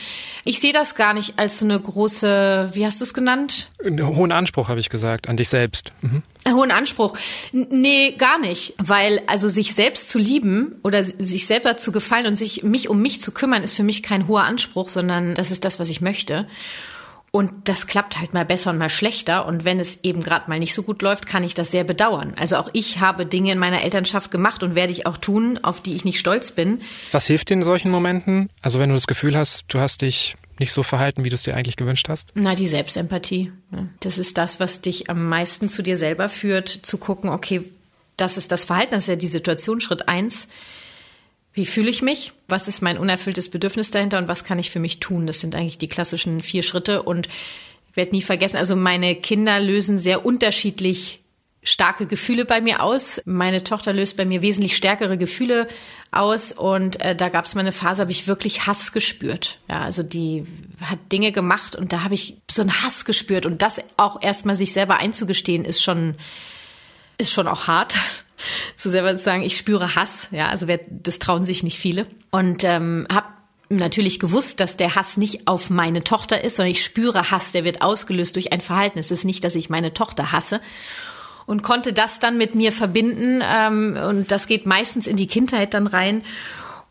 Ich 0.45 0.59
sehe 0.59 0.73
das 0.73 0.97
gar 0.97 1.15
nicht 1.15 1.39
als 1.39 1.61
so 1.61 1.65
eine 1.65 1.79
große, 1.79 2.71
wie 2.73 2.85
hast 2.85 3.01
du 3.01 3.05
es 3.05 3.15
genannt? 3.15 3.71
Einen 3.85 4.05
hohen 4.05 4.33
Anspruch 4.33 4.69
habe 4.69 4.81
ich 4.81 4.91
gesagt 4.91 5.29
an 5.29 5.37
dich 5.37 5.51
selbst. 5.51 5.93
Mhm. 6.01 6.25
Hohen 6.49 6.71
Anspruch. 6.71 7.17
Nee, 7.53 8.13
gar 8.13 8.39
nicht. 8.39 8.75
Weil 8.79 9.23
also 9.27 9.49
sich 9.49 9.75
selbst 9.75 10.11
zu 10.11 10.19
lieben 10.19 10.77
oder 10.83 11.03
sich 11.05 11.47
selber 11.47 11.77
zu 11.77 11.93
gefallen 11.93 12.27
und 12.27 12.37
sich 12.37 12.63
mich 12.63 12.89
um 12.89 13.03
mich 13.03 13.21
zu 13.21 13.33
kümmern, 13.33 13.63
ist 13.63 13.75
für 13.75 13.83
mich 13.83 14.03
kein 14.03 14.27
hoher 14.27 14.45
Anspruch, 14.45 14.89
sondern 14.89 15.35
das 15.35 15.51
ist 15.51 15.65
das, 15.65 15.79
was 15.79 15.91
ich 15.91 16.01
möchte. 16.01 16.47
Und 17.33 17.69
das 17.69 17.87
klappt 17.87 18.19
halt 18.19 18.35
mal 18.35 18.45
besser 18.45 18.71
und 18.71 18.79
mal 18.79 18.89
schlechter. 18.89 19.47
Und 19.47 19.65
wenn 19.65 19.79
es 19.79 20.01
eben 20.03 20.21
gerade 20.21 20.51
mal 20.51 20.59
nicht 20.59 20.75
so 20.75 20.83
gut 20.83 21.01
läuft, 21.01 21.27
kann 21.27 21.45
ich 21.45 21.55
das 21.55 21.71
sehr 21.71 21.85
bedauern. 21.85 22.35
Also 22.37 22.57
auch 22.57 22.71
ich 22.73 22.99
habe 22.99 23.25
Dinge 23.25 23.53
in 23.53 23.59
meiner 23.59 23.83
Elternschaft 23.83 24.33
gemacht 24.33 24.65
und 24.65 24.75
werde 24.75 24.93
ich 24.93 25.07
auch 25.07 25.17
tun, 25.17 25.59
auf 25.63 25.81
die 25.81 25.95
ich 25.95 26.05
nicht 26.05 26.19
stolz 26.19 26.51
bin. 26.51 26.81
Was 27.13 27.29
hilft 27.29 27.51
dir 27.51 27.55
in 27.55 27.63
solchen 27.63 27.91
Momenten? 27.91 28.49
Also 28.63 28.81
wenn 28.81 28.89
du 28.89 28.97
das 28.97 29.07
Gefühl 29.07 29.37
hast, 29.37 29.65
du 29.69 29.79
hast 29.79 30.03
dich 30.03 30.35
nicht 30.61 30.73
so 30.73 30.83
verhalten, 30.83 31.25
wie 31.25 31.31
du 31.31 31.35
es 31.35 31.43
dir 31.43 31.57
eigentlich 31.57 31.77
gewünscht 31.77 32.09
hast? 32.09 32.29
Na, 32.35 32.55
die 32.55 32.69
Selbstempathie. 32.69 33.51
Das 33.99 34.19
ist 34.19 34.39
das, 34.39 34.61
was 34.61 34.81
dich 34.81 35.11
am 35.11 35.29
meisten 35.29 35.69
zu 35.69 35.83
dir 35.83 35.97
selber 35.97 36.29
führt, 36.29 36.69
zu 36.69 36.99
gucken, 36.99 37.31
okay, 37.31 37.63
das 38.17 38.37
ist 38.37 38.53
das 38.53 38.65
Verhalten, 38.65 38.93
das 38.93 39.05
ist 39.05 39.09
ja 39.09 39.17
die 39.17 39.27
Situation, 39.27 39.81
Schritt 39.81 40.09
eins. 40.09 40.49
Wie 41.53 41.67
fühle 41.67 41.91
ich 41.91 42.03
mich? 42.03 42.33
Was 42.47 42.69
ist 42.69 42.83
mein 42.83 42.99
unerfülltes 42.99 43.51
Bedürfnis 43.51 43.91
dahinter 43.91 44.19
und 44.19 44.29
was 44.29 44.45
kann 44.45 44.59
ich 44.59 44.71
für 44.71 44.79
mich 44.79 45.01
tun? 45.01 45.27
Das 45.27 45.41
sind 45.41 45.55
eigentlich 45.55 45.79
die 45.79 45.89
klassischen 45.89 46.41
vier 46.41 46.63
Schritte 46.63 47.03
und 47.03 47.27
ich 47.91 47.97
werde 47.97 48.13
nie 48.13 48.23
vergessen, 48.23 48.57
also 48.57 48.77
meine 48.77 49.17
Kinder 49.17 49.59
lösen 49.59 49.99
sehr 49.99 50.25
unterschiedlich 50.25 51.20
starke 51.63 52.07
Gefühle 52.07 52.45
bei 52.45 52.61
mir 52.61 52.83
aus. 52.83 53.21
Meine 53.27 53.63
Tochter 53.63 53.93
löst 53.93 54.17
bei 54.17 54.25
mir 54.25 54.43
wesentlich 54.43 54.77
stärkere 54.77 55.19
Gefühle 55.19 55.69
aus 56.11 56.53
und 56.53 57.01
äh, 57.01 57.15
da 57.15 57.29
gab 57.29 57.45
es 57.45 57.55
mal 57.55 57.61
eine 57.61 57.73
Phase, 57.73 58.01
habe 58.01 58.11
ich 58.11 58.27
wirklich 58.27 58.67
Hass 58.67 58.93
gespürt. 58.93 59.59
Ja, 59.69 59.83
also 59.83 60.03
die 60.03 60.47
hat 60.81 60.99
Dinge 61.13 61.33
gemacht 61.33 61.77
und 61.77 61.93
da 61.93 62.03
habe 62.03 62.15
ich 62.15 62.39
so 62.51 62.63
einen 62.63 62.83
Hass 62.83 63.05
gespürt 63.05 63.47
und 63.47 63.63
das 63.63 63.81
auch 63.97 64.23
erstmal 64.23 64.57
sich 64.57 64.73
selber 64.73 64.97
einzugestehen 64.99 65.65
ist 65.65 65.83
schon 65.83 66.15
ist 67.19 67.33
schon 67.33 67.49
auch 67.49 67.67
hart. 67.67 67.95
So 68.75 68.89
selber 68.89 69.15
zu 69.15 69.23
sagen, 69.23 69.43
ich 69.43 69.59
spüre 69.59 69.97
Hass, 69.97 70.29
ja, 70.31 70.49
also 70.49 70.67
wer, 70.67 70.81
das 70.89 71.19
trauen 71.19 71.45
sich 71.45 71.63
nicht 71.63 71.79
viele. 71.79 72.07
Und 72.31 72.65
ähm, 72.65 73.07
habe 73.13 73.27
natürlich 73.69 74.19
gewusst, 74.19 74.61
dass 74.61 74.79
der 74.79 74.95
Hass 74.95 75.19
nicht 75.19 75.47
auf 75.47 75.69
meine 75.69 76.05
Tochter 76.05 76.43
ist, 76.43 76.57
sondern 76.57 76.73
ich 76.73 76.83
spüre 76.83 77.31
Hass, 77.31 77.53
der 77.53 77.65
wird 77.65 77.83
ausgelöst 77.83 78.37
durch 78.37 78.51
ein 78.51 78.63
Verhalten. 78.63 78.99
Es 78.99 79.11
ist 79.11 79.25
nicht, 79.25 79.45
dass 79.45 79.57
ich 79.57 79.69
meine 79.69 79.93
Tochter 79.93 80.33
hasse 80.33 80.63
und 81.47 81.63
konnte 81.63 81.93
das 81.93 82.19
dann 82.19 82.39
mit 82.39 82.55
mir 82.55 82.73
verbinden. 82.73 83.43
Ähm, 83.43 83.99
und 84.09 84.31
das 84.31 84.47
geht 84.47 84.67
meistens 84.67 85.07
in 85.07 85.17
die 85.17 85.27
Kindheit 85.27 85.75
dann 85.75 85.87
rein. 85.87 86.23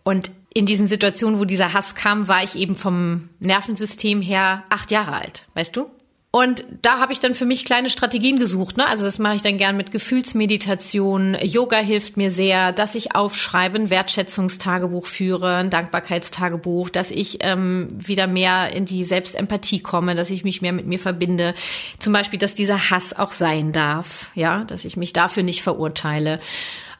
Und 0.04 0.32
in 0.54 0.66
diesen 0.66 0.88
Situationen, 0.88 1.40
wo 1.40 1.46
dieser 1.46 1.74
Hass 1.74 1.96
kam, 1.96 2.28
war 2.28 2.44
ich 2.44 2.56
eben 2.56 2.76
vom 2.76 3.30
Nervensystem 3.40 4.22
her 4.22 4.64
acht 4.70 4.92
Jahre 4.92 5.14
alt, 5.14 5.46
weißt 5.54 5.76
du? 5.76 5.90
Und 6.32 6.64
da 6.84 7.00
habe 7.00 7.12
ich 7.12 7.20
dann 7.20 7.34
für 7.34 7.48
mich 7.48 7.66
kleine 7.66 7.90
Strategien 7.90 8.38
gesucht. 8.38 8.78
Ne? 8.78 8.88
Also 8.88 9.04
das 9.04 9.18
mache 9.18 9.38
ich 9.38 9.42
dann 9.42 9.58
gern 9.58 9.76
mit 9.76 9.92
Gefühlsmeditation. 9.92 11.36
Yoga 11.42 11.78
hilft 11.78 12.18
mir 12.18 12.30
sehr, 12.30 12.72
dass 12.72 12.94
ich 12.94 13.16
aufschreibe, 13.16 13.80
ein 13.80 13.90
Wertschätzungstagebuch 13.90 15.08
führe, 15.08 15.56
ein 15.56 15.72
Dankbarkeitstagebuch, 15.72 16.92
dass 16.92 17.10
ich 17.10 17.40
ähm, 17.42 17.88
wieder 17.92 18.28
mehr 18.28 18.72
in 18.74 18.86
die 18.86 19.04
Selbstempathie 19.04 19.82
komme, 19.82 20.14
dass 20.14 20.30
ich 20.30 20.44
mich 20.44 20.62
mehr 20.62 20.74
mit 20.74 20.86
mir 20.86 21.00
verbinde. 21.00 21.56
Zum 21.98 22.14
Beispiel, 22.14 22.38
dass 22.38 22.54
dieser 22.54 22.92
Hass 22.92 23.18
auch 23.18 23.32
sein 23.32 23.72
darf, 23.72 24.30
ja, 24.36 24.66
dass 24.66 24.86
ich 24.86 24.98
mich 24.98 25.14
dafür 25.14 25.42
nicht 25.42 25.64
verurteile. 25.64 26.40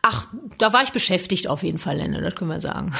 Ach, 0.02 0.26
da 0.58 0.74
war 0.74 0.82
ich 0.82 0.92
beschäftigt 0.92 1.48
auf 1.48 1.62
jeden 1.62 1.78
Fall, 1.78 1.98
Lenne, 1.98 2.22
das 2.22 2.36
können 2.36 2.50
wir 2.50 2.62
sagen. 2.62 2.96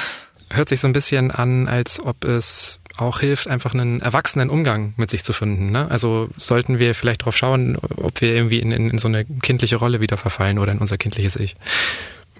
Hört 0.48 0.68
sich 0.68 0.78
so 0.78 0.86
ein 0.86 0.92
bisschen 0.92 1.32
an, 1.32 1.66
als 1.66 1.98
ob 1.98 2.24
es 2.24 2.79
auch 2.96 3.20
hilft, 3.20 3.48
einfach 3.48 3.74
einen 3.74 4.00
erwachsenen 4.00 4.50
Umgang 4.50 4.94
mit 4.96 5.10
sich 5.10 5.24
zu 5.24 5.32
finden. 5.32 5.70
Ne? 5.70 5.90
Also 5.90 6.28
sollten 6.36 6.78
wir 6.78 6.94
vielleicht 6.94 7.22
darauf 7.22 7.36
schauen, 7.36 7.76
ob 7.96 8.20
wir 8.20 8.34
irgendwie 8.34 8.58
in, 8.58 8.72
in, 8.72 8.90
in 8.90 8.98
so 8.98 9.08
eine 9.08 9.24
kindliche 9.24 9.76
Rolle 9.76 10.00
wieder 10.00 10.16
verfallen 10.16 10.58
oder 10.58 10.72
in 10.72 10.78
unser 10.78 10.98
kindliches 10.98 11.36
Ich. 11.36 11.56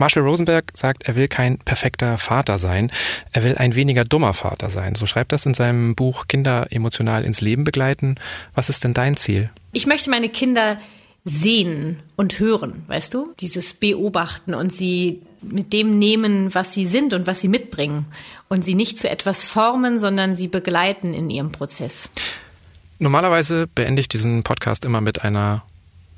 Marshall 0.00 0.22
Rosenberg 0.22 0.72
sagt, 0.74 1.02
er 1.02 1.14
will 1.14 1.28
kein 1.28 1.58
perfekter 1.58 2.16
Vater 2.16 2.58
sein, 2.58 2.90
er 3.32 3.44
will 3.44 3.58
ein 3.58 3.74
weniger 3.74 4.04
dummer 4.04 4.32
Vater 4.32 4.70
sein. 4.70 4.94
So 4.94 5.04
schreibt 5.04 5.30
das 5.32 5.44
in 5.44 5.52
seinem 5.52 5.94
Buch 5.94 6.26
Kinder 6.26 6.68
emotional 6.70 7.22
ins 7.22 7.42
Leben 7.42 7.64
begleiten. 7.64 8.16
Was 8.54 8.70
ist 8.70 8.82
denn 8.82 8.94
dein 8.94 9.18
Ziel? 9.18 9.50
Ich 9.72 9.86
möchte 9.86 10.08
meine 10.08 10.30
Kinder 10.30 10.78
sehen 11.24 12.02
und 12.16 12.38
hören, 12.38 12.84
weißt 12.86 13.12
du? 13.12 13.34
Dieses 13.40 13.74
Beobachten 13.74 14.54
und 14.54 14.74
sie 14.74 15.20
mit 15.42 15.72
dem 15.72 15.98
nehmen, 15.98 16.54
was 16.54 16.74
sie 16.74 16.86
sind 16.86 17.14
und 17.14 17.26
was 17.26 17.40
sie 17.40 17.48
mitbringen 17.48 18.06
und 18.48 18.64
sie 18.64 18.74
nicht 18.74 18.98
zu 18.98 19.08
etwas 19.08 19.44
formen, 19.44 19.98
sondern 19.98 20.36
sie 20.36 20.48
begleiten 20.48 21.14
in 21.14 21.30
ihrem 21.30 21.52
Prozess. 21.52 22.10
Normalerweise 22.98 23.66
beende 23.66 24.00
ich 24.00 24.08
diesen 24.08 24.42
Podcast 24.42 24.84
immer 24.84 25.00
mit 25.00 25.22
einer 25.22 25.62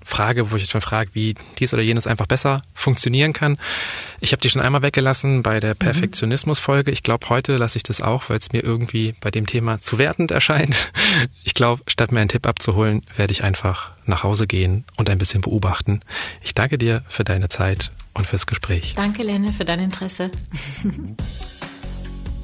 Frage, 0.04 0.50
wo 0.50 0.56
ich 0.56 0.62
jetzt 0.62 0.74
mal 0.74 0.80
frage, 0.80 1.10
wie 1.14 1.34
dies 1.58 1.72
oder 1.72 1.82
jenes 1.82 2.06
einfach 2.06 2.26
besser 2.26 2.62
funktionieren 2.74 3.32
kann. 3.32 3.58
Ich 4.20 4.32
habe 4.32 4.40
die 4.40 4.50
schon 4.50 4.62
einmal 4.62 4.82
weggelassen 4.82 5.42
bei 5.42 5.60
der 5.60 5.74
mhm. 5.74 5.78
Perfektionismus-Folge. 5.78 6.90
Ich 6.90 7.02
glaube, 7.02 7.28
heute 7.28 7.56
lasse 7.56 7.76
ich 7.76 7.82
das 7.82 8.00
auch, 8.00 8.28
weil 8.28 8.38
es 8.38 8.52
mir 8.52 8.62
irgendwie 8.62 9.14
bei 9.20 9.30
dem 9.30 9.46
Thema 9.46 9.80
zu 9.80 9.98
wertend 9.98 10.30
erscheint. 10.30 10.90
Ich 11.44 11.54
glaube, 11.54 11.82
statt 11.88 12.12
mir 12.12 12.20
einen 12.20 12.28
Tipp 12.28 12.46
abzuholen, 12.46 13.02
werde 13.16 13.32
ich 13.32 13.44
einfach 13.44 13.90
nach 14.06 14.22
Hause 14.22 14.46
gehen 14.46 14.84
und 14.96 15.10
ein 15.10 15.18
bisschen 15.18 15.40
beobachten. 15.40 16.00
Ich 16.42 16.54
danke 16.54 16.78
dir 16.78 17.02
für 17.08 17.24
deine 17.24 17.48
Zeit 17.48 17.90
und 18.14 18.26
fürs 18.26 18.46
Gespräch. 18.46 18.94
Danke, 18.96 19.22
Lenne, 19.22 19.52
für 19.52 19.64
dein 19.64 19.80
Interesse. 19.80 20.30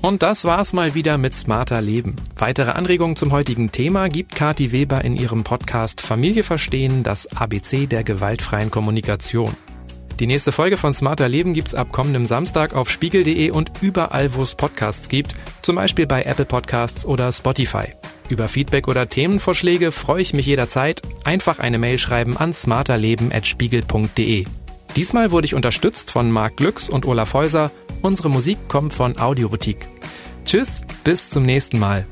Und 0.00 0.22
das 0.22 0.44
war's 0.44 0.72
mal 0.72 0.94
wieder 0.94 1.18
mit 1.18 1.34
Smarter 1.34 1.82
Leben. 1.82 2.14
Weitere 2.36 2.70
Anregungen 2.70 3.16
zum 3.16 3.32
heutigen 3.32 3.72
Thema 3.72 4.08
gibt 4.08 4.34
Kati 4.34 4.70
Weber 4.70 5.04
in 5.04 5.16
ihrem 5.16 5.42
Podcast 5.42 6.00
Familie 6.00 6.44
verstehen, 6.44 7.02
das 7.02 7.26
ABC 7.26 7.86
der 7.86 8.04
gewaltfreien 8.04 8.70
Kommunikation. 8.70 9.54
Die 10.20 10.26
nächste 10.26 10.50
Folge 10.50 10.76
von 10.76 10.92
Smarter 10.94 11.28
Leben 11.28 11.54
gibt's 11.54 11.74
ab 11.74 11.92
kommendem 11.92 12.26
Samstag 12.26 12.74
auf 12.74 12.90
spiegel.de 12.90 13.50
und 13.50 13.70
überall, 13.82 14.34
wo 14.34 14.42
es 14.42 14.54
Podcasts 14.54 15.08
gibt, 15.08 15.34
zum 15.62 15.76
Beispiel 15.76 16.06
bei 16.06 16.22
Apple 16.24 16.44
Podcasts 16.44 17.04
oder 17.04 17.30
Spotify. 17.30 17.94
Über 18.28 18.48
Feedback 18.48 18.88
oder 18.88 19.08
Themenvorschläge 19.08 19.92
freue 19.92 20.22
ich 20.22 20.32
mich 20.32 20.46
jederzeit. 20.46 21.02
Einfach 21.24 21.60
eine 21.60 21.78
Mail 21.78 21.98
schreiben 21.98 22.36
an 22.36 22.52
smarterleben.spiegel.de. 22.52 24.44
Diesmal 24.98 25.30
wurde 25.30 25.44
ich 25.44 25.54
unterstützt 25.54 26.10
von 26.10 26.28
Marc 26.32 26.56
Glücks 26.56 26.88
und 26.88 27.06
Olaf 27.06 27.32
Häuser. 27.32 27.70
Unsere 28.02 28.28
Musik 28.28 28.58
kommt 28.66 28.92
von 28.92 29.16
Audioboutique. 29.16 29.86
Tschüss, 30.44 30.80
bis 31.04 31.30
zum 31.30 31.44
nächsten 31.44 31.78
Mal. 31.78 32.04